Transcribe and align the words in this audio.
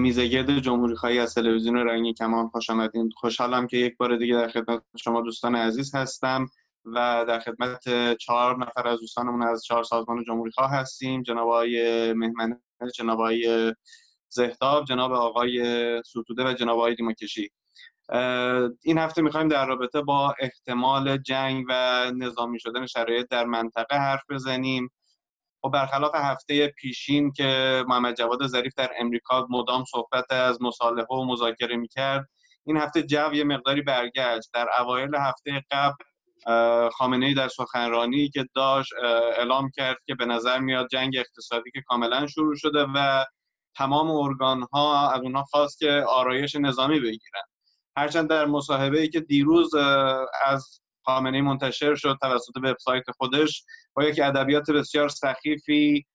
میزگرد 0.00 0.58
جمهوری 0.58 0.94
خواهی 0.96 1.18
از 1.18 1.34
تلویزیون 1.34 1.76
رنگی 1.76 2.14
کمان 2.14 2.48
خوش 2.48 2.70
آمدین 2.70 3.10
خوشحالم 3.16 3.66
که 3.66 3.76
یک 3.76 3.96
بار 3.96 4.16
دیگه 4.16 4.34
در 4.34 4.48
خدمت 4.48 4.82
شما 4.96 5.20
دوستان 5.20 5.56
عزیز 5.56 5.94
هستم 5.94 6.46
و 6.84 7.24
در 7.28 7.40
خدمت 7.40 8.14
چهار 8.16 8.58
نفر 8.58 8.88
از 8.88 9.00
دوستانمون 9.00 9.42
از 9.42 9.64
چهار 9.64 9.84
سازمان 9.84 10.24
جمهوری 10.24 10.50
خواه 10.50 10.70
هستیم. 10.70 11.22
جناب 11.22 11.48
آقای 11.48 12.12
مهمن 12.12 12.60
جناب 12.94 13.20
آقای 13.20 13.74
زهتاب 14.28 14.84
جناب 14.84 15.12
آقای 15.12 15.62
ستوده 16.02 16.44
و 16.44 16.52
جناب 16.52 16.78
آقای 16.78 16.94
دیماکشی 16.94 17.50
این 18.82 18.98
هفته 18.98 19.22
می‌خوایم 19.22 19.48
در 19.48 19.66
رابطه 19.66 20.02
با 20.02 20.34
احتمال 20.40 21.16
جنگ 21.16 21.64
و 21.68 22.10
نظامی 22.16 22.60
شدن 22.60 22.86
شرایط 22.86 23.28
در 23.28 23.44
منطقه 23.44 23.96
حرف 23.96 24.22
بزنیم. 24.30 24.90
و 25.64 25.68
خب 25.68 25.72
برخلاف 25.72 26.14
هفته 26.14 26.68
پیشین 26.68 27.32
که 27.32 27.84
محمد 27.88 28.16
جواد 28.16 28.46
ظریف 28.46 28.74
در 28.76 28.90
امریکا 28.98 29.46
مدام 29.50 29.84
صحبت 29.84 30.32
از 30.32 30.62
مصالحه 30.62 31.06
و 31.06 31.24
مذاکره 31.24 31.76
می‌کرد 31.76 32.28
این 32.66 32.76
هفته 32.76 33.02
جو 33.02 33.34
یه 33.34 33.44
مقداری 33.44 33.82
برگشت. 33.82 34.50
در 34.54 34.68
اوایل 34.78 35.14
هفته 35.14 35.64
قبل 35.70 36.04
خامنه 36.88 37.26
ای 37.26 37.34
در 37.34 37.48
سخنرانی 37.48 38.28
که 38.28 38.46
داشت 38.54 38.92
اعلام 39.36 39.70
کرد 39.76 39.96
که 40.06 40.14
به 40.14 40.24
نظر 40.24 40.58
میاد 40.58 40.88
جنگ 40.92 41.16
اقتصادی 41.16 41.70
که 41.70 41.82
کاملا 41.86 42.26
شروع 42.26 42.56
شده 42.56 42.86
و 42.94 43.24
تمام 43.76 44.10
ارگان 44.10 44.66
ها 44.72 45.10
از 45.10 45.20
اونها 45.20 45.42
خواست 45.42 45.78
که 45.78 46.04
آرایش 46.08 46.56
نظامی 46.56 47.00
بگیرن. 47.00 47.42
هرچند 47.96 48.28
در 48.28 48.46
مصاحبه 48.46 49.00
ای 49.00 49.08
که 49.08 49.20
دیروز 49.20 49.74
از 50.46 50.80
خامنه 51.04 51.42
منتشر 51.42 51.94
شد 51.94 52.18
توسط 52.20 52.56
وبسایت 52.56 53.04
خودش 53.18 53.64
با 53.94 54.04
یک 54.04 54.20
ادبیات 54.24 54.70
بسیار 54.70 55.08
سخیفی 55.08 56.06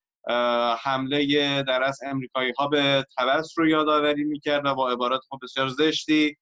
حمله 0.84 1.64
در 1.64 1.84
از 1.84 2.00
امریکایی 2.06 2.54
ها 2.58 2.68
به 2.68 3.06
توس 3.18 3.54
رو 3.58 3.68
یادآوری 3.68 4.24
می‌کرد 4.24 4.66
و 4.66 4.76
با 4.76 4.92
عبارات 4.92 5.22
خب 5.30 5.40
بسیار 5.44 5.68
زشتی. 5.68 6.38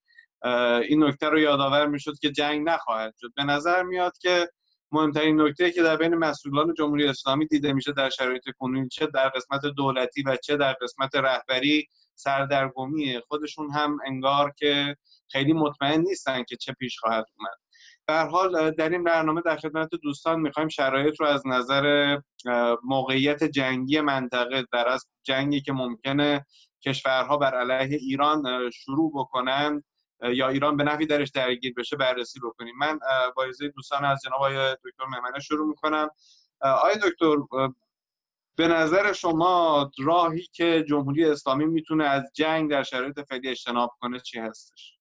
این 0.88 1.04
نکته 1.04 1.28
رو 1.28 1.38
یادآور 1.38 1.86
می‌شد 1.86 2.18
که 2.20 2.30
جنگ 2.30 2.68
نخواهد 2.68 3.14
شد. 3.20 3.32
به 3.36 3.44
نظر 3.44 3.82
میاد 3.82 4.12
که 4.20 4.48
مهمترین 4.92 5.40
نکته 5.40 5.70
که 5.70 5.82
در 5.82 5.96
بین 5.96 6.14
مسئولان 6.14 6.74
جمهوری 6.78 7.06
اسلامی 7.06 7.46
دیده 7.46 7.72
میشه 7.72 7.92
در 7.92 8.10
شرایط 8.10 8.42
کنونی 8.58 8.88
چه 8.88 9.06
در 9.06 9.28
قسمت 9.28 9.60
دولتی 9.66 10.22
و 10.22 10.36
چه 10.36 10.56
در 10.56 10.72
قسمت 10.72 11.14
رهبری 11.14 11.86
سردرگمیه 12.14 13.20
خودشون 13.20 13.70
هم 13.70 13.98
انگار 14.06 14.52
که 14.58 14.96
خیلی 15.28 15.52
مطمئن 15.52 16.00
نیستن 16.00 16.42
که 16.42 16.56
چه 16.56 16.72
پیش 16.72 16.98
خواهد 16.98 17.24
اومد. 17.38 17.63
به 18.06 18.20
حال 18.20 18.70
در 18.70 18.88
این 18.88 19.04
برنامه 19.04 19.40
در 19.40 19.56
خدمت 19.56 19.88
دوستان 20.02 20.40
می‌خوایم 20.40 20.68
شرایط 20.68 21.20
رو 21.20 21.26
از 21.26 21.46
نظر 21.46 22.18
موقعیت 22.84 23.44
جنگی 23.44 24.00
منطقه 24.00 24.64
در 24.72 24.88
از 24.88 25.06
جنگی 25.22 25.60
که 25.60 25.72
ممکنه 25.72 26.46
کشورها 26.84 27.36
بر 27.36 27.54
علیه 27.54 27.98
ایران 27.98 28.70
شروع 28.70 29.12
بکنن 29.14 29.82
یا 30.22 30.48
ایران 30.48 30.76
به 30.76 30.84
نفی 30.84 31.06
درش 31.06 31.30
درگیر 31.30 31.74
بشه 31.76 31.96
بررسی 31.96 32.40
بکنیم. 32.40 32.74
من 32.78 32.98
با 33.36 33.46
دوستان 33.74 34.04
از 34.04 34.20
جناب 34.24 34.34
آقای 34.34 34.74
دکتر 34.74 35.04
مهمنه 35.10 35.40
شروع 35.40 35.68
می‌کنم. 35.68 36.08
آقای 36.60 36.94
دکتر 36.94 37.36
به 38.56 38.68
نظر 38.68 39.12
شما 39.12 39.90
راهی 39.98 40.48
که 40.52 40.84
جمهوری 40.88 41.24
اسلامی 41.24 41.64
می‌تونه 41.64 42.04
از 42.04 42.22
جنگ 42.34 42.70
در 42.70 42.82
شرایط 42.82 43.20
فعلی 43.20 43.48
اجتناب 43.48 43.90
کنه 44.00 44.20
چی 44.20 44.38
هستش؟ 44.38 44.98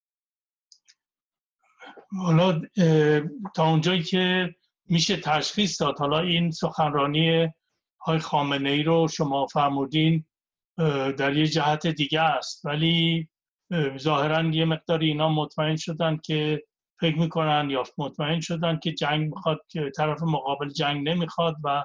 حالا 2.17 2.61
تا 3.55 3.69
اونجایی 3.69 4.03
که 4.03 4.55
میشه 4.89 5.17
تشخیص 5.17 5.81
داد 5.81 5.99
حالا 5.99 6.19
این 6.19 6.51
سخنرانی 6.51 7.49
های 8.01 8.19
خامنه 8.19 8.69
ای 8.69 8.83
رو 8.83 9.07
شما 9.07 9.45
فرمودین 9.45 10.25
در 11.17 11.37
یه 11.37 11.47
جهت 11.47 11.87
دیگه 11.87 12.21
است. 12.21 12.65
ولی 12.65 13.27
ظاهرا 13.97 14.41
یه 14.43 14.65
مقدار 14.65 14.99
اینا 14.99 15.29
مطمئن 15.29 15.75
شدن 15.75 16.17
که 16.17 16.63
فکر 16.99 17.17
می‌کنن 17.17 17.69
یا 17.69 17.83
مطمئن 17.97 18.39
شدن 18.39 18.79
که 18.83 18.91
جنگ 18.91 19.29
می‌خواد 19.29 19.59
که 19.67 19.91
طرف 19.97 20.21
مقابل 20.21 20.69
جنگ 20.69 21.09
نمی‌خواد 21.09 21.55
و 21.63 21.83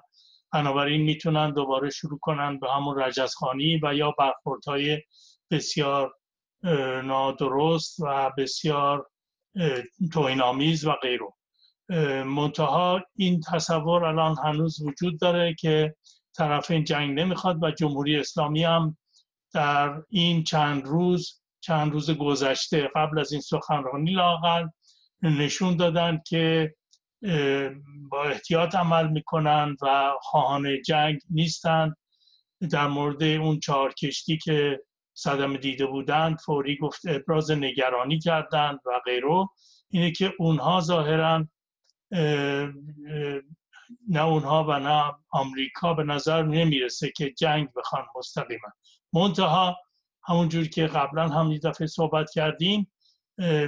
بنابراین 0.52 1.02
می‌تونن 1.02 1.52
دوباره 1.52 1.90
شروع 1.90 2.18
کنن 2.18 2.58
به 2.58 2.72
همون 2.72 3.00
رجزخانی 3.00 3.80
و 3.82 3.94
یا 3.94 4.14
برخوردهای 4.18 5.02
بسیار 5.50 6.14
نادرست 7.04 8.00
و 8.00 8.32
بسیار 8.38 9.06
توهین 10.12 10.40
آمیز 10.40 10.86
و 10.86 10.92
غیره. 10.92 11.28
منتها 12.24 13.00
این 13.16 13.40
تصور 13.40 14.04
الان 14.04 14.36
هنوز 14.44 14.82
وجود 14.82 15.20
داره 15.20 15.54
که 15.54 15.94
طرف 16.36 16.70
این 16.70 16.84
جنگ 16.84 17.20
نمی‌خواد 17.20 17.62
و 17.62 17.70
جمهوری 17.70 18.16
اسلامی 18.16 18.64
هم 18.64 18.96
در 19.54 20.02
این 20.08 20.44
چند 20.44 20.86
روز 20.86 21.42
چند 21.60 21.92
روز 21.92 22.10
گذشته 22.10 22.90
قبل 22.94 23.18
از 23.18 23.32
این 23.32 23.40
سخنرانی 23.40 24.10
لاقل 24.10 24.68
نشون 25.22 25.76
دادن 25.76 26.20
که 26.26 26.74
با 28.10 28.24
احتیاط 28.24 28.74
عمل 28.74 29.08
می‌کنن 29.08 29.76
و 29.82 30.12
خواهان 30.20 30.82
جنگ 30.82 31.20
نیستند 31.30 31.96
در 32.70 32.86
مورد 32.86 33.22
اون 33.22 33.60
چهار 33.60 33.92
کشتی 33.92 34.38
که 34.38 34.80
صدمه 35.18 35.58
دیده 35.58 35.86
بودند 35.86 36.38
فوری 36.38 36.76
گفت 36.76 37.00
ابراز 37.08 37.50
نگرانی 37.50 38.18
کردند 38.18 38.80
و 38.86 38.90
غیره. 39.04 39.48
اینه 39.88 40.10
که 40.10 40.32
اونها 40.38 40.80
ظاهرا 40.80 41.48
نه 44.08 44.24
اونها 44.24 44.64
و 44.64 44.78
نه 44.78 45.12
آمریکا 45.30 45.94
به 45.94 46.04
نظر 46.04 46.42
نمی‌رسه 46.42 47.12
که 47.16 47.30
جنگ 47.30 47.68
بخوان 47.76 48.02
مستقیما. 48.16 48.68
منتها 49.12 49.76
همونجور 50.22 50.66
که 50.66 50.86
قبلا 50.86 51.28
هم 51.28 51.52
یه 51.52 51.58
دفعه 51.58 51.86
صحبت 51.86 52.30
کردیم 52.30 52.92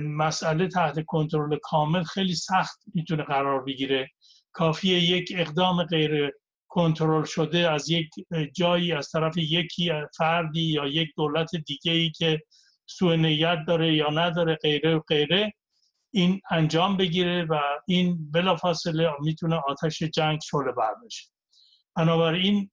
مسئله 0.03 0.69
تحت 0.69 1.05
کنترل 1.05 1.59
کامل 1.63 2.03
خیلی 2.03 2.35
سخت 2.35 2.79
می‌تونه 2.95 3.23
قرار 3.23 3.65
بگیره. 3.65 4.11
کافیه 4.53 4.99
یک 4.99 5.33
اقدام 5.37 5.85
غیر 5.85 6.33
کنترل 6.71 7.25
شده 7.25 7.71
از 7.71 7.91
یک 7.91 8.09
جایی 8.57 8.93
از 8.93 9.11
طرف 9.11 9.37
یکی 9.37 9.93
فردی 10.17 10.63
یا 10.63 10.87
یک 10.87 11.09
دولت 11.17 11.57
دیگه 11.57 11.93
ای 11.93 12.11
که 12.11 12.41
سوء 12.87 13.17
نیت 13.17 13.59
داره 13.67 13.95
یا 13.95 14.11
نداره 14.11 14.59
غیره 14.63 14.97
و 14.97 15.01
غیره 15.01 15.53
این 16.13 16.41
انجام 16.51 16.97
بگیره 16.97 17.45
و 17.45 17.61
این 17.87 18.31
بلافاصله 18.31 19.11
می‌تونه 19.21 19.57
آتش 19.57 20.03
جنگ 20.03 20.41
شعله 20.51 20.73
بر 20.73 20.95
بشه. 21.07 21.29
بنابراین 21.97 22.71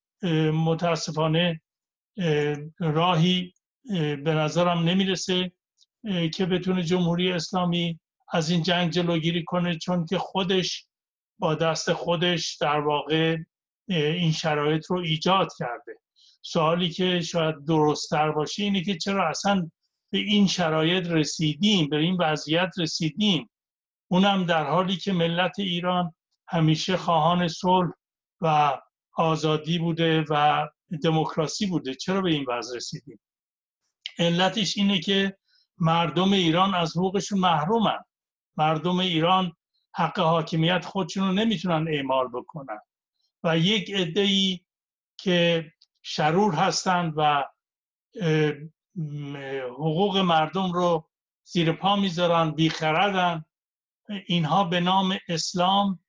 متاسفانه 0.53 1.61
راهی 2.79 3.53
به 4.23 4.33
نظرم 4.33 4.79
نمی‌رسه 4.79 5.51
که 6.33 6.45
بتونه 6.45 6.83
جمهوری 6.83 7.31
اسلامی 7.31 7.99
از 8.33 8.49
این 8.49 8.63
جنگ 8.63 8.91
جلوگیری 8.91 9.43
کنه 9.43 9.77
چون 9.77 10.05
که 10.05 10.17
خودش 10.17 10.87
با 11.39 11.55
دست 11.55 11.93
خودش 11.93 12.57
در 12.61 12.79
واقع 12.79 13.37
این 13.87 14.31
شرایط 14.31 14.85
رو 14.85 14.99
ایجاد 14.99 15.49
کرده. 15.59 15.99
سوالی 16.41 16.89
که 16.89 17.21
شاید 17.21 17.65
درستتر 17.65 18.31
باشه 18.31 18.63
اینه 18.63 18.83
که 18.83 18.97
چرا 18.97 19.29
اصلا 19.29 19.71
به 20.11 20.17
این 20.17 20.47
شرایط 20.47 21.07
رسیدیم 21.07 21.89
به 21.89 21.97
این 21.97 22.17
وضعیت 22.19 22.69
رسیدیم. 22.77 23.49
اونم 24.07 24.45
در 24.45 24.69
حالی 24.69 24.97
که 24.97 25.13
ملت 25.13 25.59
ایران 25.59 26.15
همیشه 26.47 26.97
خواهان 26.97 27.47
صلح 27.47 27.91
و 28.41 28.77
آزادی 29.13 29.79
بوده 29.79 30.25
و 30.29 30.67
دموکراسی 31.03 31.65
بوده. 31.65 31.94
چرا 31.95 32.21
به 32.21 32.31
این 32.31 32.45
وضع 32.47 32.75
رسیدیم؟ 32.75 33.19
علتش 34.19 34.77
اینه 34.77 35.00
که 35.00 35.38
مردم 35.77 36.33
ایران 36.33 36.75
از 36.75 36.97
حقوقشون 36.97 37.39
محرومن. 37.39 38.00
مردم 38.57 39.00
ایران 39.00 39.53
حق 39.95 40.19
حاکمیت 40.19 40.85
خودشون 40.85 41.27
رو 41.27 41.33
نمی‌تونن 41.33 41.88
اعمال 41.88 42.27
بکنن. 42.27 42.79
و 43.47 43.57
یک 43.57 43.89
ای 44.15 44.59
که 45.17 45.71
شرور 46.01 46.53
هستند 46.55 47.13
و 47.17 47.44
حقوق 49.73 50.17
مردم 50.17 50.71
رو 50.71 51.09
زیر 51.44 51.71
پا 51.71 51.95
می‌ذارن 51.95 52.51
بیخردن. 52.51 53.45
اینها 54.25 54.63
به 54.63 54.79
نام 54.79 55.17
اسلام 55.27 55.99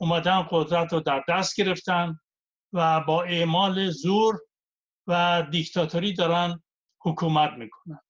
اومدن 0.00 0.46
قدرت 0.50 0.92
رو 0.92 1.00
در 1.00 1.24
دست 1.28 1.56
گرفتن 1.56 2.20
و 2.72 3.00
با 3.00 3.22
اعمال 3.22 3.90
زور 3.90 4.40
و 5.06 5.42
دیکتاتوری 5.50 6.12
دارن 6.12 6.62
حکومت 7.00 7.52
می‌کنن. 7.52 8.00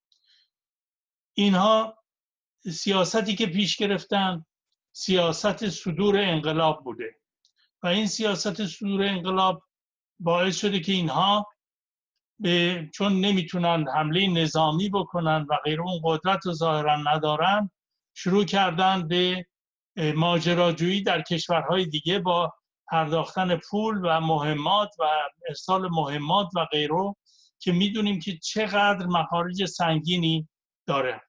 اینها 1.35 1.99
سیاستی 2.73 3.35
که 3.35 3.47
پیش 3.47 3.77
گرفتن 3.77 4.47
سیاست 4.93 5.69
صدور 5.69 6.19
انقلاب 6.19 6.85
بوده. 6.85 7.15
و 7.83 7.87
این 7.87 8.07
سیاست 8.07 8.67
صدور 8.67 9.03
انقلاب 9.03 9.63
باعث 10.21 10.61
شده 10.61 10.81
که 10.81 10.93
اینها 10.93 11.47
به 12.39 12.89
چون 12.95 13.21
نمی‌تونن 13.21 13.89
حمله 13.95 14.27
نظامی 14.27 14.89
بکنن 14.89 15.47
و 15.51 15.57
غیر 15.65 15.81
اون 15.81 16.01
قدرت 16.05 16.47
رو 16.47 16.53
ظاهرا 16.53 16.97
ندارن 16.97 17.71
شروع 18.15 18.45
کردن 18.45 19.09
به 19.09 19.47
ماجراجویی 20.15 21.03
در 21.03 21.23
کشورهای 21.23 21.87
دیگه 21.87 22.19
با 22.19 22.53
پرداختن 22.91 23.57
پول 23.57 24.01
و 24.05 24.21
مهمات 24.21 24.91
و 24.99 25.05
ارسال 25.49 25.89
مهمات 25.91 26.49
و 26.57 26.65
غیره 26.65 27.15
که 27.59 27.73
می‌دونیم 27.73 28.21
که 28.21 28.37
چقدر 28.37 29.07
مخارج 29.07 29.65
سنگینی 29.65 30.49
داره. 30.87 31.23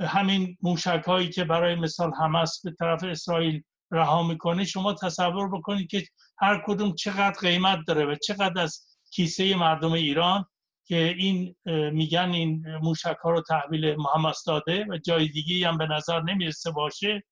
همین 0.00 0.56
موشک 0.62 1.02
هایی 1.06 1.28
که 1.28 1.44
برای 1.44 1.74
مثال 1.74 2.12
حماس 2.14 2.60
به 2.64 2.70
طرف 2.70 3.04
اسرائیل 3.04 3.62
رها 3.92 4.22
می‌کنه 4.22 4.64
شما 4.64 4.94
تصور 4.94 5.48
بکنید 5.48 5.90
که 5.90 6.06
هر 6.38 6.62
کدوم 6.66 6.94
چقدر 6.94 7.38
قیمت 7.40 7.78
داره 7.86 8.06
و 8.06 8.14
چقدر 8.14 8.62
از 8.62 8.86
کیسه 9.10 9.56
مردم 9.56 9.92
ایران 9.92 10.44
که 10.84 11.14
این 11.18 11.56
میگن 11.92 12.30
این 12.30 12.76
موشک 12.76 13.16
ها 13.24 13.30
رو 13.30 13.42
تحویل 13.42 13.96
محمد 13.96 14.34
داده 14.46 14.86
و 14.88 14.98
جای 14.98 15.28
دیگه 15.28 15.68
هم 15.68 15.78
به 15.78 15.86
نظر 15.86 16.20
نمی‌رسه 16.22 16.70
باشه 16.70 17.22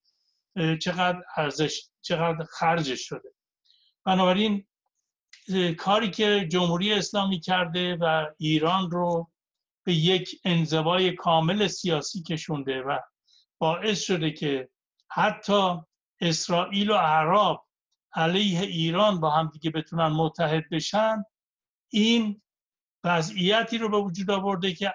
چقدر 0.81 1.23
ارزش 1.37 1.89
چقدر 2.03 2.45
خرجش 2.45 3.09
شده. 3.09 3.29
بنابراین 4.05 4.67
کاری 5.79 6.11
که 6.11 6.49
جمهوری 6.51 6.93
اسلامی 6.93 7.41
کرده 7.41 7.97
و 8.01 8.27
ایران 8.39 8.91
رو 8.91 9.31
به 9.85 9.95
یک 9.95 10.41
انزوای 10.45 11.13
کامل 11.13 11.67
سیاسی 11.67 12.23
کشونده 12.23 12.83
و 12.83 12.99
باعث 13.59 14.01
شده 14.01 14.31
که 14.31 14.69
حتی 15.11 15.81
اسرائیل 16.21 16.91
و 16.91 16.95
عرب 16.95 17.61
علیه 18.13 18.61
ایران 18.61 19.21
با 19.21 19.31
هم 19.31 19.51
دیگه 19.53 19.71
بتونن 19.71 20.07
متحد 20.07 20.65
بشن 20.71 21.25
این 21.93 22.43
وضعیتی 23.05 23.79
رو 23.79 23.89
به 23.89 23.97
وجود 23.97 24.31
آورده 24.31 24.75
که 24.75 24.95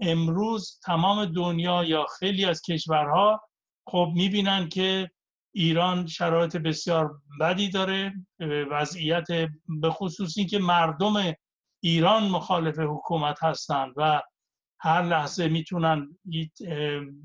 امروز 0.00 0.80
تمام 0.84 1.24
دنیا 1.24 1.84
یا 1.84 2.06
خیلی 2.18 2.44
از 2.44 2.62
کشورها 2.62 3.48
خب 3.86 4.12
می‌بینن 4.14 4.68
که 4.68 5.10
ایران 5.54 6.06
شرایط 6.06 6.56
بسیار 6.56 7.20
بدی 7.40 7.68
داره 7.68 8.12
وضعیت 8.70 9.26
به 9.80 9.90
خصوص 9.90 10.38
اینکه 10.38 10.58
مردم 10.58 11.34
ایران 11.82 12.28
مخالف 12.28 12.78
حکومت 12.78 13.44
هستند 13.44 13.94
و 13.96 14.22
هر 14.80 15.02
لحظه 15.02 15.48
می‌تونن 15.48 16.18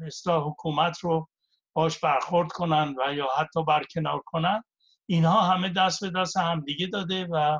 اصلاح 0.06 0.44
حکومت 0.44 1.00
رو 1.00 1.30
باش 1.75 2.00
برخورد 2.00 2.51
کنن 2.51 2.95
و 2.98 3.13
یا 3.13 3.27
حتی 3.38 3.63
برکنار 3.63 4.22
کنن 4.25 4.63
اینها 5.06 5.42
همه 5.42 5.69
دست 5.69 6.01
به 6.01 6.10
دست 6.22 6.38
همدیگه 6.38 6.88
داده 6.88 7.27
و 7.31 7.60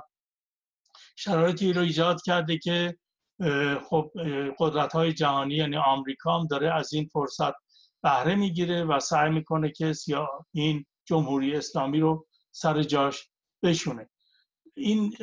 شرایطی 1.15 1.73
رو 1.73 1.81
ایجاد 1.81 2.21
کرده 2.25 2.57
که 2.57 2.97
خب 3.89 4.12
قدرت 4.59 4.94
های 4.94 5.13
جهانی 5.13 5.56
یعنی 5.56 5.77
آمریکا 5.77 6.39
هم 6.39 6.47
داره 6.47 6.75
از 6.75 6.94
این 6.94 7.09
فرصت 7.13 7.53
بهره 8.03 8.35
می‌گیره 8.35 8.83
و 8.83 9.00
سعی 9.00 9.29
می‌کنه 9.29 9.71
که 9.71 9.94
این 10.51 10.85
جمهوری 11.06 11.56
اسلامی 11.56 12.00
رو 12.00 12.27
سر 12.51 12.83
جاش 12.83 13.29
بشونه. 13.63 14.09
این 14.77 15.13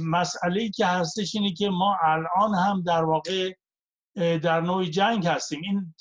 مسئله 0.00 0.68
که 0.68 0.86
هستش 0.86 1.34
اینه 1.34 1.52
که 1.52 1.68
ما 1.68 1.96
الان 2.02 2.54
هم 2.54 2.82
در 2.82 3.04
واقع 3.04 3.52
در 4.16 4.60
نوع 4.60 4.84
جنگ 4.84 5.26
هستیم. 5.26 5.60
این 5.62 5.94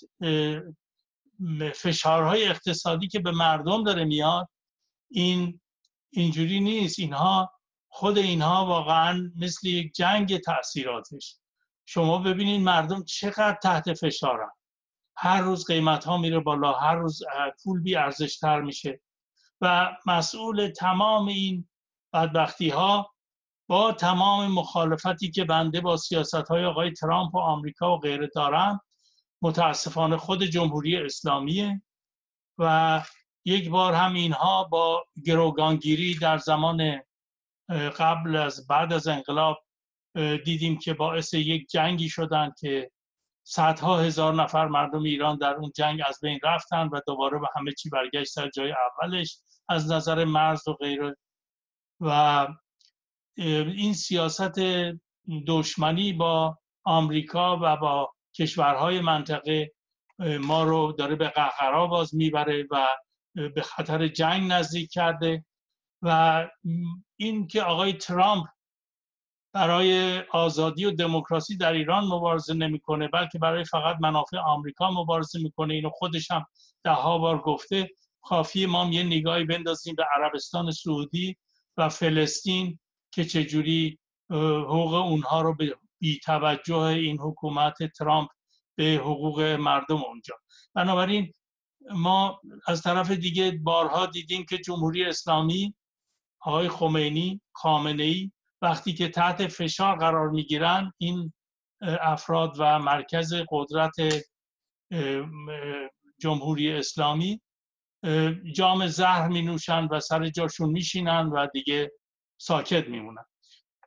فشارهای 1.75 2.47
اقتصادی 2.47 3.07
که 3.07 3.19
به 3.19 3.31
مردم 3.31 3.83
داره 3.83 4.05
میاد 4.05 4.49
این 5.11 5.61
اینجوری 6.09 6.59
نیست. 6.59 6.99
اینها 6.99 7.53
خود 7.87 8.17
اینها 8.17 8.65
واقعا 8.65 9.31
مثل 9.35 9.67
یک 9.67 9.93
جنگ 9.93 10.37
تاثیراتش 10.37 11.37
شما 11.85 12.17
ببینید 12.17 12.61
مردم 12.61 13.03
چقدر 13.03 13.57
تحت 13.63 13.93
فشارن. 13.93 14.51
هر 15.15 15.41
روز 15.41 15.65
قیمت 15.65 16.05
ها 16.05 16.17
میره 16.17 16.39
بالا 16.39 16.73
هر 16.73 16.95
روز 16.95 17.21
پول 17.63 17.81
بی 17.81 17.95
ارزشتر 17.95 18.61
میشه. 18.61 19.01
و 19.61 19.95
مسئول 20.05 20.69
تمام 20.69 21.27
این 21.27 21.69
بدبختی 22.13 22.69
ها 22.69 23.13
با 23.67 23.91
تمام 23.91 24.51
مخالفتی 24.51 25.31
که 25.31 25.43
بنده 25.43 25.81
با 25.81 25.97
سیاست 25.97 26.35
های 26.35 26.65
آقای 26.65 26.91
ترامپ 26.91 27.35
و 27.35 27.39
آمریکا 27.39 27.97
و 27.97 27.99
غیره 27.99 28.29
دارم 28.35 28.81
متاسفانه 29.41 30.17
خود 30.17 30.43
جمهوری 30.43 30.97
اسلامیه 30.97 31.81
و 32.57 33.03
یک 33.45 33.69
بار 33.69 33.93
هم 33.93 34.13
اینها 34.13 34.63
با 34.63 35.05
گروگانگیری 35.25 36.15
در 36.15 36.37
زمان 36.37 37.01
قبل 37.97 38.35
از 38.35 38.67
بعد 38.67 38.93
از 38.93 39.07
انقلاب 39.07 39.63
دیدیم 40.45 40.79
که 40.79 40.93
باعث 40.93 41.33
یک 41.33 41.69
جنگی 41.69 42.09
شدن 42.09 42.51
که 42.59 42.91
صدها 43.43 43.99
هزار 43.99 44.33
نفر 44.33 44.67
مردم 44.67 45.03
ایران 45.03 45.37
در 45.37 45.53
اون 45.53 45.71
جنگ 45.75 46.01
از 46.05 46.19
بین 46.21 46.39
رفتن 46.43 46.87
و 46.87 46.99
دوباره 47.07 47.39
به 47.39 47.47
همه 47.55 47.71
چی 47.71 47.89
برگشت 47.89 48.31
سر 48.31 48.49
جای 48.49 48.73
اولش 49.01 49.39
از 49.69 49.91
نظر 49.91 50.25
مرز 50.25 50.67
و 50.67 50.73
غیره. 50.73 51.17
و 51.99 52.47
این 53.37 53.93
سیاست 53.93 54.59
دشمنی 55.47 56.13
با 56.13 56.57
آمریکا 56.83 57.59
و 57.61 57.77
با 57.77 58.13
کشورهای 58.39 59.01
منطقه 59.01 59.71
ما 60.39 60.63
رو 60.63 60.91
داره 60.91 61.15
به 61.15 61.27
قهقرا 61.27 61.87
باز 61.87 62.15
می‌بره 62.15 62.67
و 62.71 62.87
به 63.35 63.61
خطر 63.61 64.07
جنگ 64.07 64.51
نزدیک 64.51 64.91
کرده 64.91 65.45
و 66.01 66.47
این 67.17 67.47
که 67.47 67.61
آقای 67.61 67.93
ترامپ 67.93 68.47
برای 69.53 70.19
آزادی 70.19 70.85
و 70.85 70.91
دموکراسی 70.91 71.57
در 71.57 71.73
ایران 71.73 72.03
مبارزه 72.03 72.53
نمی‌کنه 72.53 73.07
بلکه 73.07 73.39
برای 73.39 73.63
فقط 73.63 73.97
منافع 74.01 74.37
آمریکا 74.37 74.91
مبارزه 74.91 75.39
می‌کنه 75.39 75.73
اینو 75.73 75.89
خودش 75.89 76.31
هم 76.31 76.45
ده 76.83 76.91
ها 76.91 77.17
بار 77.17 77.37
گفته. 77.37 77.89
کافی 78.21 78.65
ما 78.65 78.89
یه 78.91 79.03
نگاهی 79.03 79.43
بندازیم 79.43 79.95
به 79.95 80.05
عربستان 80.15 80.71
سعودی 80.71 81.37
و 81.77 81.89
فلسطین 81.89 82.79
که 83.11 83.25
چجوری 83.25 83.99
حقوق 84.31 84.93
اونها 84.93 85.41
رو 85.41 85.55
به 85.55 85.75
بی 85.99 86.19
توجه 86.19 86.77
این 86.77 87.19
حکومت 87.19 87.83
ترامپ 87.83 88.29
به 88.77 88.99
حقوق 89.01 89.41
مردم 89.41 90.03
اونجا 90.03 90.35
بنابراین 90.75 91.33
ما 91.91 92.41
از 92.67 92.81
طرف 92.81 93.11
دیگه 93.11 93.51
بارها 93.63 94.05
دیدیم 94.05 94.45
که 94.49 94.57
جمهوری 94.57 95.05
اسلامی 95.05 95.75
آقای 96.41 96.69
خمینی 96.69 97.41
خامنه 97.51 98.03
ای 98.03 98.31
وقتی 98.61 98.93
که 98.93 99.09
تحت 99.09 99.47
فشار 99.47 99.95
قرار 99.95 100.29
می‌گیرن 100.29 100.93
این 100.97 101.33
افراد 101.81 102.55
و 102.59 102.79
مرکز 102.79 103.33
قدرت 103.49 103.95
جمهوری 106.19 106.73
اسلامی 106.73 107.41
جام 108.55 108.87
زهر 108.87 109.27
می 109.27 109.41
نوشن 109.41 109.87
و 109.91 109.99
سر 109.99 110.29
جاشون 110.29 110.69
میشینن 110.69 111.29
و 111.29 111.47
دیگه 111.53 111.91
ساکت 112.41 112.87
میمونن. 112.87 113.25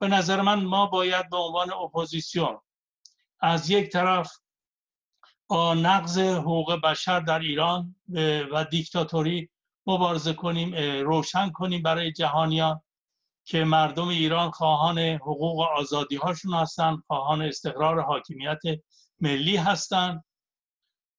به 0.02 0.08
نظر 0.08 0.40
من 0.40 0.64
ما 0.64 0.86
باید 0.86 1.30
به 1.30 1.36
عنوان 1.36 1.72
اپوزیسیون 1.72 2.60
از 3.40 3.70
یک 3.70 3.90
طرف 3.90 4.32
با 5.48 5.74
نقض 5.74 6.18
حقوق 6.18 6.80
بشر 6.80 7.20
در 7.20 7.38
ایران 7.38 7.96
و 8.52 8.64
دیکتاتوری 8.70 9.50
مبارزه 9.86 10.32
کنیم 10.32 10.74
روشن 11.04 11.50
کنیم 11.50 11.82
برای 11.82 12.12
جهانیان 12.12 12.80
که 13.44 13.64
مردم 13.64 14.08
ایران 14.08 14.50
خواهان 14.50 14.98
حقوق 14.98 15.58
و 15.58 15.62
آزادی 15.62 16.16
هاشون 16.16 16.54
هستن 16.54 16.96
خواهان 17.06 17.42
استقرار 17.42 18.00
حاکمیت 18.00 18.60
ملی 19.20 19.56
هستند 19.56 20.24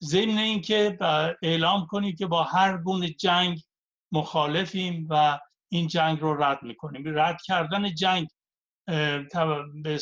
ضمن 0.03 0.37
اینکه 0.37 0.97
اعلام 1.41 1.85
کنیم 1.85 2.15
که 2.15 2.27
با 2.27 2.43
هر 2.43 2.77
گونه 2.77 3.09
جنگ 3.09 3.61
مخالفیم 4.11 5.07
و 5.09 5.39
این 5.69 5.87
جنگ 5.87 6.19
رو 6.19 6.43
رد 6.43 6.63
می‌کنیم. 6.63 7.19
رد 7.19 7.41
کردن 7.45 7.93
جنگ 7.93 8.27
به 8.87 9.99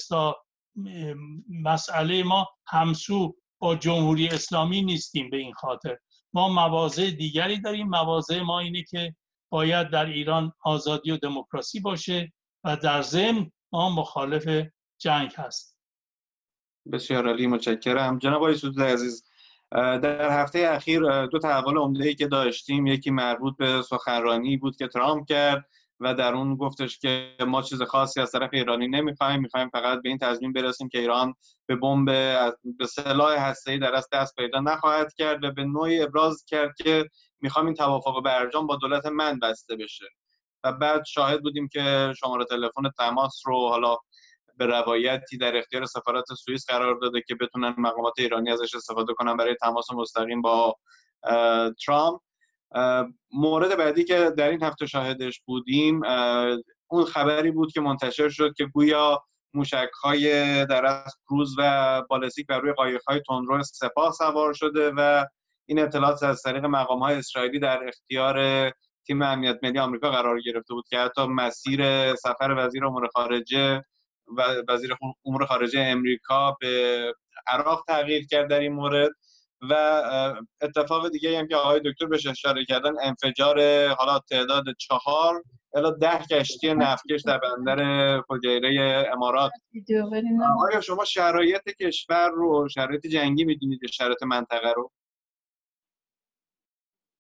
مسئله 1.50 2.24
ما 2.24 2.48
همسو 2.68 3.36
با 3.60 3.76
جمهوری 3.76 4.28
اسلامی 4.28 4.82
نیستیم 4.82 5.30
به 5.30 5.38
این 5.38 5.54
خاطر. 5.54 5.98
ما 6.34 6.50
مواضع 6.50 7.12
دیگری 7.12 7.62
داریم. 7.62 7.88
مواضع 7.88 8.42
ما 8.42 8.60
اینه 8.60 8.84
که 8.84 9.16
باید 9.50 9.90
در 9.90 10.06
ایران 10.06 10.54
آزادی 10.64 11.12
و 11.12 11.18
دموکراسی 11.18 11.80
باشه 11.80 12.34
و 12.64 12.78
در 12.78 13.02
ضمن 13.02 13.52
ما 13.72 13.90
مخالف 13.90 14.68
جنگ 14.98 15.34
هست. 15.36 15.78
بسیار 16.92 17.28
عالی 17.28 17.48
متشکرم. 17.48 18.20
جناب 18.20 18.44
آقای 18.44 18.56
عزیز 18.78 19.24
در 19.72 20.42
هفته 20.42 20.60
اخیر 20.60 21.26
دو 21.26 21.40
تحول 21.40 21.78
عمده 21.78 22.06
ای 22.06 22.16
که 22.16 22.28
داشتیم 22.28 22.88
یکی 22.88 23.12
مربوط 23.12 23.58
به 23.58 23.82
سخنرانی 23.82 24.58
بود 24.58 24.76
که 24.76 24.88
ترامپ 24.88 25.28
کرد. 25.28 25.66
و 26.02 26.14
در 26.14 26.34
اون 26.34 26.56
گفتش 26.56 27.00
که 27.00 27.36
ما 27.48 27.62
چیز 27.62 27.82
خاصی 27.82 28.22
از 28.22 28.32
طرف 28.32 28.50
ایرانی 28.54 28.88
نمی‌خوایم 28.88 29.42
می‌خوایم 29.42 29.70
فقط 29.70 30.02
به 30.02 30.10
این 30.10 30.18
تضمین 30.18 30.54
برسیم 30.54 30.90
که 30.90 31.00
ایران 31.00 31.34
به 31.66 31.76
بمب 31.76 32.06
به 32.78 32.88
سلاح 32.90 33.38
هسته‌ای 33.38 33.80
در 33.80 33.96
از 33.96 34.08
دست 34.14 34.36
پیدا 34.36 34.60
نخواهد 34.60 35.14
کرد 35.14 35.44
و 35.44 35.52
به 35.52 35.64
نوعی 35.64 36.02
ابراز 36.02 36.46
کرد 36.48 36.76
که 36.84 37.06
می‌خوام 37.42 37.66
این 37.66 37.76
توافق 37.76 38.24
برجام 38.24 38.68
با 38.68 38.76
دولت 38.76 39.06
من 39.06 39.40
بسته 39.40 39.76
بشه. 39.76 40.06
و 40.64 40.72
بعد 40.72 41.06
شاهد 41.06 41.42
بودیم 41.42 41.68
که 41.68 42.14
شماره 42.20 42.46
تلفن 42.46 42.90
تماس 42.98 43.42
رو 43.46 43.70
حالا 43.70 43.98
به 44.58 44.66
روایتی 44.66 45.38
در 45.38 45.58
اختیار 45.58 45.86
سفارت 45.86 46.26
سوئیس 46.34 46.66
قرار 46.70 46.96
داده 46.96 47.22
که 47.28 47.36
بتونن 47.36 47.76
مقامات 47.78 48.14
ایرانی 48.18 48.52
ازش 48.52 48.76
استفاده 48.76 49.14
کنن 49.14 49.38
برای 49.38 49.56
تماس 49.62 49.92
مستقیم 49.92 50.42
با 50.42 50.76
ترامپ. 51.86 52.22
مورد 53.34 53.78
بعدی 53.78 54.04
که 54.04 54.34
در 54.38 54.50
این 54.50 54.64
هفته 54.64 54.86
شاهدش 54.86 55.42
بودیم 55.46 56.02
اون 56.88 57.06
خبری 57.06 57.52
بود 57.52 57.72
که 57.72 57.82
منتشر 57.82 58.30
شد 58.30 58.54
که 58.58 58.66
گویا 58.66 59.24
موشک 59.54 59.90
های 60.04 60.26
در 60.66 60.86
از 60.86 61.16
کروز 61.30 61.56
و 61.58 62.02
بالستیک 62.10 62.48
بر 62.48 62.60
روی 62.60 62.74
قایق 62.74 63.02
های 63.08 63.22
تندرو 63.28 63.64
سپاه 63.64 64.12
سوار 64.12 64.54
شده 64.54 64.92
و 64.98 65.26
این 65.66 65.80
اطلاعات 65.80 66.24
از 66.24 66.42
طریق 66.42 66.66
مقام 66.66 67.00
های 67.00 67.16
اسرائیلی 67.16 67.60
در 67.60 67.88
اختیار 67.88 68.70
تیم 69.08 69.22
امنیت 69.22 69.60
ملی 69.64 69.80
آمریکا 69.80 70.12
قرار 70.12 70.42
گرفته 70.42 70.74
بود 70.74 70.86
که 70.90 70.98
حتی 71.00 71.28
مسیر 71.28 72.16
سفر 72.16 72.56
وزیر 72.58 72.86
امور 72.86 73.08
خارجه 73.08 73.82
و 74.38 74.44
وزیر 74.70 74.96
امور 75.26 75.46
خارجه 75.46 75.80
امریکا 75.80 76.58
به 76.60 77.14
عراق 77.48 77.84
تغییر 77.88 78.26
کرد 78.28 78.50
در 78.50 78.60
این 78.60 78.74
مورد. 78.74 79.12
و 79.70 79.74
اتفاق 80.62 81.10
دیگه 81.10 81.40
هم 81.40 81.48
که 81.48 81.56
آقای 81.56 81.82
دکتر 81.86 82.06
بهش 82.06 82.28
اشاره 82.28 82.66
کردن 82.66 82.92
انفجار 83.04 83.88
حالا 83.88 84.20
تعداد 84.20 84.64
چهار 84.78 85.44
الا 85.74 85.92
ده 85.92 86.20
کشتی 86.20 86.74
نفتکش 86.74 87.22
در 87.22 87.38
بندر 87.38 88.22
فجیره 88.22 89.06
امارات. 89.14 89.52
آیا 90.60 90.82
شما 90.82 91.06
شرایط 91.06 91.64
کشور 91.64 92.30
رو 92.30 92.68
شرایط 92.70 93.08
جنگی 93.08 93.46
می‌دونید 93.46 93.84
یا 93.84 93.90
شرایط 93.90 94.24
منطقه 94.24 94.74
رو؟ 94.76 94.92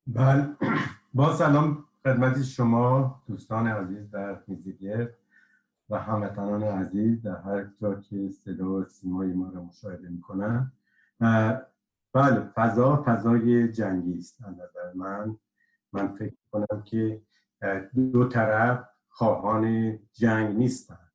بله. 0.07 0.48
با 1.13 1.33
سلام 1.33 1.86
خدمت 2.03 2.43
شما 2.43 3.21
دوستان 3.27 3.67
عزیز 3.67 4.12
در 4.12 4.43
میزیگر 4.48 5.10
و 5.89 6.00
هموطنان 6.00 6.63
عزیز 6.63 7.21
در 7.21 7.36
هر 7.36 7.69
جا 7.81 7.95
که 7.95 8.29
صدا 8.29 8.65
و 8.65 8.86
سیمای 8.86 9.33
ما 9.33 9.50
را 9.50 9.62
مشاهده 9.63 10.10
می‌کنن. 10.10 10.71
بله 12.13 12.51
فضا 12.55 13.03
فضای 13.05 13.71
جنگی 13.71 14.17
است 14.17 14.41
نظر 14.41 14.93
من. 14.95 15.37
من 15.93 16.15
فکر 16.15 16.35
کنم 16.51 16.83
که 16.83 17.21
دو 18.13 18.27
طرف 18.27 18.87
خواهان 19.09 19.99
جنگ 20.13 20.57
نیستن. 20.57 21.11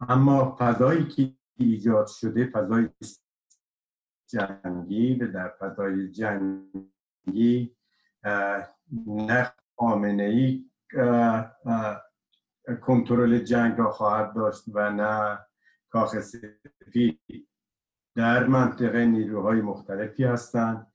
اما 0.00 0.56
فضایی 0.58 1.08
که 1.08 1.34
ایجاد 1.56 2.06
شده 2.06 2.46
فضای 2.46 2.88
جنگی 4.26 5.14
و 5.14 5.32
در 5.32 5.48
فضای 5.48 6.10
جنگی 6.10 7.76
نه 9.06 9.52
خامنه 9.76 10.22
ای 10.22 10.70
کنترل 12.80 13.38
جنگ 13.38 13.78
را 13.78 13.90
خواهد 13.90 14.34
داشت 14.34 14.64
و 14.68 14.90
نه 14.90 15.38
کاخ 15.90 16.20
سفید. 16.20 17.48
در 18.16 18.46
منطقه 18.46 19.06
نیروهای 19.06 19.60
مختلفی 19.60 20.24
هستند 20.24 20.86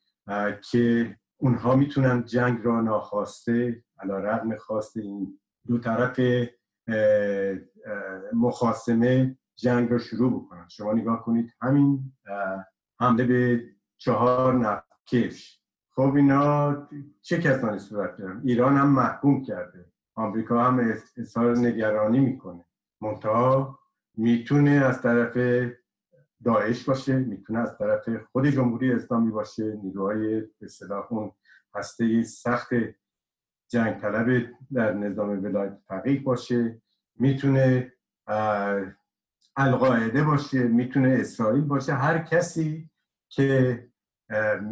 که 0.72 1.16
اونها 1.38 1.76
می‌تونن 1.76 2.26
جنگ 2.26 2.60
را 2.64 2.82
ناخواسته 2.82 3.84
علا 4.00 4.18
رقم 4.20 4.56
خواسته 4.56 5.02
این 5.02 5.40
دو 5.68 5.78
طرف 5.78 6.20
مخاسمه 8.34 9.38
جنگ 9.56 9.92
را 9.92 9.98
شروع 9.98 10.40
بکنن. 10.40 10.68
شما 10.68 10.94
نگاه 10.94 11.24
کنید 11.24 11.54
همین 11.62 12.14
حمله 13.00 13.24
به 13.24 13.64
چهار 13.98 14.54
نفتکش 14.54 15.62
خب 15.96 16.14
اینا 16.16 16.88
چه 17.22 17.42
کسانی 17.42 17.80
صورت 17.80 18.18
دارن؟ 18.18 18.42
ایران 18.44 18.78
هم 18.78 18.90
محکوم 18.90 19.44
کرده. 19.44 19.86
آمریکا 20.16 20.64
هم 20.64 20.94
اظهار 21.18 21.58
نگرانی 21.58 22.20
می‌کنه. 22.20 22.66
منتها 23.02 23.80
می‌تونه 24.18 24.72
از 24.72 25.02
طرف 25.02 25.38
داعش 26.44 26.84
باشه 26.84 27.15
می‌تونه 27.15 27.60
از 27.60 27.77
طرف 27.77 28.10
خود 28.32 28.48
جمهوری 28.48 28.91
اسلامی 28.91 29.32
باشه. 29.32 29.79
نیروهای 29.84 30.41
به 30.41 31.12
اون 31.12 31.32
هسته 31.75 32.24
سخت 32.24 32.70
جنگ 33.67 34.00
طلب 34.01 34.50
در 34.74 34.94
نظام 34.94 35.44
ولایت 35.44 35.77
فقیه 35.88 36.24
باشه. 36.24 36.82
می‌تونه 37.15 37.94
القاعده 39.58 40.24
باشه 40.24 40.63
می‌تونه 40.63 41.17
اسرائیل 41.20 41.62
باشه. 41.62 41.94
هر 41.94 42.17
کسی 42.17 42.89
که 43.29 43.88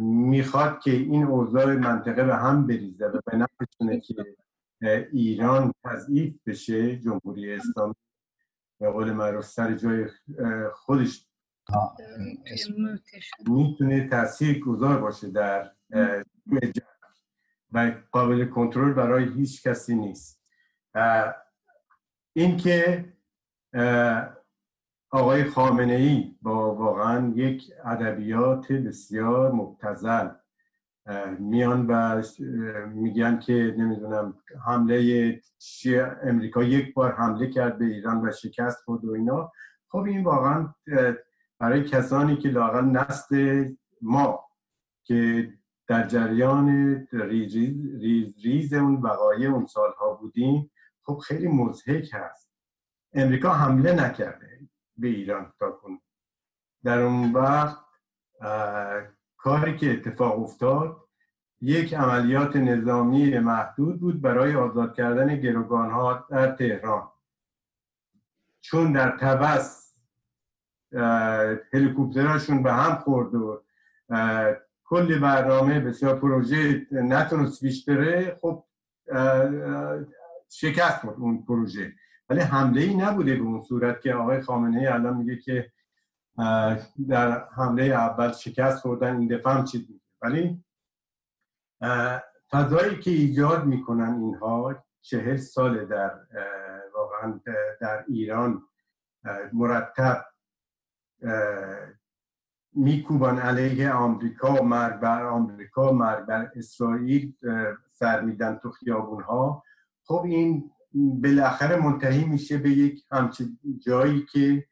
می‌خواد 0.00 0.80
که 0.80 0.90
این 0.90 1.24
اوضاع 1.24 1.76
منطقه 1.76 2.24
به 2.24 2.36
هم 2.36 2.66
بریزه 2.66 3.06
و 3.06 3.20
به 3.26 3.36
نفعشونه 3.36 4.00
که 4.00 4.36
ایران 5.12 5.72
تضعیف 5.84 6.34
بشه 6.46 6.96
جمهوری 6.96 7.52
اسلامی 7.52 7.94
به 8.80 8.90
قول 8.90 9.12
معروف 9.12 9.44
سر 9.44 9.74
جای 9.74 10.06
خودش 10.72 11.26
می‌تونه 13.46 14.08
تاثیر 14.08 14.60
گذار 14.60 15.00
باشه 15.00 15.30
در 15.30 15.72
و 17.72 17.92
قابل 18.12 18.44
کنترل 18.44 18.92
برای 18.92 19.24
هیچ 19.24 19.66
کسی 19.66 19.94
نیست. 19.94 20.42
اینکه 22.32 23.04
آقای 25.10 25.44
خامنه 25.44 25.92
ای 25.92 26.36
با 26.42 26.74
واقعا 26.74 27.32
یک 27.36 27.62
ادبیات 27.84 28.72
بسیار 28.72 29.52
مبتذل 29.52 30.28
میان 31.38 31.86
و 31.86 32.22
میگن 32.94 33.38
که 33.38 33.74
نمی‌دونم 33.78 34.38
حمله 34.66 35.40
امریکا 36.22 36.62
یک 36.62 36.94
بار 36.94 37.12
حمله 37.12 37.50
کرد 37.50 37.78
به 37.78 37.84
ایران 37.84 38.28
و 38.28 38.32
شکست 38.32 38.84
خورد 38.84 39.04
و 39.04 39.12
اینا. 39.12 39.52
خب 39.88 39.98
این 39.98 40.24
واقعا 40.24 40.74
برای 41.58 41.84
کسانی 41.84 42.36
که 42.36 42.48
لاقل 42.48 42.84
نسل 42.84 43.68
ما 44.02 44.46
که 45.04 45.52
در 45.86 46.06
جریان 46.06 46.68
ریز, 47.12 47.56
ریز, 48.02 48.34
ریز 48.44 48.74
اون 48.74 48.94
وقایع 48.94 49.50
اون 49.50 49.66
سالها 49.66 50.14
بودیم 50.14 50.70
خب 51.02 51.18
خیلی 51.18 51.48
مزهک 51.48 52.10
هست. 52.12 52.50
امریکا 53.12 53.52
حمله 53.52 53.92
نکرده 53.92 54.68
به 54.96 55.08
ایران 55.08 55.52
تا 55.58 55.70
کن 55.70 55.98
در 56.84 57.02
اون 57.02 57.32
وقت 57.32 57.78
کاری 59.36 59.76
که 59.76 59.92
اتفاق 59.92 60.42
افتاد 60.42 60.96
یک 61.60 61.94
عملیات 61.94 62.56
نظامی 62.56 63.38
محدود 63.38 64.00
بود 64.00 64.20
برای 64.20 64.54
آزاد 64.56 64.94
کردن 64.94 65.36
گروگان 65.40 65.90
ها 65.90 66.26
در 66.30 66.52
تهران. 66.56 67.08
چون 68.60 68.92
در 68.92 69.16
تبس 69.16 69.85
هلیکوپتراشون 71.72 72.62
به 72.62 72.72
هم 72.72 72.94
خورد 72.94 73.34
و 73.34 73.62
کلی 74.84 75.18
برنامه 75.18 75.80
بسیار 75.80 76.20
پروژه 76.20 76.86
نتونست 76.92 77.60
پیش 77.60 77.84
بره. 77.84 78.38
خب 78.40 78.64
شکست 80.50 81.02
بود 81.02 81.14
اون 81.18 81.44
پروژه. 81.44 81.92
ولی 82.28 82.40
حمله 82.40 82.80
ای 82.80 82.94
نبوده 82.94 83.34
به 83.34 83.42
اون 83.42 83.62
صورت 83.62 84.00
که 84.00 84.14
آقای 84.14 84.40
خامنه 84.40 84.78
ای 84.78 84.86
الان 84.86 85.16
میگه 85.16 85.36
که 85.36 85.72
در 87.08 87.48
حمله 87.56 87.82
اول 87.82 88.32
شکست 88.32 88.78
خوردن 88.78 89.16
این 89.16 89.28
دفعه 89.28 89.52
هم 89.52 89.64
چیز 89.64 89.80
میگه. 89.80 90.02
ولی 90.22 90.64
فضایی 92.50 92.98
که 92.98 93.10
ایجاد 93.10 93.64
می‌کنن 93.64 94.14
اینها 94.14 94.84
چهل 95.00 95.36
سال 95.36 95.86
در 95.86 96.14
واقعا 96.94 97.40
در 97.80 98.04
ایران 98.08 98.62
مرتب 99.52 100.24
میکوبان 102.72 103.38
علیه 103.38 103.90
آمریکا 103.90 104.62
مرگ 104.62 105.00
بر 105.00 105.24
آمریکا 105.24 105.92
مرگ 105.92 106.26
بر 106.26 106.50
اسرائیل 106.56 107.34
سر 107.90 108.20
میدن 108.20 108.58
تو 108.62 108.70
خیابون 108.70 109.22
ها 109.22 109.64
خب 110.04 110.22
این 110.24 110.70
بالاخره 110.94 111.76
منتهی 111.76 112.24
میشه 112.24 112.58
به 112.58 112.70
یک 112.70 113.04
همچین 113.10 113.58
جایی 113.86 114.26
که 114.32 114.66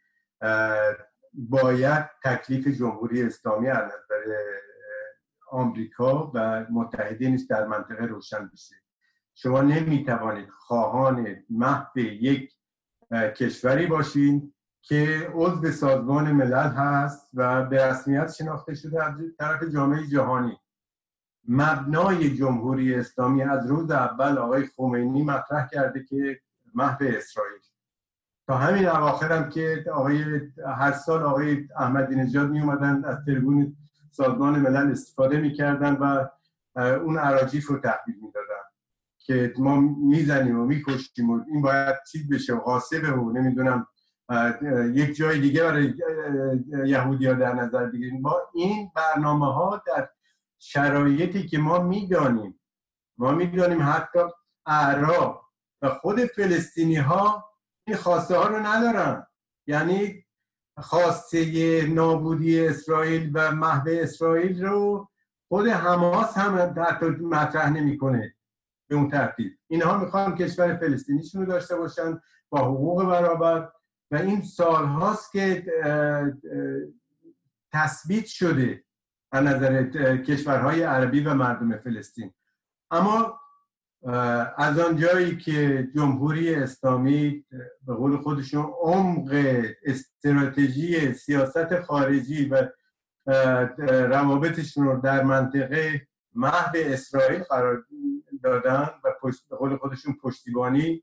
باید 1.32 2.10
تکلیف 2.24 2.66
جمهوری 2.66 3.22
اسلامی 3.22 3.68
از 3.68 3.84
نظر 3.84 4.36
آمریکا 5.50 6.30
و 6.34 6.66
متحدینش 6.70 7.40
در 7.40 7.66
منطقه 7.66 8.04
روشن 8.04 8.50
بشه. 8.52 8.76
شما 9.34 9.62
نمی‌توانید 9.62 10.48
خواهان 10.48 11.36
محو 11.50 11.98
یک 11.98 12.52
کشوری 13.12 13.86
باشین 13.86 14.53
که 14.88 15.28
عضو 15.34 15.70
سازمان 15.70 16.32
ملل 16.32 16.68
هست 16.68 17.30
و 17.34 17.64
به 17.64 17.86
رسمیت 17.86 18.32
شناخته 18.32 18.74
شده 18.74 19.04
از 19.04 19.14
طرف 19.38 19.62
جامعه 19.62 20.06
جهانی. 20.06 20.58
مبنای 21.48 22.36
جمهوری 22.36 22.94
اسلامی 22.94 23.42
از 23.42 23.66
روز 23.66 23.90
اول 23.90 24.38
آقای 24.38 24.66
خمینی 24.76 25.22
مطرح 25.22 25.68
کرده 25.72 26.04
که 26.04 26.40
محو 26.74 26.98
اسرائیل. 27.00 27.60
تا 28.46 28.56
همین 28.56 28.88
اواخر 28.88 29.32
هم 29.32 29.48
که 29.50 29.84
آقای 29.92 30.40
هر 30.76 30.92
سال 30.92 31.22
آقای 31.22 31.68
احمدی 31.76 32.14
نژاد 32.14 32.50
می 32.50 32.60
اومدن 32.60 33.04
از 33.04 33.16
تریبون 33.26 33.76
سازمان 34.10 34.58
ملل 34.58 34.90
استفاده 34.90 35.40
می‌کردن 35.40 35.94
و 35.94 36.28
اون 36.76 37.18
عراجیف 37.18 37.66
رو 37.66 37.78
تحویل 37.78 38.16
می‌دادن 38.22 38.64
که 39.18 39.54
ما 39.58 39.80
می‌زنیم 39.80 40.60
و 40.60 40.64
می‌کشیم 40.64 41.30
و 41.30 41.44
این 41.48 41.62
باید 41.62 41.96
چیز 42.12 42.28
بشه 42.28 42.54
و 42.54 42.60
قاسبه 42.60 43.10
و 43.10 43.32
نمی‌دونم 43.32 43.86
یک 44.92 45.16
جای 45.16 45.40
دیگه 45.40 45.62
برای 45.62 45.94
یهودی 46.86 47.26
ها 47.26 47.34
در 47.34 47.54
نظر 47.54 47.86
بگیریم 47.86 48.22
با 48.22 48.42
این 48.54 48.90
برنامه 48.96 49.54
ها 49.54 49.82
در 49.86 50.08
شرایطی 50.58 51.46
که 51.46 51.58
ما 51.58 51.78
می‌دانیم 51.78 52.60
ما 53.18 53.32
می‌دانیم 53.32 53.82
حتی 53.82 54.18
اعراب 54.66 55.42
و 55.82 55.88
خود 55.88 56.20
فلسطینی 56.20 56.96
ها 56.96 57.50
این 57.86 57.96
خواسته 57.96 58.36
ها 58.36 58.48
رو 58.48 58.66
ندارن. 58.66 59.26
یعنی 59.66 60.24
خواسته 60.78 61.86
نابودی 61.86 62.66
اسرائیل 62.66 63.30
و 63.34 63.50
محو 63.50 63.88
اسرائیل 63.88 64.64
رو 64.64 65.08
خود 65.48 65.68
حماس 65.68 66.38
هم 66.38 66.74
حتی 66.76 67.06
مطرح 67.06 67.70
نمی‌کنه 67.70 68.34
به 68.88 68.96
اون 68.96 69.08
ترتیب. 69.08 69.52
اینها 69.66 69.98
می‌خوان 69.98 70.34
کشور 70.34 70.76
فلسطینیشون 70.76 71.40
رو 71.40 71.52
داشته 71.52 71.76
باشن 71.76 72.20
با 72.50 72.58
حقوق 72.58 73.04
برابر. 73.04 73.72
و 74.14 74.16
این 74.16 74.42
سال 74.42 74.84
هاست 74.84 75.32
که 75.32 75.66
تثبیت 77.72 78.26
شده 78.26 78.84
از 79.32 79.44
نظر 79.44 79.86
کشورهای 80.16 80.82
عربی 80.82 81.20
و 81.20 81.34
مردم 81.34 81.78
فلسطین. 81.78 82.34
اما 82.90 83.40
از 84.56 84.78
آنجایی 84.78 85.36
که 85.36 85.88
جمهوری 85.94 86.54
اسلامی 86.54 87.44
به 87.86 87.94
قول 87.94 88.16
خودشون 88.16 88.72
عمق 88.82 89.30
استراتژی 89.84 91.12
سیاست 91.12 91.80
خارجی 91.80 92.48
و 92.48 92.68
روابطشون 93.86 94.86
رو 94.86 95.00
در 95.00 95.22
منطقه 95.22 96.08
محو 96.34 96.72
اسرائیل 96.74 97.42
قرار 97.42 97.84
دادن 98.42 98.90
و 99.04 99.12
به 99.50 99.56
قول 99.56 99.76
خودشون 99.76 100.16
پشتیبانی 100.22 101.02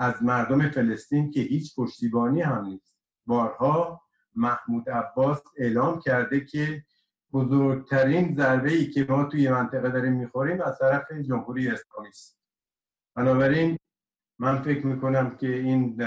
از 0.00 0.22
مردم 0.22 0.70
فلسطین 0.70 1.30
که 1.30 1.40
هیچ 1.40 1.74
پشتیبانی 1.76 2.42
هم 2.42 2.64
نیست. 2.64 2.98
بارها 3.26 4.02
محمود 4.34 4.90
عباس 4.90 5.42
اعلام 5.56 6.00
کرده 6.00 6.44
که 6.44 6.84
بزرگترین 7.32 8.34
ضربه 8.34 8.72
ای 8.72 8.90
که 8.90 9.06
ما 9.08 9.24
توی 9.24 9.48
منطقه 9.50 9.90
داریم 9.90 10.12
می‌خوریم 10.12 10.60
از 10.60 10.78
طرف 10.78 11.12
جمهوری 11.12 11.68
اسلامی 11.68 12.08
است. 12.08 12.40
بنابراین 13.14 13.78
من 14.38 14.62
فکر 14.62 14.86
می‌کنم 14.86 15.36
که 15.36 15.48
این 15.48 16.02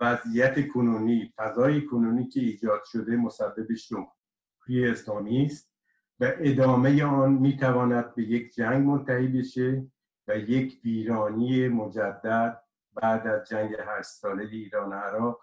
وضعیت 0.00 0.68
کنونی 0.68 1.32
فضای 1.36 1.86
کنونی 1.86 2.28
که 2.28 2.40
ایجاد 2.40 2.80
شده 2.84 3.16
مسببش 3.16 3.88
جمهوری 3.88 4.90
اسلامی 4.90 5.46
است 5.46 5.74
و 6.20 6.32
ادامه 6.38 7.04
آن 7.04 7.32
می‌تواند 7.32 8.14
به 8.14 8.22
یک 8.22 8.54
جنگ 8.54 8.86
منتهی 8.86 9.28
بشه. 9.28 9.86
و 10.28 10.38
یک 10.38 10.80
ویرانی 10.84 11.68
مجدد 11.68 12.62
بعد 12.94 13.26
از 13.26 13.48
جنگ 13.48 13.74
هشت 13.78 14.08
ساله 14.08 14.44
ایران 14.44 14.92
و 14.92 14.94
عراق 14.94 15.40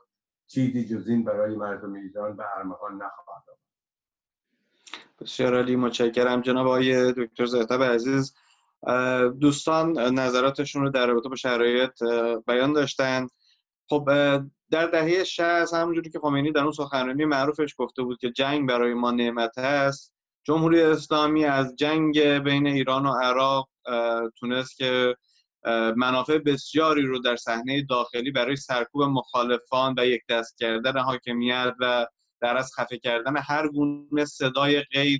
چیزی 0.47 0.85
جز 0.85 1.07
این 1.07 1.23
برای 1.23 1.55
مردم 1.55 1.93
ایران 1.93 2.35
به 2.37 2.43
ارمغان 2.57 2.93
نخواهد 2.93 3.43
آمد. 3.47 3.59
بسیار 5.21 5.55
عالی 5.55 5.75
متشکرم. 5.75 6.41
جناب 6.41 6.67
آقای 6.67 7.13
دکتر 7.13 7.45
زهتب 7.45 7.83
عزیز 7.83 8.35
دوستان 9.39 9.99
نظراتشون 10.19 10.81
رو 10.81 10.89
در 10.89 11.07
رابطه 11.07 11.29
با 11.29 11.35
شرایط 11.35 12.03
بیان 12.47 12.73
داشتن. 12.73 13.27
خب 13.89 14.09
در 14.71 14.87
دهه 14.87 15.23
60 15.23 15.73
همونجوری 15.73 16.09
که 16.09 16.19
خمینی 16.19 16.51
در 16.51 16.61
اون 16.61 16.71
سخنرانی 16.71 17.25
معروفش 17.25 17.75
گفته 17.77 18.03
بود 18.03 18.17
که 18.19 18.31
جنگ 18.31 18.69
برای 18.69 18.93
ما 18.93 19.11
نعمت 19.11 19.57
است 19.57 20.13
جمهوری 20.43 20.81
اسلامی 20.81 21.45
از 21.45 21.75
جنگ 21.75 22.19
بین 22.19 22.67
ایران 22.67 23.05
و 23.05 23.13
عراق 23.13 23.69
تونست 24.39 24.77
که 24.77 25.15
منافع 25.95 26.37
بسیاری 26.37 27.01
رو 27.01 27.19
در 27.19 27.35
صحنه 27.35 27.85
داخلی 27.89 28.31
برای 28.31 28.55
سرکوب 28.55 29.03
مخالفان 29.03 29.95
و 29.97 30.05
یک 30.05 30.21
دست 30.29 30.57
کردن 30.57 30.97
حاکمیت 30.97 31.73
و 31.79 32.07
در 32.41 32.57
از 32.57 32.71
خفه 32.77 32.97
کردن 32.97 33.37
هر 33.37 33.67
گونه 33.67 34.25
صدای 34.25 34.81
غیر 34.81 35.19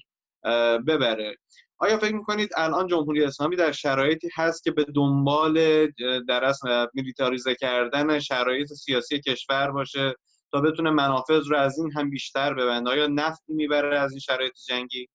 ببره. 0.87 1.35
آیا 1.77 1.97
فکر 1.97 2.15
می‌کنید 2.15 2.49
الان 2.57 2.87
جمهوری 2.87 3.23
اسلامی 3.23 3.55
در 3.55 3.71
شرایطی 3.71 4.29
هست 4.35 4.63
که 4.63 4.71
به 4.71 4.85
دنبال 4.95 5.87
در 6.27 6.45
از 6.45 6.59
میلیتاریزه 6.93 7.55
کردن 7.55 8.19
شرایط 8.19 8.73
سیاسی 8.73 9.19
کشور 9.19 9.71
باشه 9.71 10.15
تا 10.51 10.61
بتونه 10.61 10.89
منافذ 10.89 11.47
رو 11.47 11.57
از 11.57 11.79
این 11.79 11.91
هم 11.91 12.09
بیشتر 12.09 12.53
ببنده؟ 12.53 12.89
آیا 12.89 13.07
نفتی 13.07 13.53
می‌بره 13.53 13.99
از 13.99 14.11
این 14.11 14.19
شرایط 14.19 14.53
جنگی؟ 14.67 15.07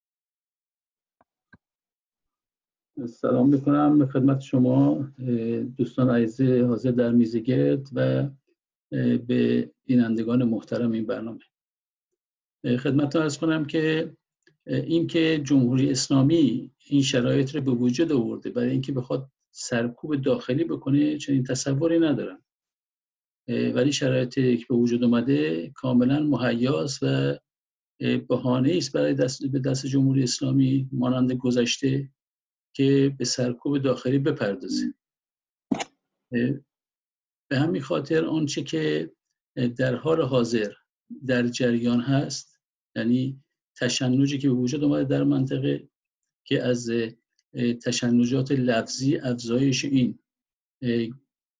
سلام 3.04 3.48
می‌کنم 3.48 3.98
به 3.98 4.06
خدمت 4.06 4.40
شما 4.40 5.08
دوستان 5.76 6.10
عزیز 6.10 6.62
حاضر 6.62 6.90
در 6.90 7.12
میزگرد 7.12 7.88
و 7.92 8.28
به 9.26 9.70
بینندگان 9.86 10.44
محترم 10.44 10.92
این 10.92 11.06
برنامه. 11.06 11.40
خدمت 12.64 13.16
ارز 13.16 13.38
کنم 13.38 13.64
که 13.64 14.12
اینکه 14.66 15.40
جمهوری 15.44 15.90
اسلامی 15.90 16.70
این 16.86 17.02
شرایط 17.02 17.54
رو 17.54 17.60
به 17.60 17.70
وجود 17.70 18.12
آورده 18.12 18.50
برای 18.50 18.70
اینکه 18.70 18.92
بخواد 18.92 19.28
سرکوب 19.50 20.16
داخلی 20.16 20.64
بکنه 20.64 21.18
چنین 21.18 21.42
تصوری 21.42 21.98
ندارم. 21.98 22.42
ولی 23.48 23.92
شرایطی 23.92 24.56
که 24.56 24.66
به 24.68 24.74
وجود 24.74 25.04
اومده 25.04 25.70
کاملا 25.74 26.20
مهیاس 26.20 26.98
و 27.02 27.38
بهانه 28.28 28.74
است 28.76 28.92
برای 28.92 29.14
دست 29.14 29.46
به 29.46 29.58
دست 29.58 29.86
جمهوری 29.86 30.22
اسلامی 30.22 30.88
مانند 30.92 31.32
گذشته. 31.32 32.08
که 32.76 33.14
به 33.18 33.24
سرکوب 33.24 33.78
داخلی 33.78 34.18
بپردازه. 34.18 34.94
به 37.50 37.58
همین 37.58 37.82
خاطر 37.82 38.24
آنچه 38.24 38.62
که 38.62 39.12
در 39.78 39.94
حال 39.94 40.22
حاضر 40.22 40.72
در 41.26 41.46
جریان 41.46 42.00
هست 42.00 42.60
یعنی 42.96 43.44
تشنجی 43.80 44.38
که 44.38 44.48
به 44.48 44.54
وجود 44.54 44.84
اومده 44.84 45.04
در 45.04 45.24
منطقه 45.24 45.88
که 46.44 46.62
از 46.62 46.90
تشنجات 47.84 48.52
لفظی 48.52 49.16
افزایش 49.16 49.84
این 49.84 50.18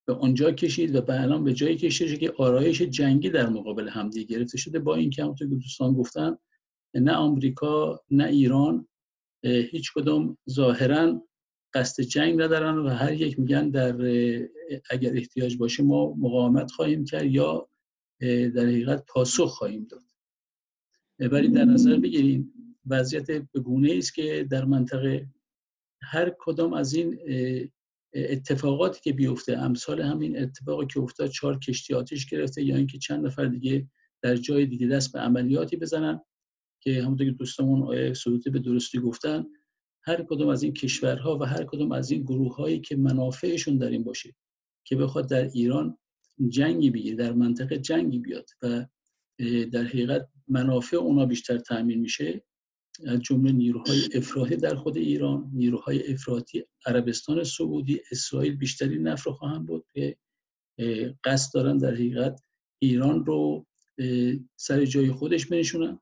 به 0.06 0.14
آنجا 0.20 0.50
کشید 0.50 0.94
و 0.94 1.00
به 1.00 1.20
الان 1.20 1.44
به 1.44 1.54
جایی 1.54 1.76
کشید 1.76 2.20
که 2.20 2.32
آرایش 2.38 2.82
جنگی 2.82 3.30
در 3.30 3.48
مقابل 3.48 3.88
همدیگه 3.88 4.38
گرفته 4.38 4.58
شده. 4.58 4.78
با 4.78 4.94
اینکه 4.94 5.22
همونطور 5.22 5.48
که 5.48 5.54
دوستان 5.54 5.92
گفتن 5.92 6.36
نه 6.94 7.12
آمریکا 7.12 8.04
نه 8.10 8.24
ایران 8.24 8.88
هیچ 9.44 9.92
کدوم 9.94 10.38
ظاهرا 10.50 11.22
قصد 11.74 12.02
جنگ 12.02 12.42
ندارن 12.42 12.78
و 12.78 12.88
هر 12.88 13.12
یک 13.12 13.38
میگن 13.38 13.70
در 13.70 13.92
اگر 14.90 15.16
احتیاج 15.16 15.56
باشه 15.56 15.82
ما 15.82 16.14
مقاومت 16.14 16.70
خواهیم 16.70 17.04
کرد 17.04 17.26
یا 17.26 17.68
در 18.20 18.66
حقیقت 18.66 19.04
پاسخ 19.06 19.50
خواهیم 19.50 19.86
داد. 19.90 20.02
ولی 21.32 21.48
در 21.48 21.64
نظر 21.64 21.96
بگیریم 21.96 22.52
وضعیت 22.86 23.30
بگونه 23.30 23.94
است 23.98 24.14
که 24.14 24.46
در 24.50 24.64
منطقه 24.64 25.26
هر 26.02 26.32
کدام 26.38 26.72
از 26.72 26.94
این 26.94 27.18
اتفاقاتی 28.14 29.00
که 29.00 29.12
بیفته 29.12 29.58
امثال 29.58 30.02
همین 30.02 30.42
اتفاقی 30.42 30.86
که 30.86 31.00
افتاد 31.00 31.30
چهار 31.30 31.58
کشتی 31.58 31.94
آتیش 31.94 32.26
گرفته 32.26 32.62
یا 32.62 32.76
اینکه 32.76 32.98
چند 32.98 33.26
نفر 33.26 33.44
دیگه 33.44 33.88
در 34.22 34.36
جای 34.36 34.66
دیگه 34.66 34.86
دست 34.86 35.12
به 35.12 35.18
عملیاتی 35.18 35.76
بزنن 35.76 36.20
که 36.86 37.02
همونطور 37.02 37.26
که 37.26 37.32
دوستمون 37.32 37.82
آیه 37.82 38.14
سعودی 38.14 38.50
به 38.50 38.58
درستی 38.58 38.98
گفتن 38.98 39.46
هر 40.02 40.22
کدام 40.22 40.48
از 40.48 40.62
این 40.62 40.72
کشورها 40.72 41.38
و 41.38 41.44
هر 41.44 41.64
کدام 41.64 41.92
از 41.92 42.10
این 42.10 42.22
گروه 42.22 42.56
هایی 42.56 42.80
که 42.80 42.96
منافعشون 42.96 43.76
در 43.78 43.90
این 43.90 44.04
باشه 44.04 44.34
که 44.84 44.96
بخواد 44.96 45.30
در 45.30 45.44
ایران 45.44 45.98
جنگی 46.48 46.90
بگیره 46.90 47.16
در 47.16 47.32
منطقه 47.32 47.78
جنگی 47.78 48.18
بیاد 48.18 48.50
و 48.62 48.86
در 49.72 49.84
حقیقت 49.84 50.28
منافع 50.48 50.96
اونا 50.96 51.26
بیشتر 51.26 51.58
تأمین 51.58 52.00
میشه 52.00 52.44
از 53.06 53.20
جمله 53.20 53.52
نیروهای 53.52 54.08
افراطی 54.14 54.56
در 54.56 54.74
خود 54.74 54.96
ایران 54.96 55.50
نیروهای 55.52 56.12
افراطی 56.12 56.64
عربستان 56.86 57.44
سعودی 57.44 58.00
اسرائیل 58.10 58.56
بیشتری 58.56 58.98
نفر 58.98 59.30
خواهند 59.30 59.66
بود 59.66 59.86
که 59.94 60.16
قصد 61.24 61.54
دارن 61.54 61.78
در 61.78 61.94
حقیقت 61.94 62.40
ایران 62.78 63.24
رو 63.24 63.66
سر 64.56 64.84
جای 64.84 65.12
خودش 65.12 65.46
بنشونن. 65.46 66.00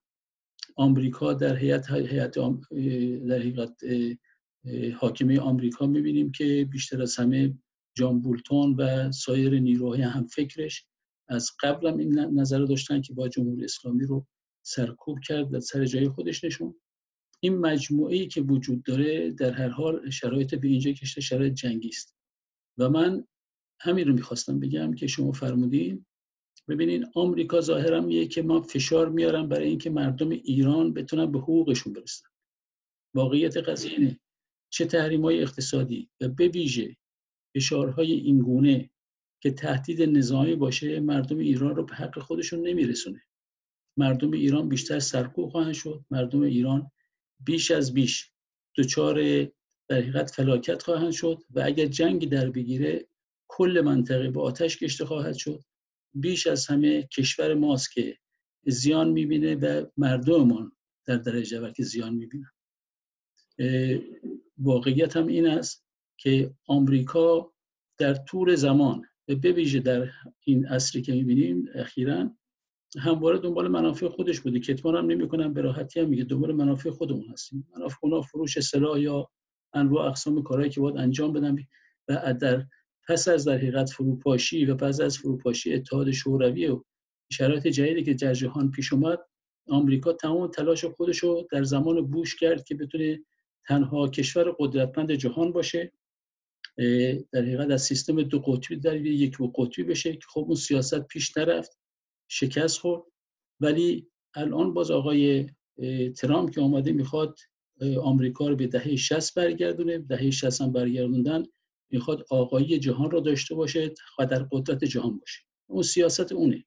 آمریکا 0.77 1.35
در 1.35 1.57
هیئت 1.57 1.91
هیئت 1.91 2.39
در 3.29 3.39
حقیقت 3.39 3.81
حاکمه 4.97 5.41
آمریکا 5.41 5.87
می‌بینیم 5.87 6.33
که 6.33 6.69
بیشتر 6.73 7.03
از 7.03 7.17
همه 7.17 7.59
جان 7.97 8.21
بولتون 8.21 8.75
و 8.75 9.13
سایر 9.13 9.61
نیروهای 9.61 10.03
هم 10.03 10.27
فکرش 10.27 10.87
از 11.29 11.51
قبل 11.63 11.89
هم 11.89 11.99
این 11.99 12.19
نظر 12.19 12.65
داشتن 12.65 13.01
که 13.01 13.15
با 13.15 13.29
جمهوری 13.29 13.65
اسلامی 13.65 14.05
رو 14.05 14.27
سرکوب 14.67 15.19
کرد 15.21 15.55
و 15.55 15.61
سر 15.61 15.85
جای 15.85 16.09
خودش 16.09 16.45
نشون. 16.45 16.75
این 17.41 17.59
مجموعه 17.59 18.17
ای 18.17 18.27
که 18.27 18.41
وجود 18.41 18.83
داره 18.83 19.31
در 19.31 19.53
هر 19.53 19.69
حال 19.69 20.11
شرایط 20.11 20.55
به 20.55 20.69
اینجا 20.69 20.93
کشته 20.93 21.21
شرایط 21.21 21.53
جنگی 21.53 21.89
است. 21.89 22.15
و 22.79 22.89
من 22.91 23.25
همین 23.81 24.09
رو 24.09 24.15
می‌خواستم 24.15 24.61
بگم 24.61 24.95
که 24.95 25.07
شما 25.07 25.33
فرمودین 25.33 26.07
ببینین 26.68 27.07
آمریکا 27.14 27.61
ظاهرا 27.61 28.00
میگه 28.00 28.27
که 28.27 28.42
ما 28.42 28.61
فشار 28.62 29.09
میارم 29.09 29.48
برای 29.48 29.68
اینکه 29.68 29.90
مردم 29.90 30.31
ایران 30.31 30.94
بتونن 30.94 31.33
به 31.33 31.38
حقوقشون 31.38 31.92
برسن. 31.92 32.27
واقعیت 33.14 33.57
قضیه 33.57 33.92
اینه. 33.92 34.20
چه 34.70 34.85
تحریم 34.85 35.22
های 35.22 35.42
اقتصادی 35.42 36.11
و 36.20 36.29
به 36.29 36.48
ویژه 36.48 36.96
فشارهای 37.57 38.12
اینگونه 38.12 38.90
که 39.42 39.50
تهدید 39.50 40.03
نظامی 40.03 40.57
باشه 40.57 41.00
مردم 41.00 41.38
ایران 41.38 41.77
رو 41.77 41.85
به 41.85 41.94
حق 41.94 42.18
خودشون 42.18 42.68
نمیرسونه. 42.68 43.22
مردم 43.96 44.31
ایران 44.31 44.68
بیشتر 44.68 44.98
سرکوب 44.98 45.50
خواهند 45.50 45.74
شد. 45.74 46.05
مردم 46.11 46.40
ایران 46.40 46.90
بیش 47.40 47.70
از 47.70 47.94
بیش 47.94 48.31
دچار 48.79 49.44
در 49.88 49.96
حقیقت 49.96 50.31
فلاکت 50.31 50.83
خواهند 50.83 51.12
شد 51.12 51.42
و 51.50 51.62
اگر 51.64 51.87
جنگی 51.87 52.27
در 52.27 52.50
بگیره 52.50 53.07
کل 53.48 53.83
منطقه 53.85 54.31
به 54.31 54.40
آتش 54.40 54.79
کشته 54.79 55.05
خواهد 55.05 55.35
شد. 55.35 55.64
بیش 56.14 56.46
از 56.46 56.66
همه 56.66 57.03
کشور 57.03 57.55
ماست 57.55 57.92
که 57.92 58.18
زیان 58.66 59.11
می‌بینه 59.11 59.55
و 59.55 59.87
مردممان 59.96 60.72
در 61.07 61.16
درجه 61.16 61.59
اول 61.59 61.72
که 61.72 61.83
زیان 61.83 62.14
می‌بینن. 62.14 62.50
واقعیت 64.59 65.16
هم 65.16 65.27
این 65.27 65.46
است 65.46 65.85
که 66.16 66.55
آمریکا 66.66 67.53
در 67.98 68.14
طول 68.14 68.55
زمان 68.55 69.03
به 69.27 69.35
بویژه 69.35 69.81
در 69.81 70.11
این 70.44 70.66
عصری 70.66 71.03
که 71.03 71.12
می‌بینیم 71.12 71.68
اخیرا 71.74 72.37
همواره 72.98 73.38
دنبال 73.38 73.68
منافع 73.68 74.09
خودش 74.09 74.40
بوده. 74.40 74.61
کتمان 74.61 74.96
هم 74.96 75.07
نمی‌کنم 75.07 75.53
به 75.55 75.61
راحتی 75.61 76.00
هم 76.00 76.09
میگه 76.09 76.24
دنبال 76.24 76.53
منافع 76.53 76.90
خودمون 76.90 77.29
هستیم. 77.29 77.68
منافع 77.77 77.96
اونا 78.03 78.20
فروش 78.20 78.61
سلاح 78.61 79.00
یا 79.00 79.31
انواع 79.72 80.09
اقسام 80.09 80.42
کارهایی 80.42 80.70
که 80.70 80.81
باید 80.81 80.96
انجام 80.96 81.33
بدن 81.33 81.57
و 82.09 82.35
در 82.35 82.66
پس 83.09 83.29
از 83.29 83.45
در 83.45 83.57
حقیقت 83.57 83.90
فروپاشی 83.90 84.64
و 84.64 84.75
پس 84.75 85.01
از 85.01 85.19
فروپاشی 85.19 85.75
اتحاد 85.75 86.11
شوروی 86.11 86.67
و 86.67 86.83
شرایط 87.33 87.67
جدیدی 87.67 88.03
که 88.03 88.14
در 88.14 88.35
جهان 88.35 88.71
پیش 88.71 88.93
اومد 88.93 89.19
آمریکا 89.69 90.12
تمام 90.12 90.47
تلاش 90.47 90.85
خودش 90.85 91.19
رو 91.19 91.49
در 91.53 91.62
زمان 91.62 92.07
بوش 92.07 92.37
کرد 92.37 92.64
که 92.64 92.75
بتونه 92.75 93.25
تنها 93.69 94.09
کشور 94.09 94.57
قدرتمند 94.59 95.12
جهان 95.12 95.53
باشه 95.53 95.93
در 97.33 97.40
حقیقت 97.40 97.71
از 97.71 97.83
سیستم 97.83 98.23
دو 98.23 98.38
قطبی 98.38 98.77
در 98.77 98.97
یک 98.97 99.37
قطبی 99.55 99.83
بشه 99.83 100.12
که 100.12 100.27
خب 100.29 100.40
اون 100.40 100.55
سیاست 100.55 101.01
پیش 101.01 101.37
نرفت 101.37 101.79
شکست 102.29 102.79
خورد. 102.79 103.03
ولی 103.61 104.07
الان 104.35 104.75
باز 104.75 104.90
آقای 104.90 105.51
ترامپ 106.17 106.51
که 106.51 106.61
آمده 106.61 106.93
می‌خواد 106.93 107.38
آمریکا 108.03 108.49
رو 108.49 108.57
به 108.57 108.67
دهه 108.67 108.97
60 108.97 109.35
برگردونه. 109.35 109.99
دهه 109.99 110.31
60 110.31 110.61
هم 110.61 110.73
برگردوندن. 110.73 111.43
می‌خواد 111.95 112.27
آقایی 112.31 112.79
جهان 112.79 113.11
رو 113.11 113.21
داشته 113.21 113.55
باشه 113.55 113.95
و 114.19 114.27
در 114.27 114.47
قدرت 114.53 114.85
جهان 114.85 115.19
باشه. 115.19 115.41
اون 115.67 115.83
سیاست 115.83 116.33
اونه. 116.33 116.65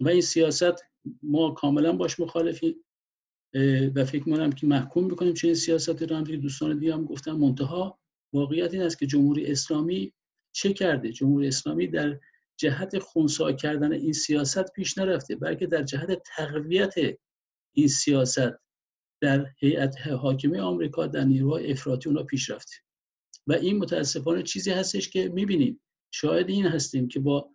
و 0.00 0.08
این 0.08 0.20
سیاست 0.20 0.84
ما 1.22 1.50
کاملا 1.50 1.92
باش 1.92 2.20
مخالفیم. 2.20 2.74
و 3.94 4.04
فکر 4.04 4.28
می‌کنم 4.28 4.52
که 4.52 4.66
محکوم 4.66 5.04
می‌کنیم 5.04 5.34
چه 5.34 5.48
این 5.48 5.54
سیاست 5.54 6.02
رو 6.02 6.16
هم 6.16 6.24
دوستان 6.24 6.78
دیگه 6.78 6.94
هم 6.94 7.04
گفتن. 7.04 7.32
منتها 7.32 7.98
واقعیت 8.32 8.74
این 8.74 8.82
است 8.82 8.98
که 8.98 9.06
جمهوری 9.06 9.46
اسلامی 9.46 10.12
چه 10.52 10.72
کرده؟ 10.72 11.12
جمهوری 11.12 11.48
اسلامی 11.48 11.86
در 11.86 12.20
جهت 12.56 12.98
خونسا 12.98 13.52
کردن 13.52 13.92
این 13.92 14.12
سیاست 14.12 14.72
پیش 14.72 14.98
نرفته 14.98 15.36
بلکه 15.36 15.66
در 15.66 15.82
جهت 15.82 16.22
تقویت 16.36 16.94
این 17.72 17.88
سیاست 17.88 18.52
در 19.20 19.46
هیئت 19.58 20.06
حاکمه 20.06 20.60
آمریکا 20.60 21.06
در 21.06 21.24
نیروهای 21.24 21.72
افراطی 21.72 22.08
اونا 22.08 22.22
پیش 22.22 22.50
رفته. 22.50 22.76
و 23.46 23.52
این 23.52 23.78
متاسفانه 23.78 24.42
چیزی 24.42 24.70
هستش 24.70 25.10
که 25.10 25.28
می‌بینیم 25.28 25.80
شاید 26.14 26.48
این 26.48 26.66
هستیم 26.66 27.08
که 27.08 27.20
با 27.20 27.50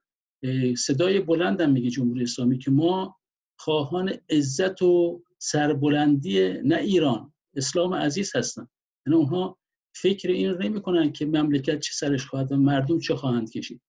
صدای 0.77 1.19
بلندم 1.19 1.71
میگه 1.71 1.89
جمهوری 1.89 2.23
اسلامی 2.23 2.57
که 2.57 2.71
ما 2.71 3.17
خواهان 3.59 4.13
عزت 4.29 4.81
و 4.81 5.23
سربلندی 5.37 6.49
نه 6.49 6.75
ایران 6.75 7.33
اسلام 7.55 7.93
عزیز 7.93 8.35
هستن 8.35 8.67
یعنی 9.07 9.17
اونها 9.17 9.57
فکر 9.95 10.29
این 10.29 10.49
رو 10.49 10.63
نمی‌کنن 10.63 11.11
که 11.11 11.25
مملکت 11.25 11.79
چه 11.79 11.93
سرش 11.93 12.25
خواهد 12.25 12.51
و 12.51 12.57
مردم 12.57 12.99
چه 12.99 13.15
خواهند 13.15 13.51
کشید. 13.51 13.81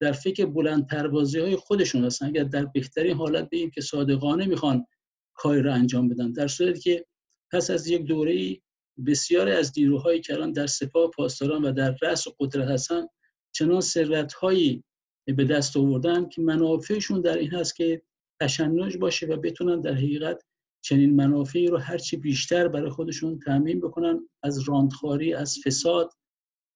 در 0.00 0.12
فکر 0.12 0.46
بلند 0.46 0.86
پروازی 0.86 1.38
های 1.38 1.56
خودشون 1.56 2.04
هستن. 2.04 2.26
اگر 2.26 2.44
در 2.44 2.64
بهترین 2.64 3.16
حالت 3.16 3.50
بگیم 3.50 3.70
که 3.70 3.80
صادقانه 3.80 4.46
می‌خوان 4.46 4.86
کاری 5.34 5.62
رو 5.62 5.72
انجام 5.72 6.08
بدن 6.08 6.32
در 6.32 6.48
صورتی 6.48 6.80
که 6.80 7.06
پس 7.52 7.70
از 7.70 7.86
یک 7.86 8.02
دوره 8.02 8.58
بسیاری 9.06 9.52
از 9.52 9.72
نیروهایی 9.76 10.20
که 10.20 10.34
الان 10.34 10.52
در 10.52 10.66
سپاه 10.66 11.10
پاسداران 11.10 11.64
و 11.64 11.72
در 11.72 11.96
رأس 12.02 12.24
قدرت 12.40 12.68
هستن 12.68 13.06
چنان 13.52 13.80
ثروتهایی 13.80 14.84
به 15.26 15.44
دست 15.44 15.76
آوردن 15.76 16.28
که 16.28 16.42
منافعشون 16.42 17.20
در 17.20 17.38
این 17.38 17.50
هست 17.50 17.76
که 17.76 18.02
تشنج 18.40 18.96
باشه 18.96 19.26
و 19.26 19.36
بتونن 19.36 19.80
در 19.80 19.94
حقیقت 19.94 20.42
چنین 20.84 21.16
منافعی 21.16 21.66
رو 21.66 21.78
هرچی 21.78 22.16
بیشتر 22.16 22.68
برای 22.68 22.90
خودشون 22.90 23.38
تعمین 23.38 23.80
بکنن 23.80 24.28
از 24.42 24.68
راندخاری 24.68 25.34
از 25.34 25.58
فساد 25.64 26.12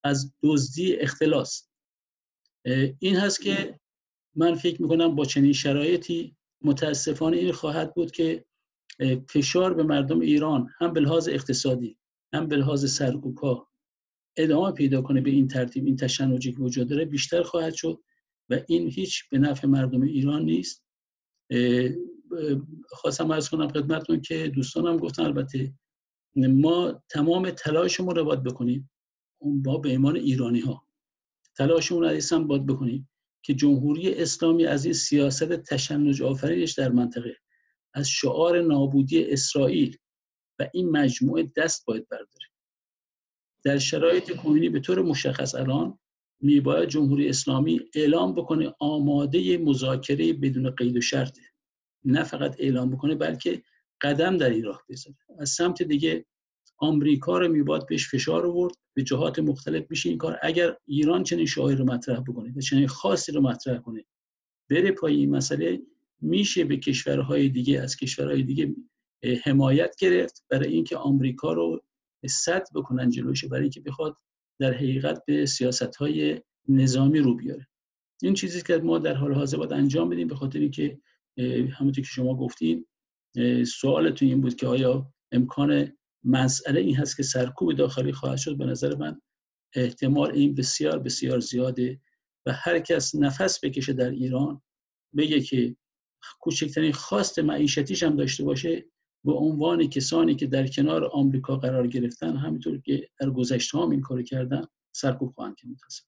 از 0.04 0.35
دزدی 0.42 0.96
اختلاس. 0.96 1.68
این 2.98 3.16
هست 3.16 3.40
که 3.40 3.80
من 4.37 4.54
فکر 4.54 4.83
می‌کنم 4.83 5.14
با 5.14 5.24
چنین 5.24 5.52
شرایطی 5.52 6.37
متاسفانه 6.62 7.37
این 7.37 7.52
خواهد 7.52 7.94
بود 7.94 8.11
که 8.11 8.44
فشار 9.28 9.74
به 9.74 9.83
مردم 9.83 10.20
ایران 10.20 10.68
هم 10.78 10.92
به 10.92 11.00
لحاظ 11.00 11.28
اقتصادی 11.28 11.98
هم 12.33 12.47
به 12.47 12.57
لحاظ 12.57 12.93
سرکوبها 12.93 13.71
ادامه 14.37 14.73
پیدا 14.73 15.03
کنه 15.03 15.21
به 15.21 15.31
این 15.31 15.49
ترتیب 15.49 15.85
این 15.85 15.97
تشنجی 15.97 16.53
که 16.53 16.59
وجود 16.59 16.88
داره 16.88 17.05
بیشتر 17.05 17.43
خواهد 17.43 17.75
شد 17.75 18.03
و 18.49 18.61
این 18.69 18.90
هیچ 18.90 19.29
به 19.29 19.38
نفع 19.38 19.66
مردم 19.66 20.03
ایران 20.03 20.43
نیست. 20.43 20.85
خواستم 22.88 23.31
ارز 23.31 23.49
کنم 23.49 23.69
خدمتتون 23.69 24.21
که 24.21 24.49
دوستانم 24.49 24.97
گفتن 24.97 25.23
البته 25.23 25.75
ما 26.37 27.03
تمام 27.09 27.51
تلاشمون 27.51 28.16
رو 28.16 28.25
باید 28.25 28.43
بکنیم. 28.43 28.90
با 29.40 29.79
به 29.79 29.88
ایمان 29.88 30.16
ایرانی 30.16 30.61
ها 30.61 30.87
تلاشمون 31.57 32.03
رو 32.03 32.21
هم 32.33 32.47
باید 32.47 32.66
بکنیم 32.66 33.09
که 33.43 33.55
جمهوری 33.55 34.14
اسلامی 34.14 34.66
از 34.66 34.85
این 34.85 34.95
سیاست 34.95 35.53
تشنج 35.53 36.23
آفرینش 36.23 36.73
در 36.73 36.88
منطقه 36.88 37.37
از 37.95 38.09
شعار 38.09 38.62
نابودی 38.62 39.25
اسرائیل 39.25 39.97
و 40.61 40.68
این 40.75 40.90
مجموعه 40.90 41.53
دست 41.57 41.87
باید 41.87 42.09
برداره. 42.09 42.46
در 43.64 43.79
شرایط 43.79 44.37
کنونی 44.37 44.68
به 44.68 44.81
طور 44.81 45.03
مشخص 45.03 45.55
الان 45.55 45.99
میباید 46.40 46.88
جمهوری 46.88 47.29
اسلامی 47.29 47.81
اعلام 47.94 48.35
بکنه 48.35 48.75
آماده 48.81 49.59
مذاکره 49.59 50.33
بدون 50.33 50.70
قید 50.70 50.96
و 50.96 51.01
شرطه 51.01 51.42
نه 52.05 52.25
فقط 52.25 52.57
اعلام 52.59 52.90
بکنه 52.90 53.14
بلکه 53.14 53.62
قدم 54.01 54.37
در 54.37 54.51
این 54.51 54.64
راه 54.64 54.85
بذاره 54.88 55.16
از 55.38 55.51
سمت 55.51 55.83
دیگه 55.83 56.27
آمریکا 56.79 57.38
رو 57.38 57.49
میباد 57.49 57.87
بهش 57.87 58.09
فشار 58.09 58.46
آورد. 58.46 58.75
به 58.94 59.03
جهات 59.03 59.38
مختلف 59.38 59.90
میشه 59.90 60.09
این 60.09 60.18
کار. 60.18 60.38
اگر 60.42 60.77
ایران 60.87 61.25
چنین 61.25 61.46
شاعر 61.46 61.79
رو 61.79 61.85
مطرح 61.85 62.20
بکنه 62.20 62.53
و 62.57 62.61
چنین 62.61 62.87
خاصی 62.87 63.33
رو 63.33 63.40
مطرح 63.40 63.79
کنه 63.79 64.05
بره 64.70 64.92
پای 64.92 65.16
این 65.16 65.31
مسئله 65.31 65.83
میشه 66.20 66.64
به 66.64 66.77
کشورهای 66.77 67.49
دیگه 67.49 67.81
از 67.81 67.96
کشورهای 67.96 68.42
دیگه 68.42 68.75
حمایت 69.44 69.96
گرفت 69.98 70.44
برای 70.50 70.72
اینکه 70.72 70.96
آمریکا 70.96 71.52
رو 71.52 71.83
صد 72.28 72.64
بکنن 72.74 73.11
جلوشه 73.11 73.48
برای 73.48 73.62
اینکه 73.62 73.80
بخواد 73.80 74.16
در 74.61 74.72
حقیقت 74.72 75.22
به 75.26 75.46
سیاست 75.46 75.96
های 75.96 76.40
نظامی 76.68 77.18
رو 77.18 77.35
بیاره. 77.35 77.66
این 78.22 78.35
چیزی 78.35 78.62
که 78.62 78.76
ما 78.76 78.98
در 78.98 79.14
حال 79.14 79.35
حاضر 79.35 79.56
باید 79.56 79.72
انجام 79.72 80.09
بدیم 80.09 80.28
به 80.28 80.35
خاطر 80.35 80.59
اینکه 80.59 81.00
همونطور 81.72 82.04
که 82.04 82.11
شما 82.11 82.37
گفتین 82.37 82.87
سوالتون 83.66 84.28
این 84.28 84.40
بود 84.40 84.54
که 84.54 84.66
آیا 84.66 85.12
امکان 85.33 85.92
مسئله 86.24 86.80
این 86.80 86.96
هست 86.96 87.16
که 87.16 87.22
سرکوب 87.22 87.72
داخلی 87.72 88.12
خواهد 88.12 88.38
شد؟ 88.38 88.56
به 88.56 88.66
نظر 88.66 88.96
من 88.96 89.20
احتمال 89.74 90.33
این 90.33 90.54
بسیار 90.54 90.98
بسیار 90.98 91.40
زیاده 91.40 92.00
و 92.46 92.52
هر 92.52 92.78
کس 92.78 93.14
نفس 93.14 93.64
بکشه 93.64 93.92
در 93.92 94.11
ایران 94.11 94.62
بگه 95.16 95.40
که 95.40 95.76
کوچکترین 96.40 96.92
خواست 96.92 97.38
معیشتیش 97.38 98.02
هم 98.02 98.16
داشته 98.16 98.44
باشه 98.44 98.87
به 99.24 99.33
عنوان 99.33 99.88
کسانی 99.88 100.35
که 100.35 100.46
در 100.46 100.66
کنار 100.66 101.11
آمریکا 101.12 101.56
قرار 101.56 101.87
گرفتن 101.87 102.37
همینطور 102.37 102.80
که 102.80 103.09
در 103.20 103.30
گذشته 103.30 103.78
هم 103.78 103.90
این 103.90 104.00
کار 104.00 104.22
کردن 104.22 104.64
سرکوب 104.92 105.33
خواهند 105.33 105.56
متاسف 105.70 106.04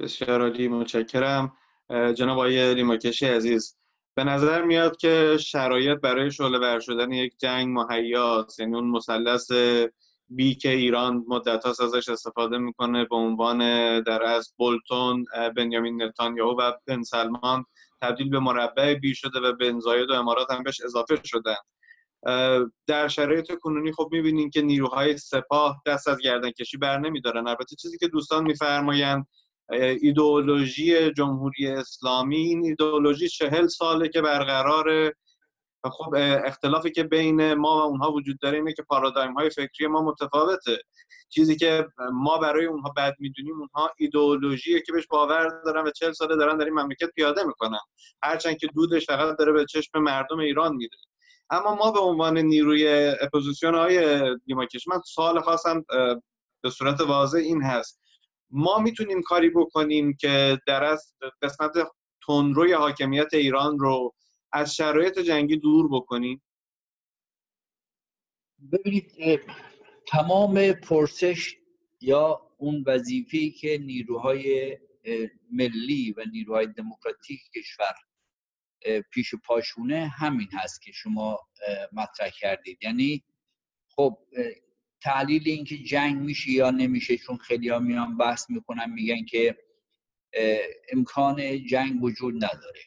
بسیار 0.00 0.42
عالی. 0.42 0.68
متشکرم. 0.68 1.52
جناب 1.90 2.38
آقای 2.38 2.74
لیماکشی 2.74 3.26
عزیز 3.26 3.76
به 4.14 4.24
نظر 4.24 4.62
میاد 4.62 4.96
که 4.96 5.36
شرایط 5.40 6.00
برای 6.00 6.30
شعله 6.30 6.58
ور 6.58 6.80
شدن 6.80 7.12
یک 7.12 7.38
جنگ 7.38 7.78
مهیاست 7.78 8.60
یعنی 8.60 8.74
اون 8.74 8.84
مثلث 8.84 9.52
بی 10.28 10.54
که 10.54 10.68
ایران 10.68 11.24
مدت 11.28 11.66
ازش 11.66 12.08
استفاده 12.08 12.58
می‌کنه 12.58 13.04
به 13.04 13.16
عنوان 13.16 13.58
در 14.00 14.22
از 14.22 14.54
بولتون 14.56 15.24
بنیامین 15.56 16.02
نتانیاهو 16.02 16.60
و 16.60 16.72
بن 16.86 17.02
سلمان 17.02 17.64
تبدیل 18.04 18.30
به 18.30 18.38
مربع 18.38 18.94
بی 18.94 19.14
شده 19.14 19.40
و 19.40 19.52
بن 19.52 19.80
زاید 19.80 20.10
و 20.10 20.12
امارات 20.12 20.50
هم 20.50 20.62
بهش 20.62 20.80
اضافه 20.84 21.20
شدن. 21.24 21.54
در 22.86 23.08
شرایط 23.08 23.52
کنونی 23.54 23.92
خب 23.92 24.08
می‌بینیم 24.12 24.50
که 24.50 24.62
نیروهای 24.62 25.16
سپاه 25.18 25.82
دست 25.86 26.08
از 26.08 26.18
گردنکشی 26.20 26.76
بر 26.76 26.98
نمیدارن. 26.98 27.48
البته 27.48 27.76
چیزی 27.76 27.98
که 27.98 28.08
دوستان 28.08 28.44
میفرمایند 28.44 29.26
ایدئولوژی 30.02 31.10
جمهوری 31.10 31.66
اسلامی 31.66 32.36
این 32.36 32.64
ایدئولوژی 32.64 33.28
چهل 33.28 33.66
ساله 33.66 34.08
که 34.08 34.22
برقراره. 34.22 35.14
و 35.84 35.90
خب 35.90 36.14
اختلافی 36.44 36.90
که 36.90 37.02
بین 37.02 37.54
ما 37.54 37.76
و 37.76 37.80
اونها 37.80 38.12
وجود 38.12 38.38
داره 38.38 38.58
اینه 38.58 38.72
که 38.72 38.82
پارادایم 38.82 39.32
های 39.32 39.50
فکری 39.50 39.86
ما 39.86 40.02
متفاوته. 40.02 40.78
چیزی 41.28 41.56
که 41.56 41.86
ما 42.12 42.38
برای 42.38 42.66
اونها 42.66 42.92
بد 42.96 43.14
می‌دونیم 43.18 43.60
اونها 43.60 43.90
ایدئولوژیه 43.98 44.80
که 44.80 44.92
بهش 44.92 45.06
باور 45.06 45.62
دارن 45.64 45.86
و 45.86 45.90
چهل 45.90 46.12
ساله 46.12 46.36
دارن 46.36 46.56
در 46.56 46.64
این 46.64 46.74
مملکت 46.74 47.10
پیاده 47.14 47.44
می‌کنن. 47.44 47.78
هرچند 48.22 48.56
که 48.56 48.66
دودش 48.66 49.06
فقط 49.06 49.36
داره 49.38 49.52
به 49.52 49.64
چشم 49.64 49.98
مردم 49.98 50.38
ایران 50.38 50.76
میره 50.76 50.96
اما 51.50 51.74
ما 51.74 51.90
به 51.90 52.00
عنوان 52.00 52.38
نیروی 52.38 53.14
اپوزیسیون 53.20 53.74
های 53.74 54.20
دیماکش 54.46 54.88
من 54.88 55.00
سوال 55.04 55.40
خواستم 55.40 55.84
به 56.62 56.70
صورت 56.70 57.00
واضح 57.00 57.38
این 57.38 57.62
هست. 57.62 58.00
ما 58.50 58.78
می‌تونیم 58.78 59.22
کاری 59.22 59.50
بکنیم 59.50 60.16
که 60.20 60.58
در 60.66 60.84
از 60.84 61.14
قسمت 61.42 61.72
تندروی 62.26 62.72
حاکمیت 62.72 63.34
ایران 63.34 63.78
رو 63.78 64.14
از 64.54 64.74
شرایط 64.74 65.18
جنگی 65.18 65.56
دور 65.56 65.88
بکنیم؟ 65.88 66.42
ببینید 68.72 69.40
تمام 70.06 70.72
پرسش 70.72 71.56
یا 72.00 72.50
اون 72.58 72.84
وظیفه‌ای 72.86 73.50
که 73.50 73.78
نیروهای 73.78 74.78
ملی 75.52 76.12
و 76.12 76.24
نیروهای 76.32 76.66
دموکراتیک 76.66 77.40
کشور 77.56 77.94
پیش 79.10 79.34
پاشونه 79.34 80.08
همین 80.08 80.48
هست 80.52 80.82
که 80.82 80.92
شما 80.92 81.38
مطرح 81.92 82.30
کردید. 82.40 82.78
یعنی 82.82 83.24
خب 83.88 84.18
تحلیل 85.00 85.42
اینکه 85.48 85.76
جنگ 85.76 86.16
میشه 86.16 86.50
یا 86.50 86.70
نمیشه 86.70 87.16
چون 87.16 87.36
خیلی 87.36 87.68
ها 87.68 87.78
میان 87.78 88.16
بحث 88.16 88.50
می‌کنن 88.50 88.90
میگن 88.90 89.24
که 89.24 89.58
امکان 90.92 91.66
جنگ 91.66 92.02
وجود 92.02 92.34
نداره. 92.34 92.80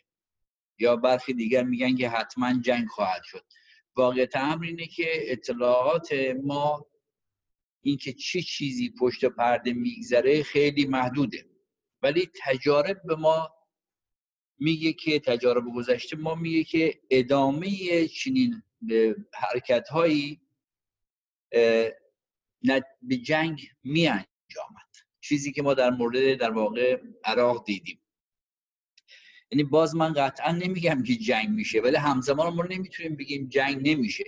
یا 0.79 0.95
برخی 0.95 1.33
دیگر 1.33 1.63
میگن 1.63 1.95
که 1.95 2.09
حتما 2.09 2.59
جنگ 2.61 2.87
خواهد 2.87 3.23
شد. 3.23 3.45
واقعیت 3.95 4.35
امر 4.35 4.65
اینه 4.65 4.87
که 4.87 5.31
اطلاعات 5.31 6.13
ما 6.43 6.85
اینکه 7.81 8.13
چه 8.13 8.41
چیزی 8.41 8.93
پشت 8.99 9.25
پرده 9.25 9.73
میگذره 9.73 10.43
خیلی 10.43 10.85
محدوده. 10.85 11.45
ولی 12.01 12.29
تجارب 12.43 13.01
به 13.03 13.15
ما 13.15 13.57
میگه 14.59 14.93
که 14.93 15.19
تجارب 15.19 15.63
گذشته 15.75 16.17
ما 16.17 16.35
میگه 16.35 16.63
که 16.63 17.01
ادامه 17.09 18.07
چنین 18.07 18.63
حرکت 19.33 19.89
هایی 19.89 20.41
به 23.01 23.17
جنگ 23.25 23.61
می 23.83 24.07
انجامد 24.07 24.87
چیزی 25.21 25.51
که 25.51 25.61
ما 25.61 25.73
در 25.73 25.89
مورد 25.89 26.35
در 26.35 26.51
واقع 26.51 27.01
عراق 27.23 27.65
دیدیم. 27.65 27.99
یعنی 29.51 29.63
باز 29.63 29.95
من 29.95 30.13
قطعا 30.13 30.51
نمیگم 30.51 31.03
که 31.03 31.15
جنگ 31.15 31.49
میشه 31.49 31.81
ولی 31.81 31.95
همزمان 31.95 32.53
ما 32.53 32.63
نمی‌تونیم 32.63 33.15
بگیم 33.15 33.47
جنگ 33.47 33.89
نمیشه. 33.89 34.23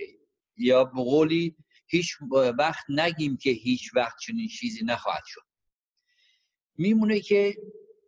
یا 0.56 0.84
به 0.84 1.02
قولی 1.02 1.56
هیچ 1.86 2.16
وقت 2.58 2.84
نگیم 2.88 3.36
که 3.36 3.50
هیچ 3.50 3.96
وقت 3.96 4.18
چنین 4.18 4.48
چیزی 4.48 4.84
نخواهد 4.84 5.22
شد. 5.26 5.40
میمونه 6.78 7.20
که 7.20 7.56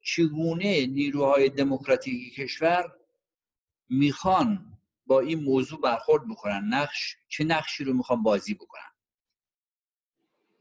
چگونه 0.03 0.87
نیروهای 0.87 1.49
دموکراتیک 1.49 2.35
کشور 2.35 2.93
می‌خوان 3.89 4.79
با 5.07 5.21
این 5.21 5.45
موضوع 5.45 5.81
برخورد 5.81 6.29
بکنن 6.29 6.65
نقش 6.69 7.17
چه 7.29 7.45
نقشی 7.45 7.85
رو 7.85 7.93
می‌خوان 7.93 8.23
بازی 8.23 8.55
بکنن 8.55 8.93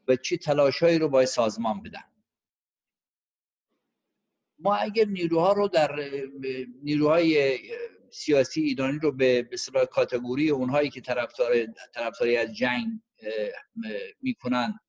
و 0.08 0.16
چه 0.16 0.38
تلاشهایی 0.38 1.00
رو 1.00 1.10
باید 1.10 1.28
سازمان 1.28 1.82
بدن. 1.82 2.11
ما 4.64 4.76
اگر 4.76 5.06
نیروها 5.06 5.54
رو 5.54 5.68
در 5.68 6.00
نیروهای 6.84 7.60
سیاسی 8.12 8.62
ایرانی 8.62 9.00
رو 9.00 9.12
به 9.12 9.44
به 9.74 9.86
کاتگوری 9.92 10.50
اونهایی 10.50 10.90
که 10.90 11.02
طرفدار 11.02 11.66
طرفداری 11.94 12.38
از 12.38 12.54
جنگ 12.54 12.88
می‌کنن 14.22 14.80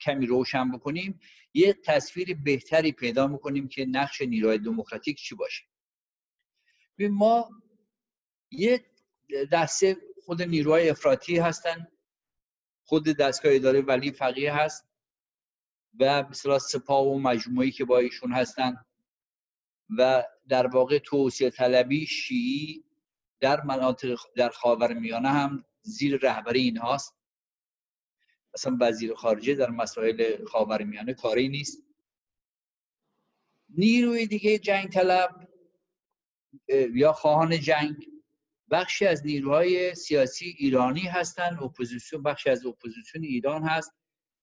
کمی 0.00 0.26
روشن 0.26 0.72
بکنیم 0.72 1.20
یه 1.54 1.72
تصویر 1.84 2.38
بهتری 2.44 2.92
پیدا 2.92 3.26
می‌کنیم 3.26 3.68
که 3.68 3.86
نقش 3.86 4.20
نیروهای 4.20 4.58
دموکراتیک 4.58 5.16
چی 5.16 5.34
باشه. 5.34 5.64
ما 6.98 7.50
یه 8.50 8.84
دسته 9.52 9.96
خود 10.24 10.42
نیروهای 10.42 10.88
افراطی 10.88 11.38
هستن 11.38 11.86
خود 12.84 13.08
دستگاه 13.08 13.54
اداره 13.54 13.80
ولی 13.80 14.12
فقیه 14.12 14.54
هست. 14.54 14.87
و 16.00 16.24
مثلا 16.30 16.58
سپاه 16.58 17.06
و 17.06 17.18
مجموعی 17.18 17.70
که 17.70 17.84
با 17.84 17.98
ایشون 17.98 18.32
هستن 18.32 18.76
و 19.98 20.24
در 20.48 20.66
واقع 20.66 20.98
توسعه 20.98 21.50
طلبی 21.50 22.06
شیعی 22.06 22.84
در 23.40 23.60
مناطق 23.60 24.18
در 24.36 24.48
خاورمیانه 24.48 25.28
هم 25.28 25.64
زیر 25.82 26.18
رهبری 26.22 26.60
اینهاست. 26.60 27.14
مثلا 28.54 28.76
وزیر 28.80 29.14
خارجه 29.14 29.54
در 29.54 29.70
مسائل 29.70 30.44
خاورمیانه 30.44 31.14
کاری 31.14 31.48
نیست. 31.48 31.82
نیروی 33.68 34.26
دیگه 34.26 34.58
جنگ 34.58 34.88
طلب 34.88 35.48
یا 36.94 37.12
خواهان 37.12 37.60
جنگ 37.60 38.06
بخشی 38.70 39.06
از 39.06 39.26
نیروهای 39.26 39.94
سیاسی 39.94 40.56
ایرانی 40.58 41.00
هستند 41.00 41.62
اپوزیسیون 41.62 42.22
بخشی 42.22 42.50
از 42.50 42.66
اپوزیسیون 42.66 43.24
ایران 43.24 43.62
هست. 43.62 43.92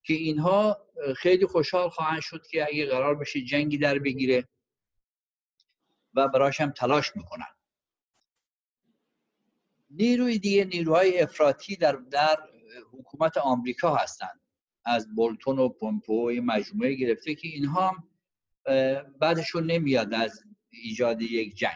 که 0.06 0.14
اینها 0.14 0.88
خیلی 1.18 1.46
خوشحال 1.46 1.90
خواهند 1.90 2.22
شد 2.22 2.48
که 2.48 2.64
اگه 2.64 2.86
قرار 2.86 3.16
بشه 3.16 3.42
جنگی 3.42 3.78
در 3.78 4.00
بگیره 4.00 4.48
و 6.14 6.28
براش 6.28 6.62
هم 6.62 6.72
تلاش 6.72 7.16
می‌کنن. 7.16 7.56
نیروی 9.90 10.40
دیگه 10.40 10.66
نیروهای 10.66 11.20
افراطی 11.20 11.76
در 11.76 11.92
در 11.92 12.38
حکومت 12.92 13.38
آمریکا 13.38 13.96
هستند. 13.96 14.42
از 14.86 15.16
بولتون 15.16 15.60
و 15.60 15.70
پومپو 15.70 16.32
مجموعه 16.32 16.94
گرفته 16.94 17.36
که 17.36 17.48
اینها 17.48 17.90
هم 17.90 18.10
بعدشون 19.20 19.72
نمیاد 19.72 20.14
از 20.14 20.44
ایجاد 20.70 21.22
یک 21.22 21.56
جنگ. 21.56 21.72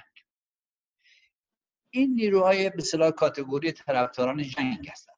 این 1.90 2.14
نیروهای 2.14 2.70
به 2.70 3.12
کاتگوری 3.12 3.72
طرفداران 3.72 4.44
جنگ 4.44 4.88
هستند. 4.88 5.18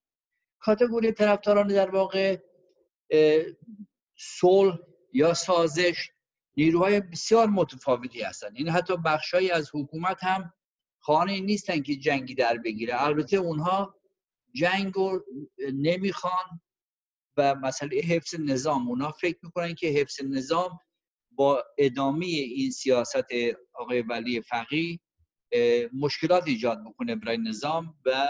کاتگوری 0.59 1.11
طرفداران 1.11 1.67
در 1.67 1.89
واقع 1.89 2.37
صلح 4.17 4.77
یا 5.13 5.33
سازش 5.33 6.09
نیروهای 6.57 6.99
بسیار 6.99 7.47
متفاوتی 7.47 8.21
هستند 8.21 8.51
این 8.55 8.69
حتی 8.69 8.97
بخشهایی 8.97 9.51
از 9.51 9.69
حکومت 9.73 10.23
هم 10.23 10.53
خانه 10.99 11.39
نیستن 11.39 11.81
که 11.81 11.95
جنگی 11.95 12.35
در 12.35 12.57
بگیره. 12.57 13.03
البته 13.03 13.37
اونها 13.37 13.95
جنگ 14.55 14.93
رو 14.93 15.25
نمی‌خوان 15.73 16.61
و 17.37 17.55
مسئله 17.55 18.01
حفظ 18.01 18.35
نظام 18.39 18.87
اونا 18.87 19.11
فکر 19.11 19.37
می‌کنن 19.43 19.75
که 19.75 19.87
حفظ 19.87 20.21
نظام 20.23 20.79
با 21.31 21.63
ادامه 21.77 22.25
این 22.25 22.71
سیاست 22.71 23.25
آقای 23.73 24.01
ولی 24.01 24.41
فقی 24.41 24.99
مشکلات 25.93 26.47
ایجاد 26.47 26.83
بکنه 26.85 27.15
برای 27.15 27.37
نظام 27.37 27.95
و 28.05 28.27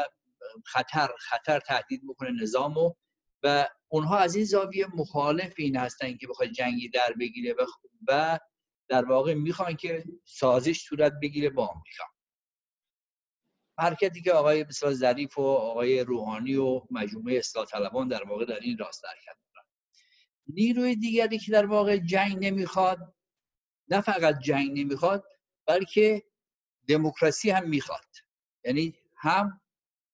خطر 0.66 1.10
خطر 1.20 1.60
تهدید 1.60 2.02
بکنه 2.08 2.32
نظام 2.42 2.78
و 2.78 2.94
و 3.44 3.70
اونها 3.88 4.18
از 4.18 4.36
این 4.36 4.46
زاویه 4.46 4.88
مخالف 4.96 5.54
این 5.58 5.76
هستن 5.76 6.18
که 6.18 6.28
بخواد 6.28 6.50
جنگی 6.50 6.90
در 6.90 7.14
بگیره 7.20 7.56
و, 8.08 8.40
در 8.90 9.06
واقع 9.06 9.34
می‌خوان 9.34 9.76
که 9.76 10.04
سازش 10.26 10.82
صورت 10.82 11.14
بگیره 11.22 11.50
با 11.50 11.68
آمریکا. 11.68 12.04
حرکتی 13.80 14.22
که 14.22 14.34
آقای 14.34 14.64
بسیار 14.64 14.94
ظریف 14.94 15.38
و 15.38 15.42
آقای 15.42 16.00
روحانی 16.00 16.56
و 16.56 16.82
مجموعه 16.92 17.38
اصلاح 17.38 17.66
طلبان 17.66 18.08
در 18.08 18.24
واقع 18.24 18.46
در 18.46 18.60
این 18.60 18.78
راست 18.78 19.06
حرکت 19.06 19.38
دارن 19.54 19.66
نیروی 20.48 20.96
دیگری 20.96 21.40
که 21.40 21.52
در 21.52 21.66
واقع 21.66 21.98
جنگ 21.98 22.46
نمی‌خواد 22.46 23.16
نه 23.88 24.02
فقط 24.02 24.40
جنگ 24.40 24.80
نمی‌خواد 24.80 25.24
بلکه 25.68 26.24
دموکراسی 26.88 27.50
هم 27.50 27.70
می‌خواد. 27.70 28.06
یعنی 28.66 28.96
هم 29.18 29.62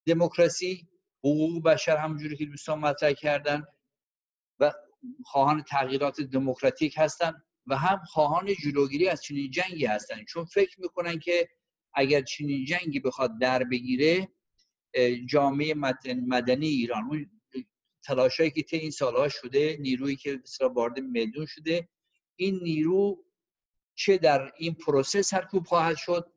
دموکراسی 0.06 0.87
حقوق 1.18 1.62
بشر 1.62 1.96
همونجوری 1.96 2.36
که 2.36 2.46
دوستان 2.46 2.78
مطرح 2.78 3.12
کردن 3.12 3.66
و 4.60 4.72
خواهان 5.24 5.62
تغییرات 5.62 6.20
دموکراتیک 6.20 6.94
هستن 6.96 7.42
و 7.66 7.76
هم 7.76 8.04
خواهان 8.04 8.54
جلوگیری 8.54 9.08
از 9.08 9.22
چنین 9.22 9.50
جنگی 9.50 9.86
هستن. 9.86 10.24
چون 10.24 10.44
فکر 10.44 10.80
می‌کنن 10.80 11.18
که 11.18 11.48
اگر 11.94 12.20
چنین 12.20 12.64
جنگی 12.64 13.00
بخواد 13.00 13.38
در 13.40 13.64
بگیره 13.64 14.28
جامعه 15.28 15.74
مدنی 16.26 16.66
ایران 16.66 17.04
اون 17.04 17.30
تلاشایی 18.04 18.50
که 18.50 18.62
طی 18.62 18.76
این 18.76 18.90
سالها 18.90 19.28
شده 19.28 19.76
نیرویی 19.80 20.16
که 20.16 20.36
بسیار 20.36 20.72
وارد 20.72 20.98
میدون 20.98 21.46
شده 21.46 21.88
این 22.36 22.60
نیرو 22.62 23.24
چه 23.94 24.18
در 24.18 24.52
این 24.56 24.74
پروسه 24.74 25.22
سرکوب 25.22 25.66
خواهد 25.66 25.96
شد؟ 25.96 26.32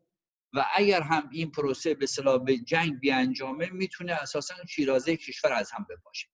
و 0.54 0.66
اگر 0.74 1.02
هم 1.02 1.30
این 1.32 1.52
پروسه 1.52 1.94
به 1.94 2.06
صلاح 2.06 2.44
به 2.44 2.58
جنگ 2.58 3.00
بیانجامه 3.00 3.70
می‌تونه 3.70 4.14
اساسا 4.14 4.56
شیرازه 4.70 5.18
کشور 5.18 5.54
از 5.54 5.72
هم 5.72 5.88
بپاشه. 5.90 6.28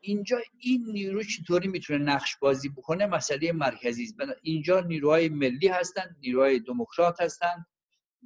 اینجا 0.00 0.38
این 0.58 0.84
نیرو 0.92 1.22
چطوری 1.22 1.68
می‌تونه 1.68 2.04
نقش 2.04 2.36
بازی 2.36 2.68
بکنه؟ 2.68 3.06
مسئله 3.06 3.52
مرکزی 3.52 4.04
است. 4.04 4.14
اینجا 4.42 4.80
نیروهای 4.80 5.28
ملی 5.28 5.68
هستند 5.68 6.16
نیروهای 6.20 6.60
دموکرات 6.60 7.20
هستند 7.20 7.66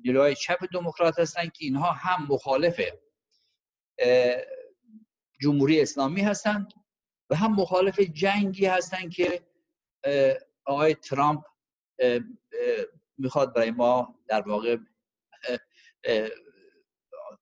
نیروهای 0.04 0.34
چپ 0.34 0.58
دموکرات 0.72 1.18
هستند 1.18 1.52
که 1.52 1.64
اینها 1.64 1.92
هم 1.92 2.26
مخالف 2.30 2.80
جمهوری 5.40 5.80
اسلامی 5.80 6.20
هستند 6.20 6.72
و 7.30 7.36
هم 7.36 7.52
مخالف 7.52 8.00
جنگی 8.00 8.66
هستند 8.66 9.10
که 9.10 9.46
آقای 10.64 10.94
ترامپ 10.94 11.44
می‌خواد 13.18 13.54
برای 13.54 13.70
ما 13.70 14.14
در 14.28 14.40
واقع 14.40 14.76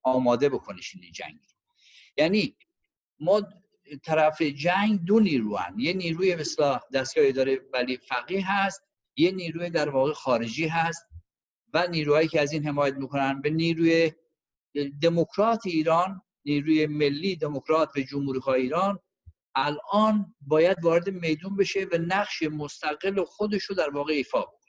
آماده 0.03 0.49
بکنه 0.49 0.81
این 1.03 1.13
جنگ 1.13 1.41
یعنی 2.17 2.57
ما 3.21 3.43
طرف 4.03 4.43
جنگ 4.43 5.05
دو 5.05 5.21
نیرو 5.21 5.57
هن. 5.57 5.79
یه 5.79 5.93
نیروی 5.93 6.37
مثلا 6.37 6.81
دستگاه 6.93 7.25
اداره 7.27 7.61
ولی 7.73 7.97
فقیه 7.97 8.53
هست 8.53 8.83
یه 9.17 9.31
نیروی 9.31 9.71
در 9.71 9.89
واقع 9.89 10.13
خارجی 10.13 10.67
هست 10.67 11.07
و 11.75 11.87
نیروهایی 11.87 12.29
که 12.29 12.41
از 12.41 12.53
این 12.53 12.67
حمایت 12.67 12.95
می‌کنن 12.95 13.41
به 13.41 13.51
نیروی 13.51 14.13
دموکرات 15.03 15.67
ایران 15.67 16.23
نیروی 16.45 16.87
ملی 16.87 17.37
دموکرات 17.37 17.97
و 17.97 18.01
جمهوری 18.01 18.41
ایران 18.63 18.99
الان 19.55 20.35
باید 20.41 20.85
وارد 20.85 21.11
میدون 21.11 21.57
بشه 21.57 21.87
و 21.93 21.99
نقش 21.99 22.43
مستقل 22.43 23.25
خودش 23.25 23.63
رو 23.63 23.77
در 23.77 23.91
واقع 23.91 24.13
ایفا 24.13 24.41
بکنه 24.41 24.64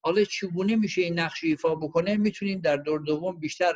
حالا 0.00 0.24
چگونه 0.24 0.76
میشه 0.76 1.02
این 1.02 1.18
نقش 1.18 1.44
ایفا 1.44 1.74
بکنه؟ 1.74 2.16
می‌تونیم 2.16 2.60
در 2.60 2.76
دور 2.76 3.00
دوم 3.00 3.38
بیشتر 3.40 3.72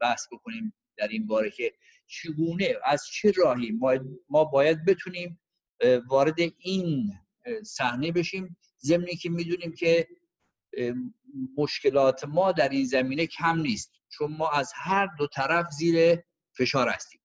بحث 0.00 0.26
بکنیم 0.32 0.74
در 0.96 1.08
این 1.08 1.26
باره 1.26 1.50
که 1.50 1.72
چگونه 2.06 2.74
از 2.84 3.04
چه 3.12 3.32
راهی 3.36 3.78
ما 4.28 4.44
باید 4.44 4.84
بتونیم 4.84 5.40
وارد 6.08 6.36
این 6.58 7.12
صحنه 7.64 8.12
بشیم 8.12 8.56
ضمنی 8.82 9.16
که 9.16 9.30
می‌دونیم 9.30 9.72
که 9.72 10.08
مشکلات 11.56 12.24
ما 12.24 12.52
در 12.52 12.68
این 12.68 12.84
زمینه 12.84 13.26
کم 13.26 13.60
نیست 13.60 13.92
چون 14.08 14.32
ما 14.32 14.50
از 14.50 14.72
هر 14.74 15.08
دو 15.18 15.26
طرف 15.26 15.66
زیر 15.70 16.18
فشار 16.58 16.88
هستیم. 16.88 17.20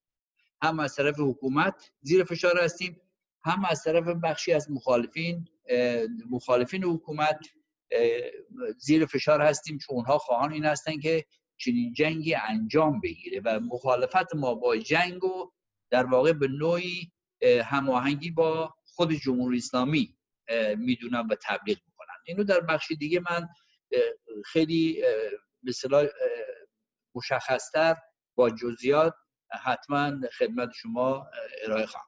هم 0.62 0.80
از 0.80 0.96
طرف 0.96 1.16
حکومت 1.20 1.92
زیر 2.02 2.24
فشار 2.24 2.64
هستیم 2.64 3.02
هم 3.44 3.66
از 3.66 3.84
طرف 3.84 4.08
بخشی 4.08 4.54
از 4.54 4.72
مخالفین 4.72 5.48
مخالفین 6.30 6.84
حکومت 6.84 7.40
زیر 8.78 9.06
فشار 9.06 9.42
هستیم 9.42 9.78
چون 9.78 9.96
اونها 9.96 10.18
خواهان 10.18 10.54
این 10.54 10.66
هستن 10.66 11.00
که 11.00 11.26
چنین 11.58 11.94
جنگی 11.94 12.36
انجام 12.36 13.02
بگیره 13.02 13.42
و 13.46 13.60
مخالفت 13.60 14.36
ما 14.36 14.56
با 14.56 14.78
جنگ 14.78 15.24
و 15.24 15.52
در 15.90 16.06
واقع 16.06 16.34
به 16.34 16.48
نوعی 16.48 17.12
هماهنگی 17.64 18.32
با 18.32 18.76
خود 18.86 19.14
جمهوری 19.14 19.58
اسلامی 19.58 20.18
می‌دونن 20.78 21.20
و 21.20 21.36
تبلیغ 21.44 21.78
می‌کنن. 21.88 22.16
اینو 22.26 22.44
در 22.44 22.60
بخشی 22.60 22.96
دیگه 22.96 23.20
من 23.20 23.48
خیلی 24.46 25.04
به 25.64 25.72
مشخصتر 27.16 27.96
با 28.36 28.50
جزئیات 28.50 29.14
حتما 29.64 30.14
خدمت 30.38 30.70
شما 30.76 31.28
ارائه 31.64 31.86
خواهم. 31.86 32.07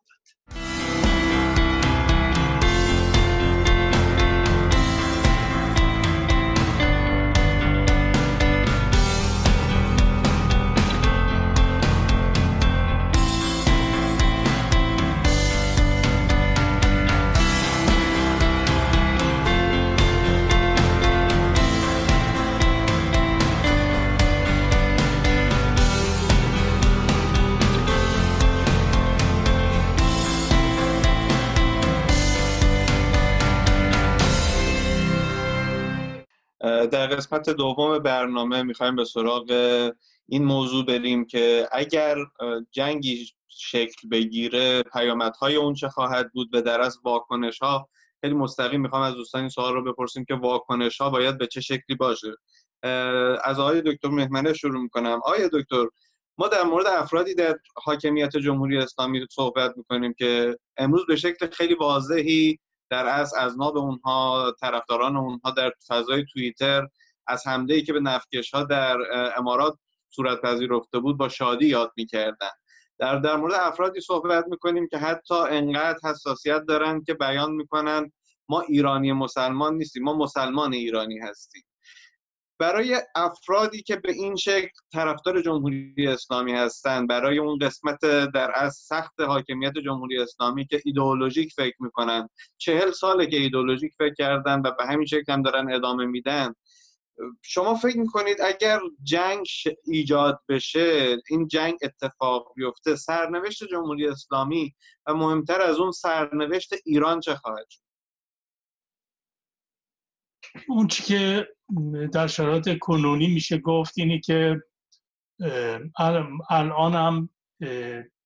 در 36.85 37.07
قسمت 37.07 37.49
دوم 37.49 37.99
برنامه 37.99 38.63
می‌خوایم 38.63 38.95
به 38.95 39.05
سراغ 39.05 39.51
این 40.29 40.45
موضوع 40.45 40.85
بریم 40.85 41.25
که 41.25 41.67
اگر 41.71 42.17
جنگی 42.71 43.25
شکل 43.47 44.09
بگیره 44.09 44.83
پیامدهای 44.83 45.55
اون 45.55 45.73
چه 45.73 45.89
خواهد 45.89 46.31
بود 46.33 46.51
به 46.51 46.61
در 46.61 46.81
از 46.81 46.99
واکنش 47.03 47.59
ها 47.59 47.89
خیلی 48.21 48.33
مستقیم 48.33 48.81
می‌خوام 48.81 49.01
از 49.01 49.13
دوستان 49.13 49.41
این 49.41 49.49
سوال 49.49 49.73
رو 49.73 49.83
بپرسیم 49.83 50.25
که 50.25 50.35
واکنش 50.35 51.01
ها 51.01 51.09
باید 51.09 51.37
به 51.37 51.47
چه 51.47 51.61
شکلی 51.61 51.95
باشه. 51.99 52.31
از 53.43 53.59
آقای 53.59 53.81
دکتر 53.81 54.07
مهمنه 54.07 54.53
شروع 54.53 54.81
می‌کنم. 54.81 55.19
آقای 55.25 55.49
دکتر 55.53 55.85
ما 56.37 56.47
در 56.47 56.63
مورد 56.63 56.87
افرادی 56.87 57.33
در 57.35 57.57
حاکمیت 57.75 58.37
جمهوری 58.37 58.77
اسلامی 58.77 59.25
صحبت 59.31 59.77
می‌کنیم 59.77 60.13
که 60.13 60.57
امروز 60.77 61.05
به 61.07 61.15
شکل 61.15 61.47
خیلی 61.47 61.73
واضحی 61.73 62.59
در 62.89 63.07
از 63.07 63.33
از 63.33 63.59
ناب 63.59 63.77
اونها 63.77 64.53
طرفداران 64.61 65.17
اونها 65.17 65.51
در 65.51 65.73
فضای 65.87 66.25
توییتر 66.33 66.87
از 67.27 67.47
حمله 67.47 67.81
که 67.81 67.93
به 67.93 67.99
نفکش 67.99 68.53
ها 68.53 68.63
در 68.63 68.97
امارات 69.37 69.77
صورت 70.09 70.41
پذیرفته 70.41 70.99
بود 70.99 71.17
با 71.17 71.29
شادی 71.29 71.65
یاد 71.67 71.91
می‌کردن. 71.97 72.49
در 72.99 73.15
در 73.19 73.35
مورد 73.35 73.53
افرادی 73.53 74.01
صحبت 74.01 74.45
می‌کنیم 74.47 74.87
که 74.87 74.97
حتی 74.97 75.35
انقدر 75.35 75.99
حساسیت 76.09 76.63
دارن 76.67 77.03
که 77.03 77.13
بیان 77.13 77.51
می‌کنن 77.51 78.11
ما 78.49 78.61
ایرانی 78.61 79.13
مسلمان 79.13 79.75
نیستیم 79.75 80.03
ما 80.03 80.13
مسلمان 80.13 80.73
ایرانی 80.73 81.19
هستیم. 81.19 81.63
برای 82.59 82.97
افرادی 83.15 83.81
که 83.81 83.95
به 83.95 84.11
این 84.11 84.35
شکل 84.35 84.69
طرفدار 84.93 85.41
جمهوری 85.41 86.07
اسلامی 86.07 86.53
هستند 86.53 87.07
برای 87.07 87.37
اون 87.37 87.57
قسمت 87.57 87.99
در 88.33 88.51
از 88.55 88.75
سخت 88.75 89.21
حاکمیت 89.21 89.73
جمهوری 89.85 90.19
اسلامی 90.19 90.65
که 90.67 90.81
ایدئولوژیک 90.85 91.53
فکر 91.53 91.75
می‌کنن 91.79 92.29
چهل 92.57 92.91
ساله 92.91 93.27
که 93.27 93.37
ایدئولوژیک 93.37 93.93
فکر 93.97 94.13
کردن 94.13 94.61
و 94.65 94.71
به 94.71 94.85
همین 94.85 95.05
شکل 95.05 95.33
هم 95.33 95.41
دارن 95.41 95.73
ادامه 95.73 96.05
میدن 96.05 96.53
شما 97.41 97.75
فکر 97.75 97.97
می‌کنید 97.97 98.41
اگر 98.41 98.79
جنگ 99.03 99.45
ایجاد 99.85 100.39
بشه 100.49 101.17
این 101.29 101.47
جنگ 101.47 101.77
اتفاق 101.81 102.53
بیفته 102.55 102.95
سرنوشت 102.95 103.63
جمهوری 103.63 104.07
اسلامی 104.07 104.75
و 105.07 105.13
مهمتر 105.13 105.61
از 105.61 105.77
اون 105.77 105.91
سرنوشت 105.91 106.73
ایران 106.85 107.19
چه 107.19 107.35
خواهد 107.35 107.65
شد؟ 107.69 107.88
اون 110.67 110.87
چی 110.87 111.03
که 111.03 111.47
در 112.13 112.27
شرایط 112.27 112.77
کنونی 112.77 113.27
میشه 113.27 113.57
گفت 113.57 113.93
اینی 113.97 114.19
که 114.19 114.61
الان 116.49 116.95
هم 116.95 117.29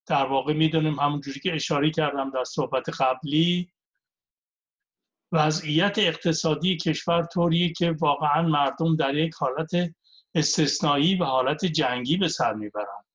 در 0.05 0.25
واقع 0.25 0.53
می‌دونیم 0.53 0.99
همونجوری 0.99 1.39
که 1.39 1.53
اشاره 1.53 1.91
کردم 1.91 2.29
در 2.29 2.43
صحبت 2.43 3.01
قبلی 3.01 3.71
وضعیت 5.31 5.99
اقتصادی 5.99 6.77
کشور 6.77 7.23
طوریه 7.23 7.73
که 7.73 7.91
واقعا 7.91 8.41
مردم 8.41 8.95
در 8.95 9.15
یک 9.15 9.33
حالت 9.33 9.71
استثنایی 10.35 11.15
و 11.15 11.23
حالت 11.23 11.65
جنگی 11.65 12.17
به 12.17 12.27
سر 12.27 12.53
می‌برند 12.53 13.05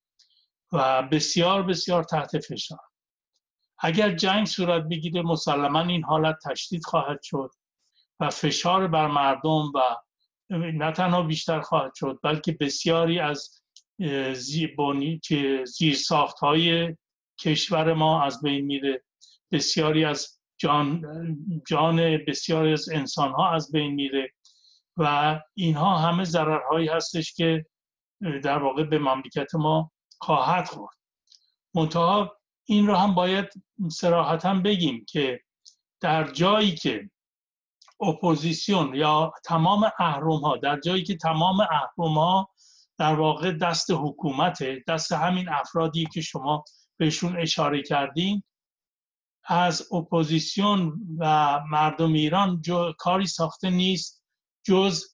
و 0.73 1.03
بسیار 1.03 1.63
بسیار 1.63 2.05
تحت 2.05 2.39
فشار. 2.39 2.79
اگر 3.79 4.15
جنگ 4.15 4.47
صورت 4.47 4.83
بگیره 4.83 5.23
مسلما 5.23 5.81
این 5.81 6.05
حالت 6.05 6.37
تشدید 6.45 6.85
خواهد 6.85 7.23
شد. 7.23 7.51
و 8.21 8.31
فشار 8.31 8.87
بر 8.87 9.07
مردم 9.07 9.73
و 9.75 9.97
نه 10.51 10.93
تنها 10.93 11.23
بیشتر 11.23 11.61
خواهد 11.61 11.95
شد 11.95 12.19
بلکه 12.23 12.53
بسیاری 12.61 13.19
از 13.19 13.63
زیر 14.35 15.95
ساخت 15.95 16.39
های 16.39 16.97
کشور 17.41 17.93
ما 17.95 18.23
از 18.23 18.43
بین 18.43 18.65
میره. 18.65 19.05
بسیاری 19.53 20.05
از 20.05 20.41
جان, 20.59 21.03
جان 21.69 22.25
بسیاری 22.27 22.73
از 22.73 22.89
انسان 22.89 23.33
ها 23.33 23.51
از 23.55 23.73
بین 23.73 23.95
میره 23.95 24.33
و 24.97 25.41
اینها 25.55 25.99
همه 25.99 26.25
ضررهایی 26.25 26.89
هستش 26.89 27.35
که 27.35 27.67
در 28.21 28.59
واقع 28.59 28.85
به 28.85 28.99
مملکت 28.99 29.55
ما 29.55 29.93
خواهد 30.21 30.69
خورد. 30.69 30.97
منتها 31.75 32.37
این 32.65 32.87
رو 32.87 32.95
هم 32.95 33.15
باید 33.15 33.47
سراحتا 33.91 34.55
بگیم 34.55 35.05
که 35.09 35.41
در 36.01 36.31
جایی 36.33 36.75
که 36.75 37.11
اپوزیسیون 38.01 38.95
یا 38.95 39.33
تمام 39.45 39.91
اهرم 39.99 40.41
ها 40.41 40.57
در 40.57 40.81
جایی 40.81 41.03
که 41.03 41.17
تمام 41.17 41.61
اهرم 41.61 42.15
ها 42.15 42.51
در 42.99 43.15
واقع 43.15 43.53
دست 43.53 43.91
حکومت 43.91 44.59
دست 44.89 45.13
همین 45.13 45.49
افرادی 45.49 46.07
که 46.07 46.21
شما 46.21 46.65
بهشون 46.97 47.37
اشاره 47.37 47.83
کردین 47.83 48.43
از 49.45 49.93
اپوزیسیون 49.93 51.01
و 51.19 51.61
مردم 51.71 52.13
ایران 52.13 52.61
جو 52.61 52.93
کاری 52.99 53.27
ساخته 53.27 53.71
نیست 53.71 54.25
جز 54.65 55.05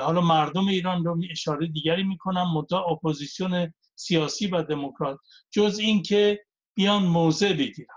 حالا 0.00 0.20
مردم 0.20 0.66
ایران 0.66 1.04
رو 1.04 1.20
اشاره 1.30 1.66
دیگری 1.66 2.02
می‌کنم 2.02 2.52
مدت 2.52 2.72
اپوزیسیون 2.72 3.72
سیاسی 3.94 4.46
و 4.46 4.62
دموکرات. 4.62 5.18
جز 5.50 5.78
اینکه 5.78 6.44
بیان 6.74 7.02
موضع 7.02 7.52
بگیرن 7.52 7.96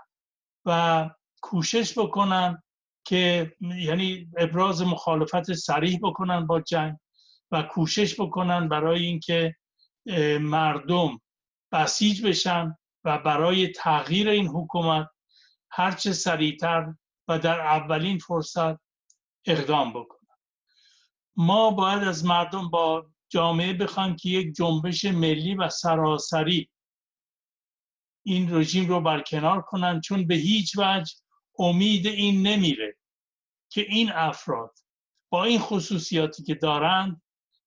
و 0.64 1.10
کوشش 1.42 1.98
بکنن 1.98 2.62
که 3.04 3.52
یعنی 3.60 4.28
ابراز 4.38 4.82
مخالفت 4.82 5.52
سریح 5.52 5.98
بکنن 6.02 6.46
با 6.46 6.60
جنگ 6.60 6.96
و 7.50 7.62
کوشش 7.62 8.20
بکنن 8.20 8.68
برای 8.68 9.06
اینکه 9.06 9.56
مردم 10.40 11.20
بسیج 11.72 12.26
بشن 12.26 12.76
و 13.04 13.18
برای 13.18 13.68
تغییر 13.68 14.28
این 14.28 14.46
حکومت 14.46 15.08
هرچه 15.70 16.12
سریعتر 16.12 16.94
و 17.28 17.38
در 17.38 17.60
اولین 17.60 18.18
فرصت 18.18 18.80
اقدام 19.46 19.90
بکنن. 19.92 20.36
ما 21.36 21.70
باید 21.70 22.02
از 22.02 22.24
مردم 22.24 22.70
با 22.70 23.06
جامعه 23.28 23.72
بخوایم 23.72 24.16
که 24.16 24.28
یک 24.28 24.54
جنبش 24.54 25.04
ملی 25.04 25.54
و 25.54 25.68
سراسری 25.68 26.70
این 28.22 28.54
رژیم 28.54 28.88
رو 28.88 29.00
برکنار 29.00 29.62
کنن 29.62 30.00
چون 30.00 30.26
به 30.26 30.34
هیچ 30.34 30.78
وجه 30.78 31.14
امید 31.60 32.06
این 32.06 32.46
نمیره 32.46 32.96
که 33.68 33.80
این 33.80 34.12
افراد 34.12 34.78
با 35.30 35.44
این 35.44 35.58
خصوصیاتی 35.58 36.42
که 36.42 36.54
دارند 36.54 37.22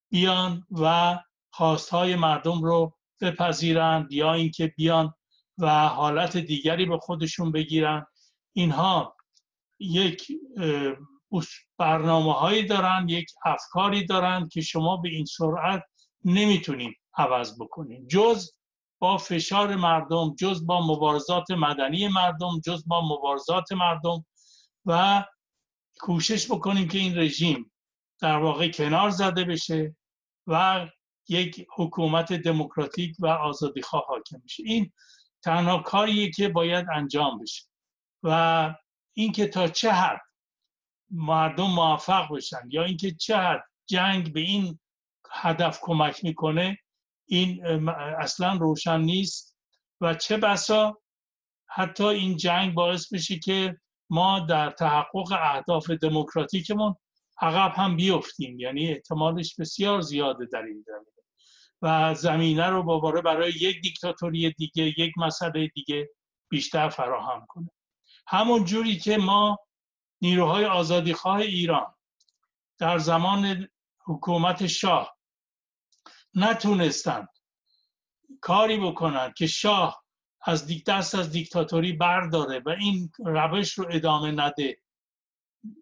بیان 0.10 0.68
و 0.72 1.20
خواستهای 1.52 2.16
مردم 2.16 2.64
رو 2.64 2.98
بپذیرند 3.22 4.12
یا 4.12 4.34
اینکه 4.34 4.74
بیان 4.78 5.14
و 5.58 5.88
حالت 5.88 6.38
دیگری 6.38 6.86
به 6.86 6.98
خودشون 6.98 7.52
بگیرن. 7.52 8.06
اینها 8.54 9.16
یک 9.80 10.28
برنامه 11.78 12.34
هایی 12.34 12.66
دارن 12.66 13.10
یک 13.10 13.32
افکاری 13.46 14.06
دارن 14.06 14.48
که 14.48 14.62
شما 14.62 14.98
به 14.98 15.10
این 15.10 15.26
سرعت 15.26 15.84
نمی‌تونید 16.26 16.98
عوض 17.18 17.62
بکنید 17.62 18.08
جز 18.08 18.52
با 19.04 19.18
فشار 19.18 19.76
مردم 19.76 20.36
جز 20.36 20.66
با 20.66 20.88
مبارزات 20.88 21.52
مدنی 21.52 22.08
مردم 22.08 22.60
جز 22.66 22.84
با 22.88 23.02
مبارزات 23.06 23.72
مردم 23.72 24.26
و 24.86 25.24
کوشش 26.00 26.52
بکنیم 26.52 26.88
که 26.88 26.98
این 26.98 27.18
رژیم 27.18 27.72
در 28.22 28.38
واقع 28.38 28.72
کنار 28.72 29.10
زده 29.10 29.44
بشه 29.44 29.96
و 30.48 30.88
یک 31.30 31.68
حکومت 31.76 32.34
دموکراتیک 32.34 33.16
و 33.20 33.28
آزادیخواه 33.28 34.06
حاکم 34.08 34.38
بشه. 34.46 34.64
این 34.66 34.92
تنها 35.44 35.78
کاریه 35.78 36.32
که 36.32 36.50
باید 36.50 36.86
انجام 36.96 37.40
بشه 37.40 37.64
و 38.24 38.76
اینکه 39.14 39.48
تا 39.48 39.68
چه 39.68 39.92
حد 39.92 40.22
مردم 41.12 41.68
موفق 41.68 42.36
بشن 42.36 42.62
یا 42.70 42.84
اینکه 42.84 43.12
چه 43.12 43.38
حد 43.38 43.64
جنگ 43.86 44.34
به 44.34 44.40
این 44.40 44.80
هدف 45.32 45.80
کمک 45.82 46.24
می‌کنه 46.24 46.78
این 47.26 47.66
اصلا 48.20 48.54
روشن 48.54 49.02
نیست 49.02 49.58
و 50.02 50.14
چه 50.14 50.38
بسا 50.38 51.02
حتی 51.68 52.04
این 52.04 52.38
جنگ 52.38 52.74
باعث 52.74 53.14
بشه 53.14 53.40
که 53.40 53.78
ما 54.10 54.40
در 54.40 54.70
تحقق 54.72 55.32
اهداف 55.32 55.90
دموکراتیکمون 55.90 56.96
عقب 57.42 57.74
هم 57.76 57.96
بیفتیم. 57.96 58.60
یعنی 58.60 58.92
احتمالش 58.92 59.56
بسیار 59.60 60.02
زیاده 60.02 60.46
در 60.46 60.62
این 60.62 60.86
زمینه. 60.88 61.14
و 61.82 62.14
زمینه 62.16 62.68
رو 62.68 62.84
باباره 62.84 63.22
برای 63.22 63.52
یک 63.52 63.82
دیکتاتوری 63.82 64.52
دیگه 64.52 64.84
یک 65.00 65.18
مسئله 65.18 65.68
دیگه 65.68 66.10
بیشتر 66.50 66.90
فراهم 66.90 67.46
کنه. 67.48 67.70
همون 68.28 68.66
جوری 68.66 68.98
که 68.98 69.18
ما 69.18 69.60
نیروهای 70.22 70.66
آزادیخواه 70.66 71.38
ایران 71.38 71.94
در 72.80 72.98
زمان 72.98 73.68
حکومت 74.06 74.68
شاه 74.68 75.18
نتونستند 76.36 77.30
کاری 78.42 78.78
بکنند 78.78 79.34
که 79.34 79.48
شاه 79.48 80.04
از 80.42 80.84
دست 80.88 81.16
از 81.16 81.32
دیکتاتوری 81.32 81.94
برداره 81.94 82.60
و 82.60 82.70
این 82.70 83.12
روش 83.20 83.74
رو 83.74 83.88
ادامه 83.92 84.32
نده. 84.32 84.78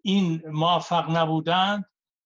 این 0.02 0.42
موفق 0.46 1.16
نبودند 1.16 1.84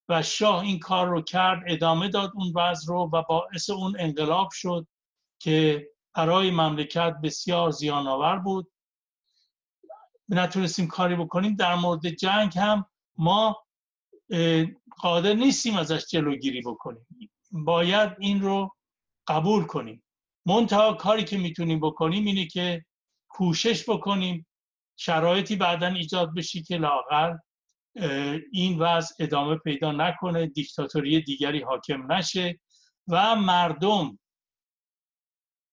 و 0.09 0.23
شاه 0.23 0.61
این 0.63 0.79
کار 0.79 1.09
رو 1.09 1.23
کرد 1.23 1.63
ادامه 1.67 2.09
داد 2.09 2.33
اون 2.35 2.53
وضع 2.57 2.93
رو 2.93 3.11
و 3.13 3.23
باعث 3.23 3.71
اون 3.71 3.97
انقلاب 3.99 4.49
شد 4.53 4.87
که 5.39 5.89
برای 6.15 6.51
مملکت 6.51 7.17
بسیار 7.23 7.71
زیان 7.71 8.07
آور 8.07 8.39
بود. 8.39 8.73
نتونستیم 10.29 10.87
کاری 10.87 11.17
بکنیم. 11.17 11.57
در 11.57 11.75
مورد 11.75 12.09
جنگ 12.09 12.59
هم 12.59 12.87
ما 13.17 13.67
قادر 14.99 15.33
نیستیم 15.33 15.77
ازش 15.77 16.07
جلوگیری 16.07 16.63
بکنیم. 16.63 17.07
باید 17.51 18.11
این 18.19 18.41
رو 18.41 18.77
قبول 19.29 19.65
کنیم. 19.65 20.03
منتها 20.47 20.95
کاری 20.95 21.25
که 21.25 21.39
می‌تونیم 21.39 21.81
بکنیم 21.81 22.27
اینه 22.27 22.47
که 22.47 22.85
کوشش 23.29 23.91
بکنیم 23.91 24.47
شرایطی 24.97 25.57
بعدا 25.57 25.87
ایجاد 25.87 26.35
بشی 26.35 26.63
که 26.63 26.77
لاقل 26.77 27.37
این 28.53 28.79
وضع 28.79 29.15
ادامه 29.19 29.57
پیدا 29.57 29.93
نکنه 29.93 30.47
دیکتاتوری 30.47 31.21
دیگری 31.21 31.63
حاکم 31.63 32.13
نشه 32.13 32.61
و 33.09 33.37
مردم 33.37 34.19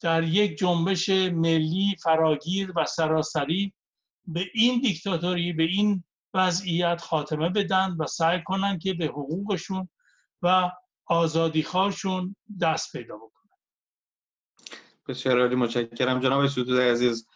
در 0.01 0.23
یک 0.23 0.57
جنبش 0.57 1.09
ملی 1.09 1.95
فراگیر 2.03 2.73
و 2.75 2.85
سراسری 2.85 3.73
به 4.27 4.45
این 4.53 4.81
دیکتاتوری 4.81 5.53
به 5.53 5.63
این 5.63 6.03
وضعیت 6.33 7.01
خاتمه 7.01 7.49
بدن 7.49 7.95
و 7.99 8.07
سعی 8.07 8.43
کنن 8.43 8.79
که 8.79 8.93
به 8.93 9.05
حقوقشون 9.05 9.89
و 10.41 10.71
آزادیخواشون 11.13 12.35
دست 12.61 12.91
پیدا 12.91 13.17
بکنن. 13.17 13.57
بسیار 15.07 15.39
عالی 15.39 15.55
متشکرم. 15.55 16.19
جناب 16.19 16.47
سودود 16.47 16.79
عزیز 16.79 17.27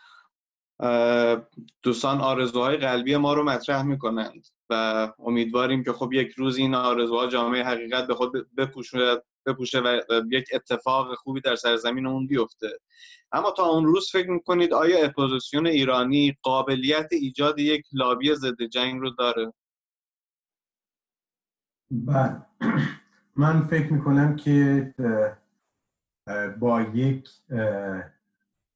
دوستان 1.84 2.22
آرزوهای 2.22 2.78
قلبی 2.78 3.16
ما 3.16 3.34
رو 3.34 3.44
مطرح 3.44 3.82
می‌کنند 3.82 4.48
و 4.70 4.74
امیدواریم 5.20 5.84
که 5.84 5.94
خب 5.94 6.14
یک 6.14 6.32
روز 6.32 6.58
این 6.58 6.76
آرزوها 6.76 7.28
جامعه 7.28 7.64
حقیقت 7.64 8.08
به 8.08 8.16
خود 8.16 8.56
بپوشه 8.56 9.24
بپوشه 9.46 9.80
و 9.80 10.02
یک 10.32 10.46
اتفاق 10.54 11.16
خوبی 11.16 11.42
در 11.42 11.56
سرزمین 11.56 12.08
اون 12.08 12.28
بیفته. 12.28 12.80
اما 13.32 13.52
تا 13.52 13.66
اون 13.66 13.86
روز 13.86 14.12
فکر 14.12 14.30
می‌کنید 14.30 14.74
آیا 14.74 15.06
اپوزیسیون 15.06 15.68
ایرانی 15.68 16.38
قابلیت 16.42 17.08
ایجاد 17.12 17.60
یک 17.60 17.86
لابی 17.92 18.36
ضد 18.36 18.64
جنگ 18.64 19.02
رو 19.02 19.10
داره؟ 19.10 19.54
بله. 21.92 22.46
من 23.38 23.62
فکر 23.62 23.94
می‌کنم 23.94 24.36
که 24.36 24.94
با 26.60 26.82
یک 26.82 27.30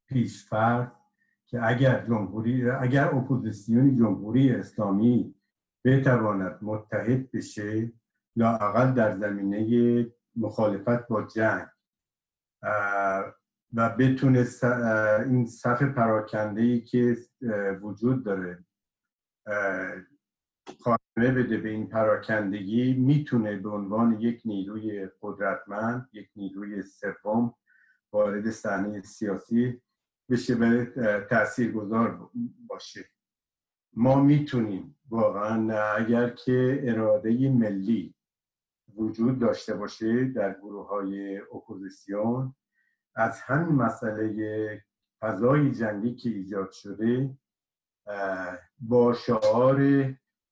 پیش‌فرض 0.08 0.92
که 1.46 1.68
اگر 1.68 2.06
جمهوری 2.06 2.70
اگر 2.70 3.16
اپوزیسیون 3.16 3.96
جمهوری 3.96 4.52
اسلامی 4.52 5.36
بتواند 5.86 6.60
متحد 6.62 7.32
بشه 7.32 7.92
لاقل 8.36 8.94
در 8.94 9.18
زمینه 9.18 10.08
مخالفت 10.36 11.08
با 11.08 11.24
جنگ 11.24 11.68
و 13.74 13.90
بتونه 13.90 14.46
این 15.26 15.46
صف 15.46 15.84
پراکنده 15.84 16.62
ای 16.62 16.82
که 16.82 17.18
وجود 17.82 18.26
داره 18.26 18.66
بده 21.18 21.58
به 21.58 21.70
این 21.70 21.90
پراکندگی 21.90 22.94
می‌تونه 22.94 23.56
به 23.56 23.70
عنوان 23.70 24.20
یک 24.20 24.42
نیروی 24.46 25.08
قدرتمند 25.22 26.10
یک 26.14 26.30
نیروی 26.36 26.82
سوم 26.84 27.56
وارد 28.12 28.52
صحنه 28.52 29.02
سیاسی 29.02 29.82
بشه 30.30 30.56
به 30.56 30.86
تأثیر 31.30 31.72
گذار 31.72 32.30
باشه. 32.68 33.10
ما 33.94 34.24
می‌تونیم 34.24 35.00
واقعا 35.10 35.80
اگر 35.96 36.30
که 36.30 36.80
اراده 36.84 37.50
ملی 37.50 38.16
وجود 38.96 39.40
داشته 39.40 39.76
باشه 39.76 40.26
در 40.26 40.54
گروه 40.54 40.88
های 40.88 41.38
اپوزیسیون 41.38 42.56
از 43.16 43.42
همین 43.42 43.76
مسئله 43.76 44.84
فضای 45.22 45.72
جنگی 45.72 46.16
که 46.16 46.30
ایجاد 46.30 46.72
شده 46.72 47.38
با 48.80 49.14
شعار 49.14 49.78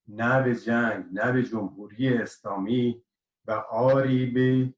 نو 0.10 0.54
جنگ 0.54 1.06
نو 1.12 1.42
جمهوری 1.42 2.14
اسلامی 2.14 3.04
و 3.46 3.52
آری 3.70 4.26
به 4.26 4.74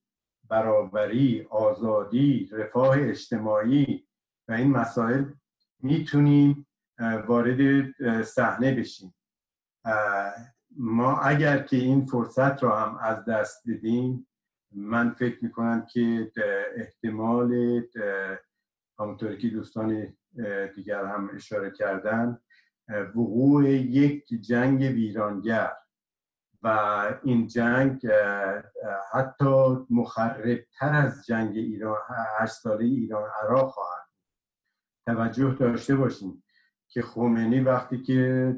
برابری 0.49 1.47
آزادی 1.49 2.49
رفاه 2.51 2.97
اجتماعی 2.99 4.07
و 4.47 4.51
این 4.51 4.71
مسائل 4.71 5.25
می‌تونیم 5.79 6.67
وارد 7.27 7.91
صحنه 8.21 8.75
بشیم. 8.75 9.15
ما 10.77 11.17
اگر 11.17 11.63
که 11.63 11.77
این 11.77 12.05
فرصت 12.05 12.63
را 12.63 12.79
هم 12.79 12.97
از 12.97 13.25
دست 13.25 13.69
بدیم 13.69 14.27
من 14.71 15.09
فکر 15.09 15.43
می‌کنم 15.43 15.85
که 15.85 16.31
احتمال 16.75 17.81
همونطوری 18.99 19.37
که 19.37 19.47
دوستان 19.47 20.17
دیگر 20.75 21.05
هم 21.05 21.29
اشاره 21.33 21.71
کردن 21.71 22.39
وقوع 23.15 23.69
یک 23.69 24.27
جنگ 24.41 24.81
ویرانگر 24.81 25.71
و 26.63 26.67
این 27.23 27.47
جنگ 27.47 28.07
حتی 29.13 29.77
مخربتر 29.89 30.93
از 30.93 31.25
جنگ 31.25 31.57
ایران 31.57 31.97
هشت 32.39 32.53
ساله 32.53 32.85
ایران 32.85 33.29
عراق 33.43 33.69
خواهد 33.69 34.07
توجه 35.05 35.55
داشته 35.59 35.95
باشیم 35.95 36.43
که 36.87 37.01
خمینی 37.01 37.59
وقتی 37.59 38.03
که 38.03 38.55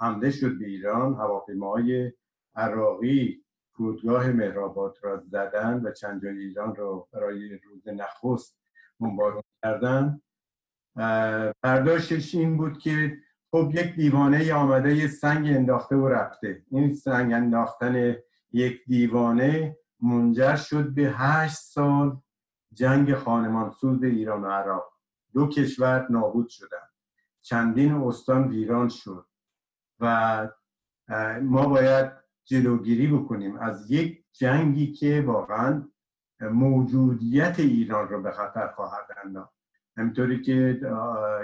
حمله 0.00 0.30
شد 0.30 0.58
به 0.58 0.66
ایران 0.66 1.14
هواپیماهای 1.14 2.12
عراقی 2.54 3.44
فرودگاه 3.76 4.30
مهرآباد 4.30 4.96
را 5.02 5.22
زدن 5.26 5.82
و 5.84 5.92
چند 5.92 6.22
جای 6.22 6.38
ایران 6.38 6.74
را 6.74 7.08
برای 7.12 7.58
روز 7.58 7.88
نخست 7.88 8.58
بمبارون 9.00 9.42
کردن. 9.62 10.20
برداشتش 11.62 12.34
این 12.34 12.56
بود 12.56 12.78
که 12.78 13.16
خب 13.50 13.70
یک 13.74 13.94
دیوانه 13.94 14.54
آمده 14.54 14.96
یه 14.96 15.08
سنگ 15.08 15.46
انداخته 15.46 15.96
و 15.96 16.08
رفته. 16.08 16.62
این 16.70 16.94
سنگ 16.94 17.32
انداختن 17.32 18.16
یک 18.52 18.84
دیوانه 18.86 19.78
منجر 20.00 20.56
شد 20.56 20.94
به 20.94 21.02
هشت 21.02 21.56
سال 21.56 22.20
جنگ 22.72 23.14
خانمانسوز 23.14 24.02
ایران 24.02 24.42
و 24.42 24.50
عراق. 24.50 24.92
دو 25.34 25.48
کشور 25.48 26.06
نابود 26.10 26.48
شدن 26.48 26.86
چندین 27.42 27.92
استان 27.92 28.48
ویران 28.48 28.88
شد 28.88 29.26
و 30.00 30.48
ما 31.42 31.66
باید 31.68 32.12
جلوگیری 32.44 33.06
بکنیم. 33.06 33.58
از 33.58 33.90
یک 33.90 34.24
جنگی 34.32 34.92
که 34.92 35.24
واقعا 35.26 35.88
موجودیت 36.40 37.60
ایران 37.60 38.08
رو 38.08 38.22
به 38.22 38.30
خطر 38.30 38.68
خواهد 38.68 39.06
انداخت. 39.24 39.55
همینطوری 39.96 40.42
که 40.42 40.80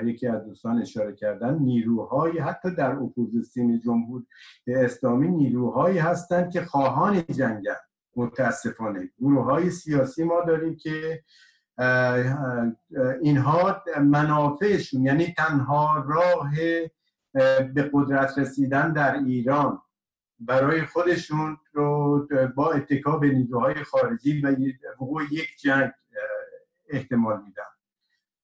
یکی 0.05 0.26
از 0.26 0.44
دوستان 0.44 0.82
اشاره 0.82 1.12
کردن 1.12 1.59
نیروهای 1.59 2.38
حتی 2.38 2.74
در 2.74 2.92
اپوزیسیون 2.92 3.80
جمهور 3.80 4.22
اسلامی 4.66 5.28
نیروهایی 5.28 5.98
هستند 5.98 6.53
که 6.53 6.61
خواهان 6.61 7.22
جنگن. 7.22 7.76
متاسفانه. 8.16 9.11
گروه 9.18 9.44
های 9.44 9.70
سیاسی 9.70 10.24
ما 10.24 10.44
داریم 10.46 10.76
که 10.76 11.22
اینها 13.22 13.82
منافعشون 14.00 15.05
یعنی 15.05 15.34
تنها 15.36 16.05
راه 16.09 16.50
به 17.74 17.90
قدرت 17.92 18.38
رسیدن 18.38 18.92
در 18.92 19.14
ایران 19.14 19.82
برای 20.38 20.86
خودشون 20.86 21.57
رو 21.72 22.28
با 22.57 22.72
اتکا 22.72 23.16
به 23.16 23.28
نیروهای 23.28 23.74
خارجی 23.74 24.40
و 24.40 24.57
وقوع 25.00 25.22
یک 25.30 25.48
جنگ 25.61 25.90
احتمال 26.90 27.42
میدن. 27.42 27.72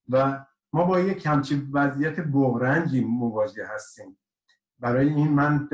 و 0.09 0.44
ما 0.72 0.84
با 0.84 1.00
یک 1.00 1.26
همچین 1.26 1.68
وضعیت 1.72 2.20
بغرنجی 2.20 3.04
مواجه 3.04 3.66
هستیم. 3.66 4.18
برای 4.78 5.09
این 5.09 5.28
من 5.28 5.68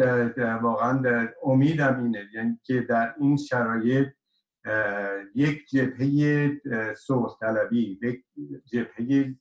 واقعا 0.62 1.28
امیدم 1.44 2.04
اینه 2.04 2.28
یعنی 2.34 2.58
که 2.62 2.80
در 2.80 3.14
این 3.20 3.36
شرایط 3.36 4.08
یک 5.34 5.68
جبهه 5.68 6.50
صلح 6.94 7.36
طلبی 7.40 7.98
یک 8.02 8.24
جبهه 8.72 9.34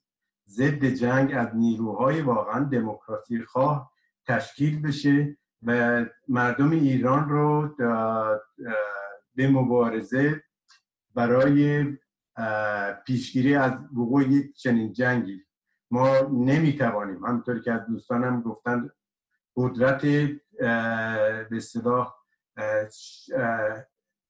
ضد 0.47 0.85
جنگ 0.85 1.33
از 1.35 1.55
نیروهای 1.55 2.21
واقعا 2.21 2.63
دموکراسی 2.63 3.43
خواه 3.43 3.91
تشکیل 4.27 4.81
بشه 4.81 5.37
و 5.63 6.05
مردم 6.27 6.71
ایران 6.71 7.29
رو 7.29 7.75
به 9.35 9.47
مبارزه 9.47 10.43
برای 11.15 11.85
پیشگیری 13.05 13.55
از 13.55 13.71
وقوع 13.93 14.23
یک 14.23 14.55
چنین 14.55 14.93
جنگی. 14.93 15.41
ما 15.91 16.19
نمی‌توانیم. 16.31 17.25
همطور 17.25 17.59
که 17.59 17.71
از 17.71 17.87
دوستانم 17.87 18.41
گفتن 18.41 18.89
قدرت 19.55 20.01
به 21.49 21.59
صلاح 21.59 22.13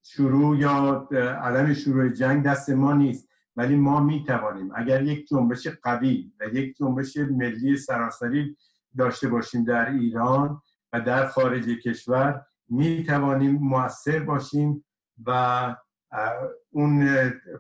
شروع 0.03 0.57
یا 0.57 1.07
عدم 1.41 1.73
شروع 1.73 2.09
جنگ 2.09 2.43
دست 2.43 2.69
ما 2.69 2.93
نیست. 2.93 3.29
ولی 3.55 3.75
ما 3.75 3.99
می 3.99 4.25
توانیم 4.25 4.71
اگر 4.75 5.03
یک 5.03 5.27
جنبش 5.27 5.67
قوی 5.67 6.33
و 6.39 6.43
یک 6.43 6.75
جنبش 6.77 7.17
ملی 7.17 7.77
سراسری 7.77 8.57
داشته 8.97 9.27
باشیم 9.27 9.63
در 9.63 9.89
ایران 9.89 10.61
و 10.93 11.01
در 11.01 11.27
خارج 11.27 11.65
کشور 11.65 12.45
می 12.69 13.03
توانیم 13.03 13.51
موثر 13.51 14.19
باشیم 14.19 14.85
و 15.25 15.75
اون 16.71 17.07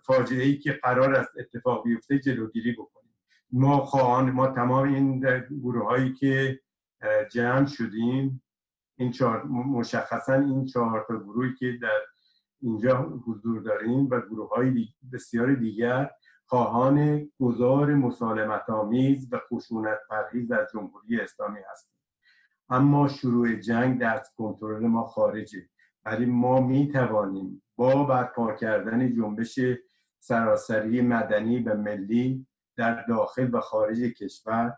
فاجعه 0.03 0.43
ای 0.43 0.57
که 0.57 0.71
قرار 0.71 1.15
است 1.15 1.31
اتفاق 1.39 1.83
بیفته 1.83 2.19
جلوگیری 2.19 2.71
بکنیم. 2.71 3.15
ما 3.51 3.85
خواهان 3.85 4.31
ما 4.31 4.47
تمام 4.47 4.93
این 4.93 5.19
گروه 5.63 5.85
هایی 5.85 6.13
که 6.13 6.59
جمع 7.31 7.65
شدیم 7.65 8.43
این 8.97 9.11
چهار 9.11 9.43
مشخصا 9.45 10.33
این 10.33 10.65
چهار 10.65 11.05
تا 11.07 11.19
گروهی 11.19 11.53
که 11.59 11.77
در 11.81 12.01
اینجا 12.61 13.01
حضور 13.27 13.61
داریم 13.61 14.07
و 14.09 14.21
گروه 14.21 14.49
های 14.49 14.87
بسیار 15.13 15.53
دیگر 15.53 16.09
خواهان 16.45 17.29
گذار 17.39 17.93
مسالمت 17.95 18.69
آمیز 18.69 19.27
و 19.31 19.39
خشونت 19.49 19.99
پرهیز 20.09 20.51
از 20.51 20.67
جمهوری 20.73 21.21
اسلامی 21.21 21.59
هستیم. 21.71 21.95
اما 22.69 23.07
شروع 23.07 23.55
جنگ 23.55 23.99
در 23.99 24.23
کنترل 24.37 24.87
ما 24.87 25.03
خارجه. 25.03 25.69
ولی 26.05 26.25
ما 26.25 26.61
می 26.61 26.87
توانیم 26.87 27.63
با 27.75 28.03
برپا 28.03 28.53
کردن 28.55 29.13
جنبش 29.13 29.59
سراسری 30.19 31.01
مدنی 31.01 31.59
و 31.59 31.77
ملی 31.77 32.47
در 32.75 33.05
داخل 33.05 33.49
و 33.53 33.59
خارج 33.59 33.99
کشور 33.99 34.77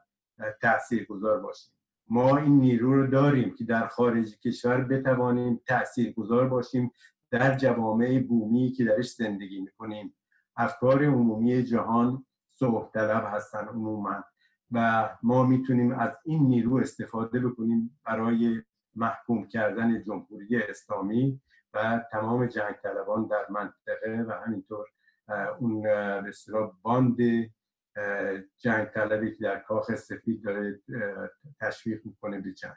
تأثیر 0.61 1.05
گذار 1.05 1.39
باشیم. 1.39 1.71
ما 2.09 2.38
این 2.38 2.59
نیرو 2.59 2.93
رو 2.93 3.07
داریم 3.07 3.55
که 3.55 3.63
در 3.63 3.88
خارج 3.88 4.39
کشور 4.39 4.84
بتوانیم 4.84 5.61
تأثیر 5.67 6.13
گذار 6.13 6.47
باشیم 6.47 6.91
در 7.32 7.57
جوامع 7.57 8.19
بومی 8.19 8.71
که 8.71 8.86
درش 8.86 9.11
زندگی 9.11 9.61
می‌کنیم. 9.61 10.15
افکار 10.57 11.05
عمومی 11.05 11.63
جهان 11.63 12.26
صحب 12.53 12.91
طلب 12.93 13.23
هستن 13.34 13.67
عموما 13.67 14.23
و 14.71 15.09
ما 15.23 15.43
می‌تونیم 15.43 15.91
از 15.91 16.11
این 16.26 16.43
نیرو 16.43 16.76
استفاده 16.76 17.39
بکنیم 17.39 17.99
برای 18.05 18.61
محکوم 18.96 19.48
کردن 19.48 20.04
جمهوری 20.04 20.64
اسلامی 20.70 21.41
و 21.74 22.06
تمام 22.12 22.48
جنگ 22.48 22.76
طلبان 22.84 23.28
در 23.28 23.46
منطقه 23.50 24.26
و 24.28 24.32
همینطور 24.46 24.86
اون 25.60 25.82
به 26.24 26.32
باند 26.82 27.18
جنگ 28.58 28.86
طلبی 28.86 29.36
که 29.36 29.43
در 29.43 29.60
کاخ 29.60 29.96
سفید 29.96 30.43
داره 30.43 30.80
تشویق 31.60 32.02
می‌کنه 32.06 32.41
به 32.41 32.54
جنگ. 32.54 32.76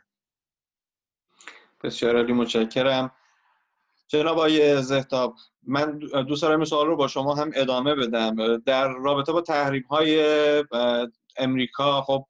بسیار 1.83 2.17
عالی 2.17 2.33
متشکرم. 2.33 3.11
جناب 4.09 4.39
آقای 4.39 4.83
زهتاب 4.83 5.35
من 5.63 5.99
دوست 5.99 6.43
دارم 6.43 6.59
این 6.59 6.65
سوال 6.65 6.87
رو 6.87 6.97
با 6.97 7.09
شما 7.09 7.35
هم 7.35 7.51
ادامه 7.55 7.95
بدم. 7.95 8.57
در 8.57 8.89
رابطه 8.89 9.33
با 9.33 9.41
تحریم 9.41 9.83
های 9.83 10.65
امریکا 11.37 12.03
خب 12.03 12.25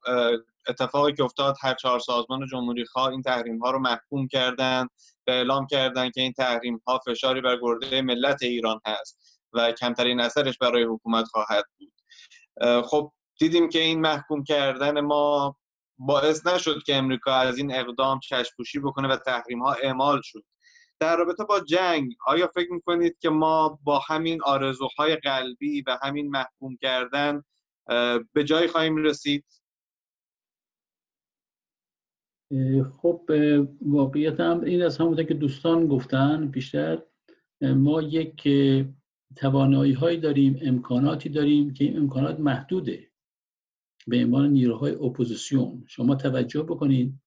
اتفاقی 0.69 1.13
که 1.13 1.23
افتاد 1.23 1.55
هر 1.61 1.73
چهار 1.73 1.99
سازمان 1.99 2.47
جمهوری 2.51 2.85
خواه 2.85 3.09
این 3.09 3.21
تحریم 3.21 3.59
ها 3.59 3.71
رو 3.71 3.79
محکوم 3.79 4.27
کردن 4.27 4.87
به 5.25 5.31
اعلام 5.31 5.67
کردن 5.67 6.09
که 6.09 6.21
این 6.21 6.33
تحریم 6.33 6.81
ها 6.87 6.99
فشاری 7.07 7.41
بر 7.41 7.57
گرده 7.61 8.01
ملت 8.01 8.43
ایران 8.43 8.79
هست 8.85 9.39
و 9.53 9.71
کمترین 9.71 10.19
اثرش 10.19 10.57
برای 10.57 10.83
حکومت 10.83 11.25
خواهد 11.25 11.63
بود. 11.77 11.93
خب 12.85 13.11
دیدیم 13.39 13.69
که 13.69 13.79
این 13.79 14.01
محکوم 14.01 14.43
کردن 14.43 14.99
ما 14.99 15.55
باعث 15.97 16.47
نشد 16.47 16.83
که 16.83 16.95
امریکا 16.95 17.33
از 17.33 17.57
این 17.57 17.75
اقدام 17.75 18.19
چشپوشی 18.19 18.79
بکنه 18.79 19.07
و 19.07 19.17
تحریم 19.17 19.63
ها 19.63 19.73
اعمال 19.73 20.21
شد. 20.23 20.43
در 20.99 21.17
رابطه 21.17 21.43
با 21.43 21.59
جنگ 21.59 22.15
آیا 22.25 22.47
فکر 22.47 22.71
می‌کنید 22.71 23.17
که 23.19 23.29
ما 23.29 23.79
با 23.83 23.99
همین 23.99 24.41
آرزوهای 24.43 25.15
قلبی 25.15 25.81
و 25.87 25.97
همین 26.01 26.29
محکوم 26.29 26.77
کردن 26.81 27.43
به 28.33 28.43
جای 28.45 28.67
خواهیم 28.67 28.97
رسید؟ 28.97 29.45
خب 33.01 33.31
واقعیت 33.81 34.39
هم 34.39 34.61
این 34.61 34.81
از 34.81 34.97
همونطور 34.97 35.23
که 35.23 35.33
دوستان 35.33 35.87
گفتن 35.87 36.47
بیشتر 36.47 37.01
ما 37.61 38.01
یک 38.01 38.47
توانایی 39.35 39.93
هایی 39.93 40.17
داریم 40.17 40.59
امکاناتی 40.61 41.29
داریم 41.29 41.73
که 41.73 41.85
این 41.85 41.97
امکانات 41.97 42.39
محدوده 42.39 43.09
به 44.07 44.17
عنوان 44.23 44.49
نیروهای 44.49 44.91
اپوزیسیون. 44.91 45.83
شما 45.87 46.15
توجه 46.15 46.63
بکنید 46.63 47.19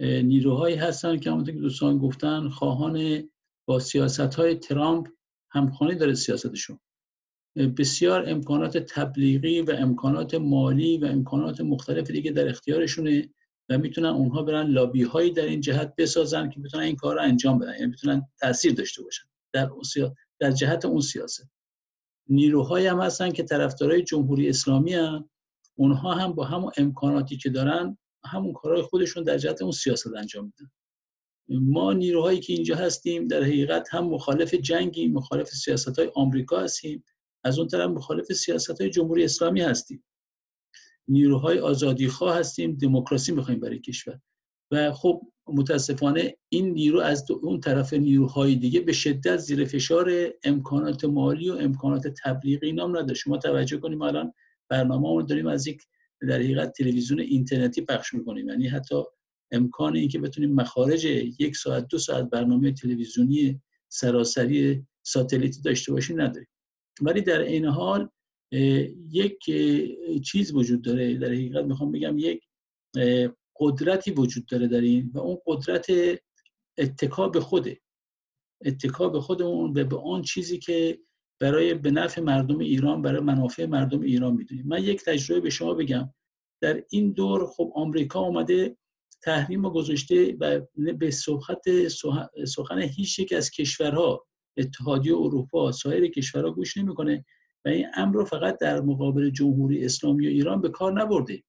نیروهایی 0.00 0.76
هستن 0.76 1.18
که 1.18 1.30
همونطور 1.30 1.54
که 1.54 1.60
دوستان 1.60 1.98
گفتن 1.98 2.48
خواهان 2.48 3.28
با 3.68 3.78
سیاست 3.78 4.34
های 4.34 4.54
ترامپ 4.54 5.08
همخوانی 5.50 5.94
داره 5.94 6.14
سیاستشون. 6.14 6.78
بسیار 7.78 8.24
امکانات 8.28 8.78
تبلیغی 8.78 9.60
و 9.60 9.70
امکانات 9.78 10.34
مالی 10.34 10.98
و 10.98 11.04
امکانات 11.04 11.60
مختلف 11.60 12.10
دیگه 12.10 12.30
در 12.30 12.48
اختیارشونه. 12.48 13.28
و 13.68 13.78
می‌تونن 13.78 14.08
اونها 14.08 14.42
برن 14.42 14.66
لابی 14.66 15.02
هایی 15.02 15.30
در 15.30 15.44
این 15.44 15.60
جهت 15.60 15.94
بسازن 15.98 16.50
که 16.50 16.60
بتونن 16.60 16.82
این 16.82 16.96
کار 16.96 17.14
رو 17.14 17.22
انجام 17.22 17.58
بدن. 17.58 17.72
یعنی 17.72 17.86
می‌تونن 17.86 18.22
تاثیر 18.40 18.74
داشته 18.74 19.02
باشن 19.02 19.24
در 19.52 19.70
در 20.38 20.50
جهت 20.50 20.84
اون 20.84 21.00
سیاست. 21.00 21.50
نیروهایی 22.28 22.86
هم 22.86 23.00
هستن 23.00 23.30
که 23.30 23.42
طرفدارای 23.42 24.02
جمهوری 24.02 24.48
اسلامی 24.48 24.94
هم 24.94 25.30
اونها 25.74 26.14
هم 26.14 26.32
با 26.32 26.44
همون 26.44 26.72
امکاناتی 26.76 27.36
که 27.36 27.50
دارن 27.50 27.98
همون 28.24 28.52
کارهای 28.52 28.82
خودشون 28.82 29.22
در 29.22 29.38
جهت 29.38 29.62
اون 29.62 29.72
سیاست 29.72 30.06
انجام 30.06 30.44
میدن. 30.44 30.70
ما 31.48 31.92
نیروهایی 31.92 32.40
که 32.40 32.52
اینجا 32.52 32.76
هستیم 32.76 33.28
در 33.28 33.42
حقیقت 33.42 33.88
هم 33.94 34.04
مخالف 34.04 34.54
جنگی 34.54 35.08
مخالف 35.08 35.48
سیاست 35.48 35.98
های 35.98 36.10
آمریکا 36.14 36.60
هستیم. 36.60 37.04
از 37.44 37.58
اون 37.58 37.68
طرف 37.68 37.90
مخالف 37.90 38.32
سیاست 38.32 38.80
های 38.80 38.90
جمهوری 38.90 39.24
اسلامی 39.24 39.60
هستیم. 39.60 40.04
نیروهای 41.08 41.58
آزادیخواه 41.58 42.38
هستیم 42.38 42.74
دموکراسی 42.74 43.32
می‌خوایم 43.32 43.60
برای 43.60 43.78
کشور. 43.78 44.20
و 44.70 44.92
خب 44.92 45.22
متاسفانه 45.46 46.36
این 46.48 46.72
نیرو 46.72 47.00
از 47.00 47.30
اون 47.30 47.60
طرف 47.60 47.92
نیروهای 47.92 48.54
دیگه 48.54 48.80
به 48.80 48.92
شدت 48.92 49.36
زیر 49.36 49.64
فشار 49.64 50.12
امکانات 50.44 51.04
مالی 51.04 51.50
و 51.50 51.54
امکانات 51.54 52.02
تبلیغی 52.24 52.72
نام 52.72 52.96
نداره 52.96 53.14
شما 53.14 53.38
توجه 53.38 53.76
کنیم 53.76 54.02
الان 54.02 54.32
برنامه 54.68 55.22
داریم 55.22 55.46
از 55.46 55.66
یک 55.66 55.82
در 56.28 56.34
حقیقت 56.34 56.72
تلویزیون 56.72 57.20
اینترنتی 57.20 57.82
پخش 57.82 58.14
می‌کنیم. 58.14 58.48
یعنی 58.48 58.68
حتی 58.68 59.02
امکان 59.50 59.96
اینکه 59.96 60.18
بتونیم 60.18 60.54
مخارج 60.54 61.04
یک 61.40 61.56
ساعت 61.56 61.88
دو 61.88 61.98
ساعت 61.98 62.30
برنامه 62.30 62.72
تلویزیونی 62.72 63.60
سراسری 63.88 64.86
ساتلیتی 65.02 65.62
داشته 65.62 65.92
باشیم 65.92 66.20
نداریم. 66.20 66.48
ولی 67.00 67.20
در 67.20 67.40
این 67.40 67.64
حال 67.64 68.08
یک 69.10 69.38
چیز 70.24 70.54
وجود 70.54 70.82
داره 70.82 71.14
در 71.14 71.26
حقیقت. 71.26 71.64
می‌خوام 71.64 71.92
بگم 71.92 72.18
یک 72.18 72.42
قدرتی 73.60 74.10
وجود 74.10 74.46
داره 74.46 74.68
در 74.68 74.80
این 74.80 75.10
و 75.14 75.18
اون 75.18 75.38
قدرت 75.46 75.86
اتکا 76.78 77.28
به 77.28 77.40
خوده. 77.40 77.80
اتکا 78.64 79.08
به 79.08 79.20
خودمون 79.20 79.78
و 79.78 79.84
به 79.84 79.96
آن 79.96 80.22
چیزی 80.22 80.58
که 80.58 80.98
برای 81.40 81.74
به 81.74 81.90
نفع 81.90 82.20
مردم 82.20 82.58
ایران 82.58 83.02
برای 83.02 83.20
منافع 83.20 83.66
مردم 83.66 84.00
ایران 84.00 84.34
می‌دونیم. 84.34 84.66
من 84.66 84.84
یک 84.84 85.04
تجربه 85.04 85.40
به 85.40 85.50
شما 85.50 85.74
بگم. 85.74 86.14
در 86.62 86.82
این 86.90 87.12
دور 87.12 87.46
خب 87.46 87.72
آمریکا 87.74 88.20
آمده 88.20 88.76
تحریم 89.22 89.64
و 89.64 89.70
گذاشته 89.70 90.36
و 90.40 90.60
به 90.98 91.10
صحبت 91.10 91.88
سخن 92.46 92.78
هیچ 92.78 93.18
یک 93.18 93.32
از 93.32 93.50
کشورها 93.50 94.26
اتحادیه 94.56 95.16
اروپا 95.16 95.72
سایر 95.72 96.06
کشورها 96.06 96.50
گوش 96.50 96.76
نمی‌کنه. 96.76 97.24
و 97.66 97.68
این 97.68 97.86
امر 97.94 98.14
رو 98.14 98.24
فقط 98.24 98.58
در 98.58 98.80
مقابل 98.80 99.30
جمهوری 99.30 99.84
اسلامی 99.84 100.26
و 100.26 100.30
ایران 100.30 100.60
به 100.60 100.68
کار 100.68 100.92
نبرده. 100.92 101.42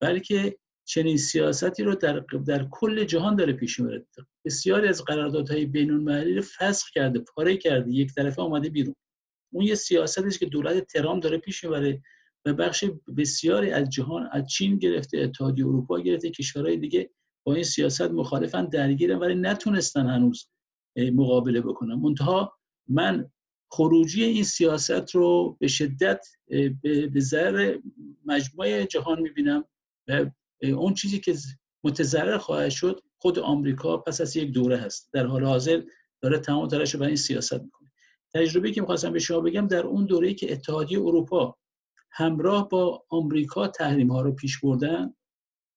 بلکه 0.00 0.56
چنین 0.88 1.16
سیاستی 1.16 1.82
رو 1.82 1.94
در, 1.94 2.18
در 2.46 2.66
کل 2.70 3.04
جهان 3.04 3.36
داره 3.36 3.52
پیش 3.52 3.80
می‌بره. 3.80 4.06
بسیاری 4.44 4.88
از 4.88 5.04
قراردادهای 5.04 5.66
بین 5.66 5.90
المللی 5.90 6.34
رو 6.34 6.42
فسخ 6.42 6.90
کرده 6.90 7.20
پاره 7.20 7.56
کرده 7.56 7.92
یک 7.92 8.14
طرفه 8.14 8.42
آمده 8.42 8.68
بیرون. 8.68 8.94
اون 9.52 9.64
یه 9.64 9.74
سیاستی 9.74 10.26
است 10.26 10.38
که 10.38 10.46
دولت 10.46 10.86
ترام 10.86 11.20
داره 11.20 11.38
پیش 11.38 11.64
می‌بره 11.64 12.02
و 12.44 12.52
بخش 12.52 12.84
بسیاری 13.16 13.70
از 13.70 13.88
جهان 13.88 14.28
از 14.32 14.46
چین 14.46 14.78
گرفته 14.78 15.18
اتحادیه 15.18 15.66
اروپا 15.66 16.00
گرفته 16.00 16.30
کشورهای 16.30 16.76
دیگه 16.76 17.10
با 17.46 17.54
این 17.54 17.64
سیاست 17.64 18.10
مخالفن 18.10 18.66
درگیرن 18.66 19.18
ولی 19.18 19.34
نتونستن 19.34 20.06
هنوز 20.06 20.48
مقابله 20.96 21.60
بکنن. 21.60 21.94
منتها 21.94 22.58
من 22.88 23.30
خروجی 23.70 24.24
این 24.24 24.44
سیاست 24.44 25.10
رو 25.14 25.56
به 25.60 25.68
شدت 25.68 26.26
به 26.82 27.20
ضرر 27.20 27.78
مجموعه 28.26 28.86
جهان 28.86 29.20
می‌بینم 29.20 29.64
و 30.08 30.26
اون 30.62 30.94
چیزی 30.94 31.20
که 31.20 31.34
متضرر 31.84 32.38
خواهد 32.38 32.70
شد 32.70 33.00
خود 33.18 33.38
آمریکا 33.38 33.96
پس 33.96 34.20
از 34.20 34.36
یک 34.36 34.50
دوره 34.52 34.76
هست. 34.76 35.10
در 35.12 35.26
حال 35.26 35.44
حاضر 35.44 35.82
داره 36.20 36.38
تمام 36.38 36.68
تلاش 36.68 36.94
رو 36.94 37.00
برای 37.00 37.10
این 37.10 37.16
سیاست 37.16 37.62
می‌کنه. 37.62 37.92
تجربه 38.34 38.70
که 38.72 38.80
می‌خواستم 38.80 39.12
به 39.12 39.18
شما 39.18 39.40
بگم 39.40 39.66
در 39.66 39.86
اون 39.86 40.06
دوره‌ای 40.06 40.34
که 40.34 40.52
اتحادیه 40.52 41.00
اروپا 41.00 41.58
همراه 42.10 42.68
با 42.68 43.04
آمریکا 43.08 43.68
تحریم 43.68 44.12
ها 44.12 44.20
رو 44.20 44.32
پیش 44.32 44.60
بردن 44.60 45.14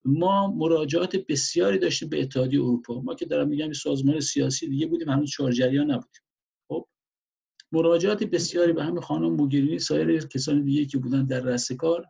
ما 0.05 0.51
مراجعات 0.51 1.15
بسیاری 1.15 1.77
داشتیم 1.77 2.09
به 2.09 2.21
اتحادیه 2.21 2.61
اروپا. 2.61 3.01
ما 3.01 3.15
که 3.15 3.25
دارم 3.25 3.47
میگم 3.47 3.73
سازمان 3.73 4.19
سیاسی 4.19 4.67
دیگه 4.69 4.87
بودیم 4.87 5.09
هنوز 5.09 5.31
چهار 5.31 5.51
جریان 5.51 5.91
نبودیم. 5.91 6.21
مراجعات 7.71 8.23
بسیاری 8.23 8.73
به 8.73 8.83
همین 8.83 9.01
خانم 9.01 9.33
موگرینی 9.33 9.79
سایر 9.79 10.27
کسان 10.27 10.63
دیگه 10.63 10.85
که 10.85 10.97
بودن 10.97 11.25
در 11.25 11.39
رأس 11.39 11.71
کار 11.71 12.05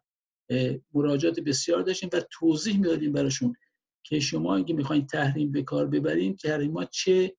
مراجعات 0.94 1.40
بسیار 1.40 1.82
داشتیم 1.82 2.10
و 2.14 2.22
توضیح 2.32 2.78
می‌دادیم 2.78 3.12
براشون 3.12 3.54
که 4.04 4.20
شما 4.20 4.56
اگه 4.56 4.76
می‌خواین 4.76 5.06
تحریم 5.06 5.52
به 5.52 5.64
کار 5.64 5.88
ببرین 5.88 6.38
ما 6.72 6.86
چه 6.86 7.36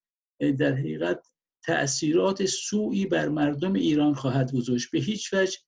در 0.59 0.75
حقیقت 0.75 1.27
تأثیرات 1.65 2.47
سوئی 2.47 3.07
بر 3.07 3.29
مردم 3.29 3.73
ایران 3.73 4.15
خواهد 4.15 4.53
گذاشت. 4.53 4.91
به 4.91 4.99
هیچ 4.99 5.35
وجه 5.35 5.59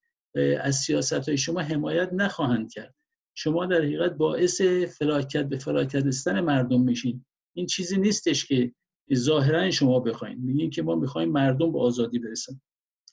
از 0.60 0.76
سیاست 0.76 1.28
های 1.28 1.38
شما 1.38 1.60
حمایت 1.60 2.10
نخواهند 2.12 2.72
کرد. 2.72 2.94
شما 3.34 3.66
در 3.66 3.76
حقیقت 3.76 4.12
باعث 4.12 4.60
فلاکت 4.98 5.48
به 5.48 5.58
فلاکت 5.58 6.28
مردم 6.28 6.80
میشین. 6.80 7.24
این 7.56 7.66
چیزی 7.66 7.98
نیستش 7.98 8.46
که 8.46 8.72
ظاهرا 9.14 9.70
شما 9.70 10.00
بخواین. 10.00 10.38
میگین 10.38 10.70
که 10.70 10.82
ما 10.82 10.94
می‌خوایم 10.94 11.28
مردم 11.28 11.72
به 11.72 11.80
آزادی 11.80 12.18
برسن 12.18 12.60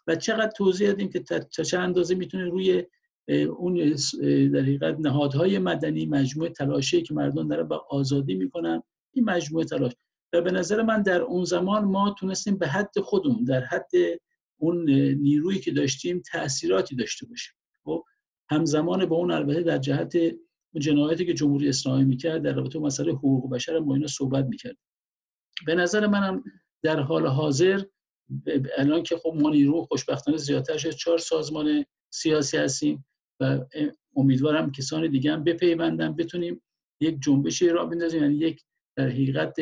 و 0.07 0.15
چقدر 0.15 0.51
توضیح 0.51 0.87
دادیم 0.87 1.09
که 1.09 1.19
تا 1.19 1.63
چه 1.63 1.77
اندازه 1.77 2.15
می‌تونه 2.15 2.45
روی 2.45 2.83
اون 3.57 3.75
در 4.53 4.59
حقیقت 4.59 4.99
نهادهای 4.99 5.59
مدنی 5.59 6.05
مجموعه 6.05 6.49
تلاشی 6.49 7.01
که 7.01 7.13
مردم 7.13 7.47
دارن 7.47 7.67
به 7.67 7.75
آزادی 7.89 8.35
می‌کنن 8.35 8.83
این 9.13 9.25
مجموعه 9.25 9.65
تلاش. 9.65 9.91
و 10.33 10.41
به 10.41 10.51
نظر 10.51 10.81
من 10.81 11.01
در 11.01 11.21
اون 11.21 11.43
زمان 11.43 11.83
ما 11.83 12.15
تونستیم 12.19 12.57
به 12.57 12.67
حد 12.67 12.99
خودمون 12.99 13.43
در 13.43 13.63
حد 13.63 13.91
اون 14.57 14.89
نیرویی 15.13 15.59
که 15.59 15.71
داشتیم 15.71 16.21
تاثیراتی 16.31 16.95
داشته 16.95 17.25
باشیم. 17.25 17.53
خب 17.83 18.03
همزمان 18.49 19.05
با 19.05 19.15
اون 19.15 19.31
البته 19.31 19.61
در 19.61 19.77
جهت 19.77 20.17
جنایتی 20.79 21.25
که 21.25 21.33
جمهوری 21.33 21.69
اسلامی 21.69 22.05
می‌کرد 22.05 22.41
در 22.41 22.53
رابطه 22.53 22.79
با 22.79 22.85
مسئله 22.85 23.11
حقوق 23.11 23.51
بشر 23.51 23.79
ما 23.79 23.95
اینا 23.95 24.07
صحبت 24.07 24.45
می‌کرد 24.45 24.77
به 25.65 25.75
نظر 25.75 26.07
منم 26.07 26.43
در 26.83 26.99
حال 26.99 27.27
حاضر 27.27 27.83
الان 28.77 29.03
که 29.03 29.17
خب 29.17 29.33
ما 29.35 29.49
نیرو 29.49 29.81
خوشبختانه 29.81 30.37
زیادتر 30.37 30.77
شد 30.77 30.89
چهار 30.89 31.17
سازمان 31.17 31.85
سیاسی 32.13 32.57
هستیم 32.57 33.05
و 33.39 33.59
امیدوارم 34.15 34.71
کسان 34.71 35.11
دیگه 35.11 35.33
هم 35.33 35.43
بپیوندن 35.43 36.15
بتونیم 36.15 36.61
یک 37.01 37.19
جنبشی 37.21 37.69
را 37.69 37.85
بندازیم 37.85 38.21
یعنی 38.23 38.35
یک 38.35 38.63
در 38.95 39.09
حقیقت 39.09 39.55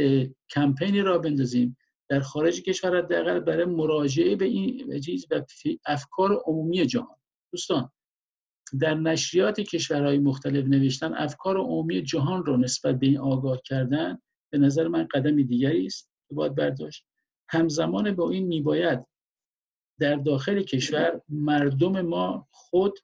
کمپینی 0.50 1.02
را 1.02 1.18
بندازیم 1.18 1.78
در 2.10 2.20
خارج 2.20 2.62
کشور 2.62 2.98
حداقل 2.98 3.40
برای 3.40 3.66
مراجعه 3.66 4.36
به 4.36 4.46
این 4.46 5.00
چیز 5.00 5.26
و 5.32 5.42
افکار 5.86 6.42
عمومی 6.46 6.86
جهان. 6.86 7.18
دوستان 7.52 7.92
در 8.80 8.94
نشریات 8.94 9.60
کشورهای 9.60 10.18
مختلف 10.18 10.66
نوشتن 10.66 11.14
افکار 11.14 11.58
عمومی 11.58 12.02
جهان 12.02 12.46
رو 12.46 12.58
نسبت 12.58 13.00
به 13.00 13.08
این 13.08 13.18
آگاه 13.18 13.62
کردن 13.66 14.20
به 14.50 14.58
نظر 14.58 14.88
من 14.88 15.08
قدمی 15.14 15.44
دیگری 15.44 15.86
است 15.86 16.12
که 16.30 16.36
باید 16.36 16.56
برداشت. 16.56 17.06
همزمان 17.50 18.16
با 18.16 18.30
این 18.30 18.48
میباید 18.48 19.06
در 20.00 20.16
داخل 20.16 20.62
کشور 20.62 21.22
مردم 21.30 22.02
ما 22.02 22.48
خود 22.52 23.00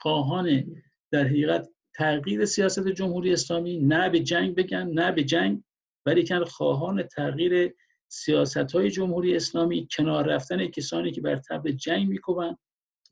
خواهان 0.00 0.76
در 1.10 1.24
حقیقت 1.24 1.68
تغییر 1.94 2.44
سیاست 2.44 2.88
جمهوری 2.88 3.32
اسلامی 3.32 3.78
نه 3.78 4.08
به 4.08 4.20
جنگ 4.20 4.54
بگن 4.54 4.90
نه 4.90 5.12
به 5.12 5.24
جنگ 5.24 5.62
ولی 6.06 6.24
کن 6.24 6.44
خواهان 6.44 7.02
تغییر 7.02 7.74
سیاست 8.08 8.56
های 8.56 8.90
جمهوری 8.90 9.36
اسلامی 9.36 9.88
کنار 9.96 10.26
رفتن 10.26 10.66
کسانی 10.66 11.12
که 11.12 11.20
بر 11.20 11.36
تبع 11.36 11.70
جنگ 11.70 12.08
میکوبن 12.08 12.56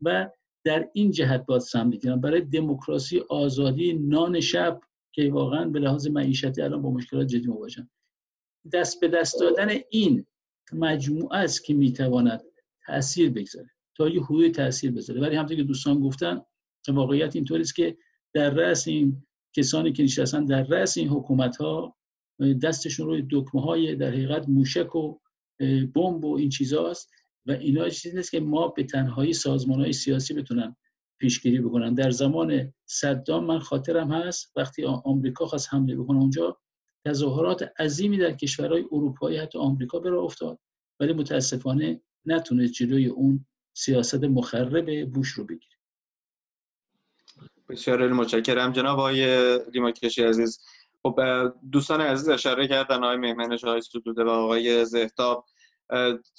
و 0.03 0.30
در 0.64 0.89
این 0.93 1.11
جهت 1.11 1.47
باید 1.47 1.91
بگیرن 1.91 2.20
برای 2.20 2.41
دموکراسی 2.41 3.20
آزادی 3.28 3.93
نان 3.93 4.41
شب 4.41 4.80
که 5.18 5.30
واقعا 5.30 5.64
به 5.64 5.78
لحاظ 5.78 6.06
معیشتی 6.06 6.62
الان 6.62 6.82
با 6.82 6.90
مشکلات 6.90 7.26
جدی 7.26 7.46
مواجهن 7.46 7.90
دست 8.72 9.00
به 9.00 9.08
دست 9.08 9.40
دادن 9.40 9.68
این 9.90 10.26
مجموعه 10.72 11.38
است 11.38 11.64
که 11.64 11.74
می‌تواند 11.74 12.40
تاثیر 12.86 13.30
بگذاره 13.30 13.70
تا 13.96 14.08
یه 14.08 14.22
حدود 14.22 14.48
تاثیر 14.48 14.90
بذاره. 14.90 15.20
ولی 15.20 15.36
همونطور 15.36 15.56
که 15.56 15.62
دوستان 15.62 16.00
گفتن 16.00 16.40
واقعیت 16.88 17.36
اینطوری 17.36 17.60
است 17.60 17.74
که 17.74 17.96
در 18.34 18.50
رأس 18.50 18.88
این 18.88 19.26
کسانی 19.56 19.92
که 19.92 20.02
نشستن 20.02 20.44
در 20.44 20.62
رأس 20.62 20.98
این 20.98 21.08
حکومت 21.08 21.56
ها 21.56 21.96
دستشون 22.62 23.06
روی 23.06 23.26
دکمه 23.30 23.62
های 23.62 23.96
در 23.96 24.08
حقیقت 24.08 24.48
موشک 24.48 24.96
و 24.96 25.18
بمب 25.94 26.24
و 26.24 26.36
این 26.36 26.48
چیزاست. 26.48 27.10
و 27.46 27.52
اینا 27.52 27.88
چیزی 27.88 28.16
نیست 28.16 28.30
که 28.30 28.40
ما 28.40 28.68
به 28.68 28.84
تنهایی 28.84 29.32
سازمان 29.32 29.80
های 29.80 29.92
سیاسی 29.92 30.34
بتونن 30.34 30.76
پیشگیری 31.18 31.60
بکنن. 31.60 31.94
در 31.94 32.10
زمان 32.10 32.72
صدام 32.86 33.44
من 33.44 33.58
خاطرم 33.58 34.12
هست 34.12 34.52
وقتی 34.56 34.84
آمریکا 34.84 35.46
خواست 35.46 35.74
حمله 35.74 35.96
بکنه 35.96 36.18
اونجا 36.18 36.58
تظاهرات 37.04 37.72
عظیمی 37.78 38.18
در 38.18 38.32
کشورهای 38.32 38.84
اروپایی 38.92 39.38
حتی 39.38 39.58
آمریکا 39.58 39.98
به 39.98 40.09
راه 40.09 40.18
افتاد 40.18 40.58
ولی 41.00 41.12
متاسفانه 41.12 42.00
نتونست 42.24 42.72
جلوی 42.72 43.06
اون 43.06 43.46
سیاست 43.74 44.24
مخرب 44.24 45.10
بوش 45.12 45.28
رو 45.28 45.44
بگیره. 45.44 45.76
بسیار 47.68 48.12
متشکرم. 48.12 48.72
جناب 48.72 48.98
آقای 48.98 49.58
لیماکشی 49.70 50.22
عزیز 50.22 50.60
خب 51.02 51.20
دوستان 51.72 52.00
عزیز 52.00 52.28
اشاره 52.28 52.68
کردن 52.68 53.04
آقای 53.04 53.16
مهمنش 53.16 53.64
آقای 53.64 53.80
ستوده 53.80 54.24
و 54.24 54.28
آقای 54.28 54.84
زهتاب. 54.84 55.44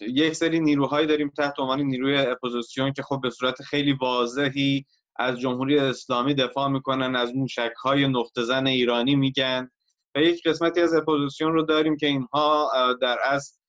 یک 0.02 0.34
سری 0.34 0.60
نیروهایی 0.60 1.08
داریم 1.08 1.32
تحت 1.38 1.60
عنوان 1.60 1.82
نیروی 1.82 2.18
اپوزیسیون 2.18 2.93
که 2.93 3.04
خب 3.04 3.20
به 3.24 3.30
صورت 3.30 3.62
خیلی 3.62 3.93
واضحی 3.93 4.86
از 5.16 5.39
جمهوری 5.39 5.80
اسلامی 5.80 6.34
دفاع 6.34 6.68
می‌کنن 6.68 7.16
از 7.16 7.36
موشک 7.36 7.72
های 7.84 8.08
نقطه 8.08 8.43
زن 8.43 8.68
ایرانی 8.68 9.16
میگن. 9.16 9.70
و 10.16 10.22
یک 10.22 10.43
قسمتی 10.47 10.82
از 10.82 10.93
اپوزیسیون 10.93 11.54
رو 11.54 11.64
داریم 11.64 11.97
که 11.97 12.08
اینها 12.08 12.70
در 13.02 13.18
از 13.24 13.60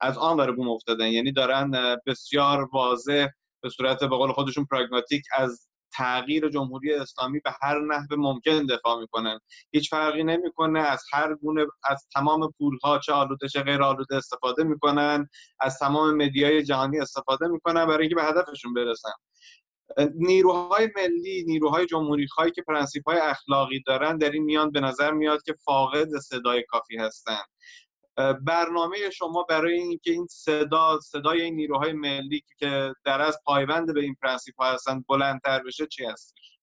از 0.00 0.18
آن 0.18 0.36
ور 0.36 0.52
بوم 0.52 0.68
افتادن. 0.68 1.06
یعنی 1.06 1.32
دارن 1.32 1.96
بسیار 2.06 2.68
واضح 2.72 3.26
به 3.62 3.68
صورت 3.68 4.00
به 4.00 4.16
قول 4.16 4.32
خودشون 4.32 4.66
پراگماتیک 4.70 5.22
از 5.38 5.67
تغییر 5.92 6.48
جمهوری 6.48 6.94
اسلامی 6.94 7.40
به 7.40 7.50
هر 7.62 7.80
نحو 7.80 8.16
ممکن 8.16 8.66
دفاع 8.66 9.00
می‌کنن 9.00 9.38
هیچ 9.70 9.90
فرقی 9.90 10.24
نمی‌کنه. 10.24 10.80
از 10.80 11.02
هر 11.12 11.34
گونه 11.34 11.66
از 11.84 12.06
تمام 12.14 12.52
پولها 12.58 12.98
چه 12.98 13.12
آلوده 13.12 13.48
چه 13.48 13.62
غیر 13.62 13.82
آلوده 13.82 14.16
استفاده 14.16 14.64
می‌کنن. 14.64 15.28
از 15.60 15.78
تمام 15.78 16.16
مدیای 16.16 16.62
جهانی 16.62 17.00
استفاده 17.00 17.48
می‌کنن 17.48 17.86
برای 17.86 18.00
اینکه 18.00 18.14
به 18.14 18.24
هدفشون 18.24 18.74
برسن. 18.74 19.12
نیروهای 20.14 20.88
ملی 20.96 21.44
نیروهای 21.46 21.86
جمهوری 21.86 22.26
خواهی 22.28 22.50
که 22.50 22.62
پرنسیپ 22.62 23.08
های 23.08 23.18
اخلاقی 23.18 23.82
دارن 23.86 24.18
در 24.18 24.30
این 24.30 24.44
میان 24.44 24.70
به 24.70 24.80
نظر 24.80 25.12
میاد 25.12 25.42
که 25.42 25.54
فاقد 25.64 26.08
صدای 26.18 26.64
کافی 26.68 26.96
هستند 26.96 27.46
برنامه 28.46 29.10
شما 29.10 29.42
برای 29.42 29.74
اینکه 29.74 30.10
این 30.10 30.26
صدا 30.30 31.00
صدای 31.00 31.42
این 31.42 31.54
نیروهای 31.54 31.92
ملی 31.92 32.44
که 32.58 32.94
در 33.04 33.20
از 33.20 33.38
پایبند 33.44 33.94
به 33.94 34.00
این 34.00 34.16
پرنسیپ 34.22 34.54
ها 34.60 34.72
هستن 34.72 35.04
بلندتر 35.08 35.62
بشه 35.62 35.86
چی 35.86 36.04
هستش؟ 36.04 36.58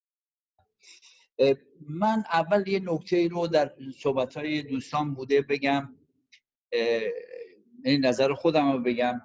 من 1.90 2.24
اول 2.34 2.68
یه 2.68 2.80
نکته 2.80 3.28
رو 3.28 3.48
در 3.48 3.76
صحبت 4.00 4.38
های 4.38 4.62
دوستان 4.62 5.14
بوده 5.14 5.42
بگم. 5.42 5.96
این 7.84 8.06
نظر 8.06 8.34
خودم 8.34 8.72
رو 8.72 8.80
بگم. 8.80 9.22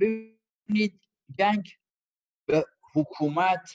ببینید 0.00 1.00
جنگ 1.38 1.68
به 2.46 2.66
حکومت 2.94 3.70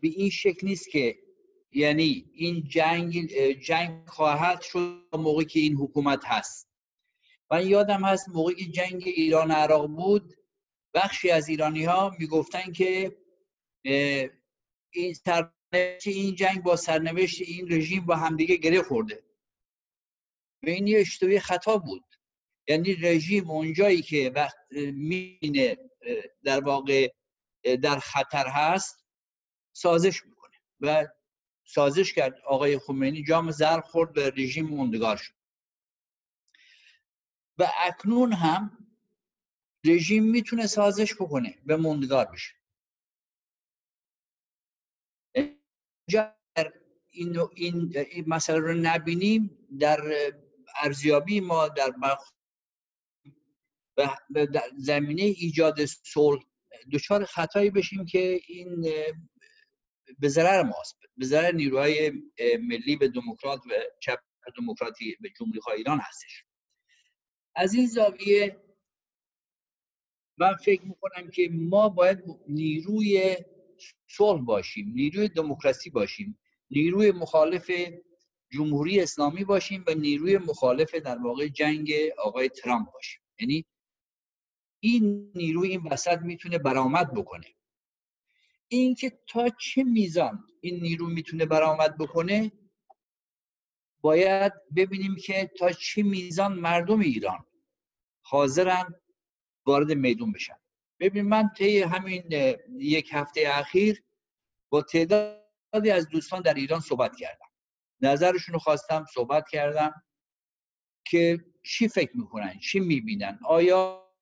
به 0.00 0.08
این 0.08 0.30
شکل 0.30 0.66
نیست 0.66 0.90
که 0.90 1.25
یعنی 1.72 2.30
این 2.32 2.64
جنگ 2.68 3.32
جنگ 3.52 4.08
خواهد 4.08 4.60
شد 4.60 5.08
موقعی 5.12 5.44
که 5.44 5.60
این 5.60 5.74
حکومت 5.74 6.24
هست. 6.24 6.68
من 7.50 7.66
یادم 7.66 8.04
هست 8.04 8.28
موقعی 8.28 8.54
که 8.54 8.70
جنگ 8.70 9.02
ایران 9.06 9.50
عراق 9.50 9.86
بود 9.86 10.34
بخشی 10.94 11.30
از 11.30 11.48
ایرانی 11.48 11.84
ها 11.84 12.16
می‌گفتن 12.18 12.72
که 12.72 13.16
این 14.92 15.14
سرنوشت 15.14 16.06
این 16.06 16.34
جنگ 16.34 16.62
با 16.62 16.76
سرنوشت 16.76 17.40
این 17.40 17.72
رژیم 17.72 18.06
با 18.06 18.16
همدیگه 18.16 18.56
گره 18.56 18.82
خورده. 18.82 19.24
و 20.62 20.68
این 20.68 20.86
یه 20.86 21.00
اشتباه 21.00 21.38
خطا 21.38 21.78
بود. 21.78 22.04
یعنی 22.68 22.94
رژیم 22.94 23.50
اونجایی 23.50 24.02
که 24.02 24.32
وقت 24.34 24.56
مینه 24.92 25.76
در 26.44 26.64
واقع 26.64 27.12
در 27.82 27.98
خطر 27.98 28.46
هست 28.46 29.06
سازش 29.72 30.24
می‌کنه. 30.24 30.56
و 30.80 31.06
سازش 31.66 32.12
کرد. 32.12 32.40
آقای 32.44 32.78
خمینی 32.78 33.24
جام 33.24 33.50
زر 33.50 33.80
خورد 33.80 34.12
به 34.12 34.32
رژیم 34.36 34.66
موندگار 34.66 35.16
شد. 35.16 35.34
و 37.58 37.68
اکنون 37.80 38.32
هم 38.32 38.88
رژیم 39.86 40.24
می‌تونه 40.24 40.66
سازش 40.66 41.14
بکنه 41.14 41.58
به 41.66 41.76
موندگار 41.76 42.24
بشه. 42.24 42.52
این, 47.10 47.38
این, 47.54 47.92
این 47.96 48.24
مسئله 48.26 48.58
رو 48.58 48.74
نبینیم 48.74 49.68
در 49.80 50.00
ارزیابی 50.82 51.40
ما 51.40 51.68
در 51.68 51.92
در 54.32 54.70
زمینه 54.76 55.22
ایجاد 55.22 55.84
صلح 55.84 56.42
دچار 56.92 57.24
خطایی 57.24 57.70
بشیم 57.70 58.06
که 58.06 58.40
این 58.48 58.86
به 60.18 60.28
ضرر 60.28 60.62
ماست. 60.62 60.98
به 61.16 61.26
ضرر 61.26 61.52
نیروهای 61.52 62.12
ملی 62.60 62.96
به 62.96 63.08
دموکرات 63.08 63.60
و 63.66 63.70
چپ 64.00 64.18
دموکراتی 64.58 65.16
به 65.20 65.30
جمهوری 65.38 65.60
ایران 65.76 65.98
هستش. 65.98 66.44
از 67.54 67.74
این 67.74 67.86
زاویه 67.86 68.60
من 70.38 70.54
فکر 70.54 70.84
می‌کنم 70.84 71.30
که 71.30 71.48
ما 71.52 71.88
باید 71.88 72.22
نیروی 72.48 73.36
صلح 74.08 74.44
باشیم 74.44 74.92
نیروی 74.94 75.28
دموکراسی 75.28 75.90
باشیم 75.90 76.38
نیروی 76.70 77.12
مخالف 77.12 77.70
جمهوری 78.52 79.00
اسلامی 79.00 79.44
باشیم 79.44 79.84
و 79.88 79.94
نیروی 79.94 80.38
مخالف 80.38 80.94
در 80.94 81.18
واقع 81.18 81.48
جنگ 81.48 81.92
آقای 82.18 82.48
ترامپ 82.48 82.92
باشیم. 82.92 83.20
یعنی 83.40 83.64
این 84.80 85.32
نیروی 85.34 85.68
این 85.68 85.82
وسط 85.90 86.18
می‌تونه 86.18 86.58
برآمد 86.58 87.14
بکنه. 87.14 87.55
اینکه 88.68 89.18
تا 89.26 89.48
چه 89.48 89.84
میزان 89.84 90.44
این 90.60 90.80
نیرو 90.80 91.06
می‌تونه 91.06 91.46
برآمد 91.46 91.98
بکنه 91.98 92.52
باید 94.00 94.52
ببینیم 94.76 95.16
که 95.16 95.50
تا 95.58 95.72
چه 95.72 96.02
میزان 96.02 96.52
مردم 96.58 97.00
ایران 97.00 97.46
حاضرن 98.22 98.94
وارد 99.66 99.92
میدون 99.92 100.32
بشن. 100.32 100.56
ببین 101.00 101.24
من 101.28 101.50
طی 101.56 101.80
همین 101.82 102.24
یک 102.78 103.08
هفته 103.12 103.44
اخیر 103.46 104.04
با 104.68 104.82
تعدادی 104.82 105.90
از 105.90 106.08
دوستان 106.08 106.42
در 106.42 106.54
ایران 106.54 106.80
صحبت 106.80 107.16
کردم. 107.16 107.46
نظرشون 108.00 108.52
رو 108.52 108.58
خواستم 108.58 109.04
صحبت 109.14 109.48
کردم 109.48 110.02
که 111.04 111.44
چی 111.62 111.88
فکر 111.88 112.16
می‌کنن 112.16 112.58
چی 112.58 112.80
می‌بینن؟ 112.80 113.38
آیا 113.44 114.12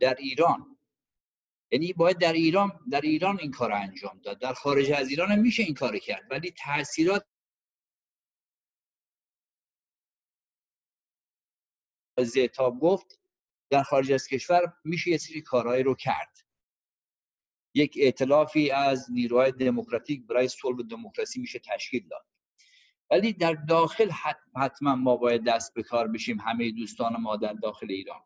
در 0.00 0.14
ایران 0.14 0.71
یعنی 1.72 1.92
باید 1.92 2.18
در 2.18 2.32
ایران 2.32 2.80
در 2.90 3.00
ایران 3.00 3.38
این 3.40 3.50
کار 3.50 3.72
انجام 3.72 4.20
داد. 4.22 4.38
در 4.38 4.52
خارج 4.52 4.92
از 4.92 5.08
ایران 5.08 5.32
هم 5.32 5.38
میشه 5.38 5.62
این 5.62 5.74
کار 5.74 5.98
کرد. 5.98 6.22
ولی 6.30 6.50
تاثیرات 6.50 7.26
زیتاب 12.20 12.80
گفت 12.80 13.20
در 13.70 13.82
خارج 13.82 14.12
از 14.12 14.28
کشور 14.28 14.72
میشه 14.84 15.10
یه 15.10 15.18
سری 15.18 15.40
کارهایی 15.40 15.82
رو 15.82 15.94
کرد. 15.94 16.38
یک 17.74 17.98
ائتلافی 18.00 18.70
از 18.70 19.06
نیروهای 19.10 19.52
دموکراتیک 19.52 20.26
برای 20.26 20.48
صلح 20.48 20.82
دموکراسی 20.90 21.40
میشه 21.40 21.58
تشکیل 21.58 22.08
داد. 22.08 22.26
ولی 23.10 23.32
در 23.32 23.52
داخل 23.52 24.10
حتما 24.56 24.94
ما 24.94 25.16
باید 25.16 25.44
دست 25.44 25.74
به 25.74 25.82
کار 25.82 26.08
بشیم 26.08 26.40
همه 26.40 26.70
دوستان 26.70 27.16
ما 27.20 27.36
در 27.36 27.52
داخل 27.52 27.90
ایران. 27.90 28.20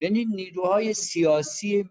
یعنی 0.00 0.24
نیروهای 0.24 0.94
سیاسی 0.94 1.90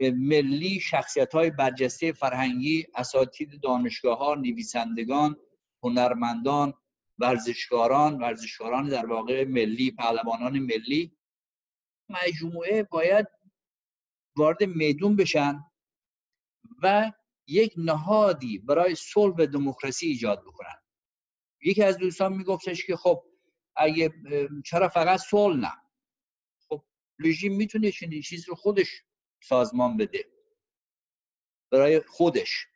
ملی 0.00 0.80
شخصیت 0.80 1.34
های 1.34 1.50
برجسته 1.50 2.12
فرهنگی 2.12 2.86
اساتید 2.94 3.60
دانشگاه 3.60 4.18
ها 4.18 4.34
نویسندگان 4.34 5.36
هنرمندان 5.82 6.74
ورزشکاران 7.18 8.18
ورزشکاران 8.18 8.88
در 8.88 9.06
واقع 9.06 9.44
ملی 9.44 9.90
پهلوانان 9.90 10.58
ملی 10.58 11.16
مجموعه 12.08 12.82
باید 12.82 13.26
وارد 14.36 14.62
میدون 14.62 15.16
بشن 15.16 15.64
و 16.82 17.12
یک 17.46 17.74
نهادی 17.76 18.58
برای 18.58 18.94
صلح 18.94 19.34
و 19.38 19.46
دموکراسی 19.46 20.06
ایجاد 20.06 20.42
بکنن. 20.42 20.76
یکی 21.62 21.82
از 21.82 21.98
دوستان 21.98 22.32
میگفتش 22.32 22.86
که 22.86 22.96
خب 22.96 23.24
اگه 23.76 24.14
چرا 24.64 24.88
فقط 24.88 25.20
صلح 25.20 25.56
نه؟ 25.56 25.72
رژیم 27.24 27.56
می‌تونه 27.56 27.90
چنین 27.90 28.22
چیز 28.22 28.48
رو 28.48 28.54
خودش 28.54 29.02
سازمان 29.42 29.96
بده. 29.96 30.24
برای 31.70 32.00
خودش. 32.00 32.66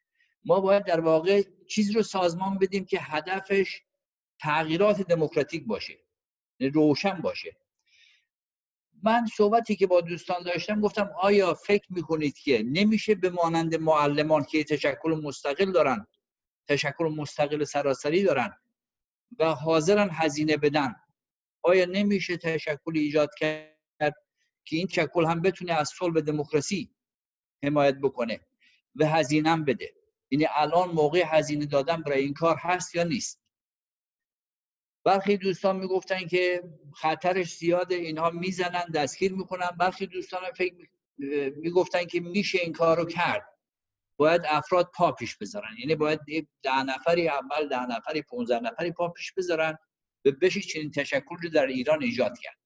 ما 0.44 0.60
باید 0.60 0.84
در 0.84 1.00
واقع 1.00 1.42
چیز 1.68 1.96
رو 1.96 2.02
سازمان 2.02 2.58
بدیم 2.58 2.84
که 2.84 3.00
هدفش 3.00 3.82
تغییرات 4.40 5.00
دموکراتیک 5.00 5.64
باشه. 5.64 5.98
یعنی 6.58 6.72
روشن 6.72 7.20
باشه. 7.20 7.56
من 9.02 9.26
صحبتی 9.36 9.76
که 9.76 9.86
با 9.86 10.00
دوستان 10.00 10.42
داشتم 10.42 10.80
گفتم 10.80 11.10
آیا 11.20 11.54
فکر 11.54 11.86
می‌کنید 11.92 12.38
که 12.38 12.62
نمیشه 12.66 13.14
به 13.14 13.30
مانند 13.30 13.74
معلمان 13.74 14.44
که 14.44 14.64
تشکل 14.64 15.20
مستقل 15.22 15.72
دارن 15.72 16.06
تشکل 16.68 17.04
مستقل 17.04 17.64
سراسری 17.64 18.22
دارن 18.22 18.56
و 19.38 19.54
حاضرن 19.54 20.08
هزینه 20.12 20.56
بدن 20.56 20.94
آیا 21.62 21.84
نمیشه 21.84 22.36
تشکل 22.36 22.92
ایجاد 22.94 23.30
کرد؟ 23.38 24.14
که 24.64 24.76
این 24.76 24.86
تشکل 24.86 25.24
هم 25.24 25.42
بتونه 25.42 25.72
از 25.72 25.88
صلح 25.88 26.20
دموکراسی 26.20 26.90
حمایت 27.64 27.94
بکنه 27.94 28.40
و 28.96 29.06
هزینه 29.06 29.56
بده. 29.56 29.94
یعنی 30.30 30.46
الان 30.50 30.90
موقع 30.90 31.22
هزینه 31.26 31.66
دادن 31.66 32.02
برای 32.02 32.22
این 32.22 32.34
کار 32.34 32.56
هست 32.56 32.94
یا 32.94 33.04
نیست؟ 33.04 33.40
برخی 35.04 35.36
دوستان 35.36 35.76
می‌گفتن 35.76 36.26
که 36.26 36.62
خطرش 36.94 37.56
زیاد 37.56 37.92
اینها 37.92 38.30
می‌زنن 38.30 38.84
دستگیر 38.94 39.32
می‌کنن. 39.32 39.68
برخی 39.78 40.06
دوستان 40.06 40.52
فکر 40.56 40.74
می‌گفتن 41.56 42.04
که 42.04 42.20
میشه 42.20 42.58
این 42.58 42.72
کار 42.72 42.96
رو 42.96 43.04
کرد. 43.04 43.58
باید 44.16 44.42
افراد 44.48 44.90
پا 44.94 45.12
پیش 45.12 45.36
بذارن. 45.36 45.76
یعنی 45.78 45.94
باید 45.94 46.20
ده 46.62 46.82
نفری 46.82 47.28
اول 47.28 47.68
ده 47.68 47.86
نفری 47.86 48.22
15 48.22 48.60
نفری 48.60 48.92
پا 48.92 49.08
پیش 49.08 49.32
بذارن 49.32 49.78
به 50.24 50.30
بشه 50.30 50.60
چنین 50.60 50.90
تشکل 50.90 51.36
رو 51.42 51.48
در 51.48 51.66
ایران 51.66 52.02
ایجاد 52.02 52.38
کرد. 52.38 52.58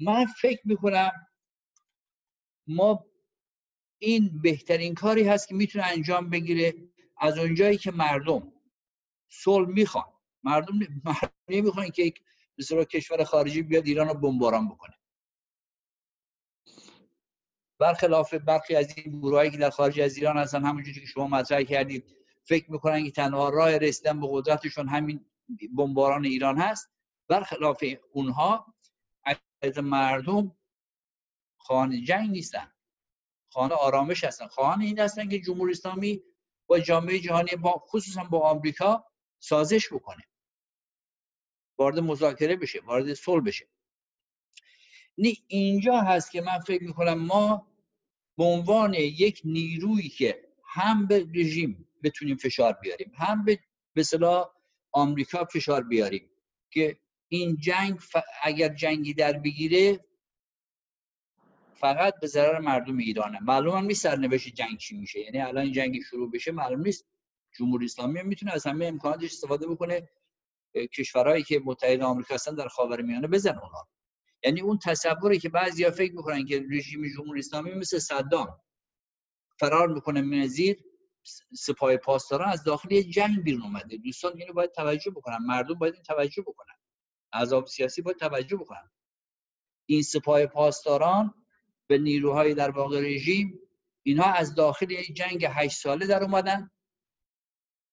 من 0.00 0.26
فکر 0.26 0.60
می‌کنم 0.64 1.12
ما 2.66 3.06
این 3.98 4.42
بهترین 4.42 4.94
کاری 4.94 5.22
هست 5.22 5.48
که 5.48 5.54
می‌تونه 5.54 5.84
انجام 5.84 6.30
بگیره 6.30 6.74
از 7.18 7.38
اونجایی 7.38 7.78
که 7.78 7.90
مردم 7.90 8.52
صلح 9.28 9.68
می‌خوان. 9.68 10.04
مردم 10.42 10.78
نمی‌خوان 11.48 11.90
که 11.90 12.02
یک 12.02 12.20
بسیار 12.58 12.84
کشور 12.84 13.24
خارجی 13.24 13.62
بیاد 13.62 13.86
ایران 13.86 14.08
رو 14.08 14.14
بمباران 14.14 14.68
بکنه. 14.68 14.94
برخلاف 17.78 18.34
برخی 18.34 18.74
از 18.76 18.94
این 18.96 19.20
گروهایی 19.20 19.50
که 19.50 19.56
در 19.56 19.70
خارج 19.70 20.00
از 20.00 20.16
ایران 20.16 20.36
هستن 20.36 20.64
همونجوری 20.64 21.00
که 21.00 21.06
شما 21.06 21.26
مطرح 21.26 21.62
کردید 21.62 22.04
فکر 22.44 22.72
می‌کنن 22.72 23.04
که 23.04 23.10
تنها 23.10 23.48
راه 23.48 23.78
رسیدن 23.78 24.20
به 24.20 24.26
قدرتشون 24.30 24.88
همین 24.88 25.26
بمباران 25.76 26.24
ایران 26.24 26.58
هست. 26.58 26.90
برخلاف 27.28 27.84
اونها 28.12 28.75
مردم 29.78 30.56
خانه 31.58 32.00
جنگ 32.00 32.30
نیستن. 32.30 32.72
خانه 33.52 33.74
آرامش 33.74 34.24
هستن. 34.24 34.46
خانه 34.46 34.84
این 34.84 34.98
هستن 34.98 35.28
که 35.28 35.40
جمهوری 35.40 35.72
اسلامی 35.72 36.22
با 36.66 36.78
جامعه 36.78 37.18
جهانی 37.18 37.56
با 37.56 37.72
خصوصا 37.72 38.24
با 38.24 38.50
آمریکا 38.50 39.04
سازش 39.38 39.92
بکنه. 39.92 40.24
وارد 41.78 41.98
مذاکره 41.98 42.56
بشه 42.56 42.80
وارد 42.80 43.14
صلح 43.14 43.44
بشه. 43.44 43.68
اینجا 45.46 46.00
هست 46.00 46.30
که 46.30 46.40
من 46.40 46.58
فکر 46.58 46.84
می‌کنم 46.84 47.18
ما 47.18 47.72
به 48.38 48.44
عنوان 48.44 48.94
یک 48.94 49.40
نیرویی 49.44 50.08
که 50.08 50.48
هم 50.64 51.06
به 51.06 51.26
رژیم 51.34 51.88
بتونیم 52.02 52.36
فشار 52.36 52.72
بیاریم 52.72 53.12
هم 53.14 53.44
به 53.44 53.58
به 53.94 54.04
آمریکا 54.92 55.44
فشار 55.44 55.82
بیاریم 55.82 56.30
که 56.70 57.00
این 57.28 57.56
جنگ 57.56 58.00
اگر 58.42 58.68
جنگی 58.68 59.14
در 59.14 59.32
بگیره 59.32 60.04
فقط 61.74 62.14
به 62.20 62.26
ضرر 62.26 62.58
مردم 62.58 62.96
ایرانه. 62.96 63.40
معلوم 63.40 63.84
نیست 63.84 64.02
سرنوشت 64.02 64.48
جنگ 64.48 64.78
چی 64.78 64.96
میشه. 64.96 65.20
یعنی 65.20 65.40
الان 65.40 65.64
این 65.64 65.72
جنگ 65.72 66.02
شروع 66.02 66.30
بشه 66.30 66.52
معلوم 66.52 66.80
نیست. 66.80 67.06
جمهوری 67.58 67.84
اسلامی 67.84 68.22
می‌تونه 68.22 68.52
از 68.52 68.66
همه 68.66 68.86
امکاناتش 68.86 69.24
استفاده 69.24 69.66
بکنه. 69.66 70.08
کشورهایی 70.98 71.42
که 71.42 71.62
متحد 71.64 72.00
آمریکا 72.00 72.34
هستن 72.34 72.54
در 72.54 72.68
خاورمیانه 72.68 73.26
بزن 73.26 73.58
اونها 73.58 73.88
یعنی 74.44 74.60
اون 74.60 74.78
تصوری 74.78 75.38
که 75.38 75.48
بعضیا 75.48 75.90
فکر 75.90 76.12
می‌کنن 76.12 76.44
که 76.44 76.66
رژیم 76.70 77.08
جمهوری 77.16 77.40
اسلامی 77.40 77.74
مثل 77.74 77.98
صدام 77.98 78.60
فرار 79.60 79.88
می‌کنه 79.88 80.20
منزیر 80.20 80.84
سپاه 81.58 81.96
پاسداران 81.96 82.48
از 82.48 82.64
داخل 82.64 83.00
جنگ 83.00 83.42
بیرون 83.42 83.62
اومده. 83.62 83.96
دوستان 83.96 84.32
اینو 84.38 84.52
باید 84.52 84.72
توجه 84.72 85.10
بکنن. 85.10 85.38
مردم 85.46 85.74
باید 85.74 85.94
این 85.94 86.02
توجه 86.02 86.42
بکنن. 86.42 86.75
احزاب 87.36 87.66
سیاسی 87.66 88.02
باید 88.02 88.16
توجه 88.16 88.56
بکنن 88.56 88.90
این 89.86 90.02
سپاه 90.02 90.46
پاسداران 90.46 91.34
به 91.86 91.98
نیروهای 91.98 92.54
در 92.54 92.70
واقع 92.70 93.00
رژیم 93.00 93.60
اینها 94.02 94.32
از 94.32 94.54
داخل 94.54 95.02
جنگ 95.02 95.46
هشت 95.50 95.78
ساله 95.78 96.06
در 96.06 96.22
اومدن 96.22 96.70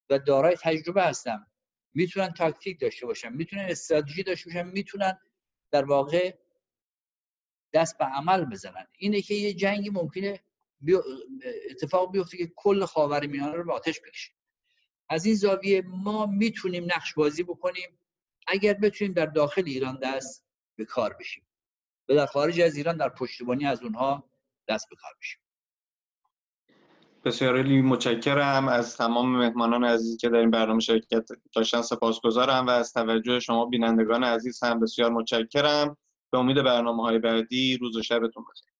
و 0.09 0.19
دارای 0.19 0.55
تجربه 0.61 1.03
هستن. 1.03 1.45
می‌تونن 1.93 2.33
تاکتیک 2.33 2.79
داشته 2.79 3.05
باشن 3.05 3.33
می‌تونن 3.33 3.65
استراتژی 3.69 4.23
داشته 4.23 4.49
باشن 4.49 4.67
می‌تونن 4.67 5.19
در 5.71 5.85
واقع 5.85 6.37
دست 7.73 7.97
به 7.97 8.05
عمل 8.05 8.45
بزنن. 8.45 8.87
اینه 8.97 9.21
که 9.21 9.33
یه 9.33 9.53
جنگی 9.53 9.89
ممکنه 9.89 10.43
اتفاق 11.69 12.11
بیفته 12.11 12.37
که 12.37 12.51
کل 12.55 12.85
خاورمیانه 12.85 13.51
رو 13.51 13.63
به 13.63 13.73
آتش 13.73 13.99
بکشه. 13.99 14.31
از 15.09 15.25
این 15.25 15.35
زاویه 15.35 15.81
ما 15.81 16.25
می‌تونیم 16.25 16.83
نقش 16.85 17.13
بازی 17.13 17.43
بکنیم. 17.43 17.99
اگر 18.47 18.73
بتونیم 18.73 19.13
در 19.13 19.25
داخل 19.25 19.63
ایران 19.65 19.99
دست 20.03 20.45
به 20.77 20.85
کار 20.85 21.15
بشیم. 21.19 21.43
و 22.09 22.15
در 22.15 22.25
خارج 22.25 22.61
از 22.61 22.75
ایران 22.75 22.97
در 22.97 23.09
پشتیبانی 23.09 23.65
از 23.65 23.83
اونها 23.83 24.23
دست 24.67 24.89
به 24.89 24.95
کار 24.95 25.11
بشیم. 25.21 25.39
بسیار 27.25 27.63
متشکرم. 27.63 28.67
از 28.67 28.97
تمام 28.97 29.37
مهمانان 29.37 29.83
عزیزی 29.83 30.17
که 30.17 30.29
در 30.29 30.37
این 30.37 30.51
برنامه 30.51 30.79
شرکت 30.79 31.25
داشتن 31.55 31.81
سپاسگزارم 31.81 32.67
و 32.67 32.69
از 32.69 32.93
توجه 32.93 33.39
شما 33.39 33.65
بینندگان 33.65 34.23
عزیز 34.23 34.63
هم 34.63 34.79
بسیار 34.79 35.11
متشکرم. 35.11 35.97
به 36.31 36.37
امید 36.39 36.63
برنامه 36.63 37.03
های 37.03 37.19
بعدی 37.19 37.77
روز 37.77 37.97
و 37.97 38.01
شبتون 38.01 38.43
بخیر. 38.43 38.72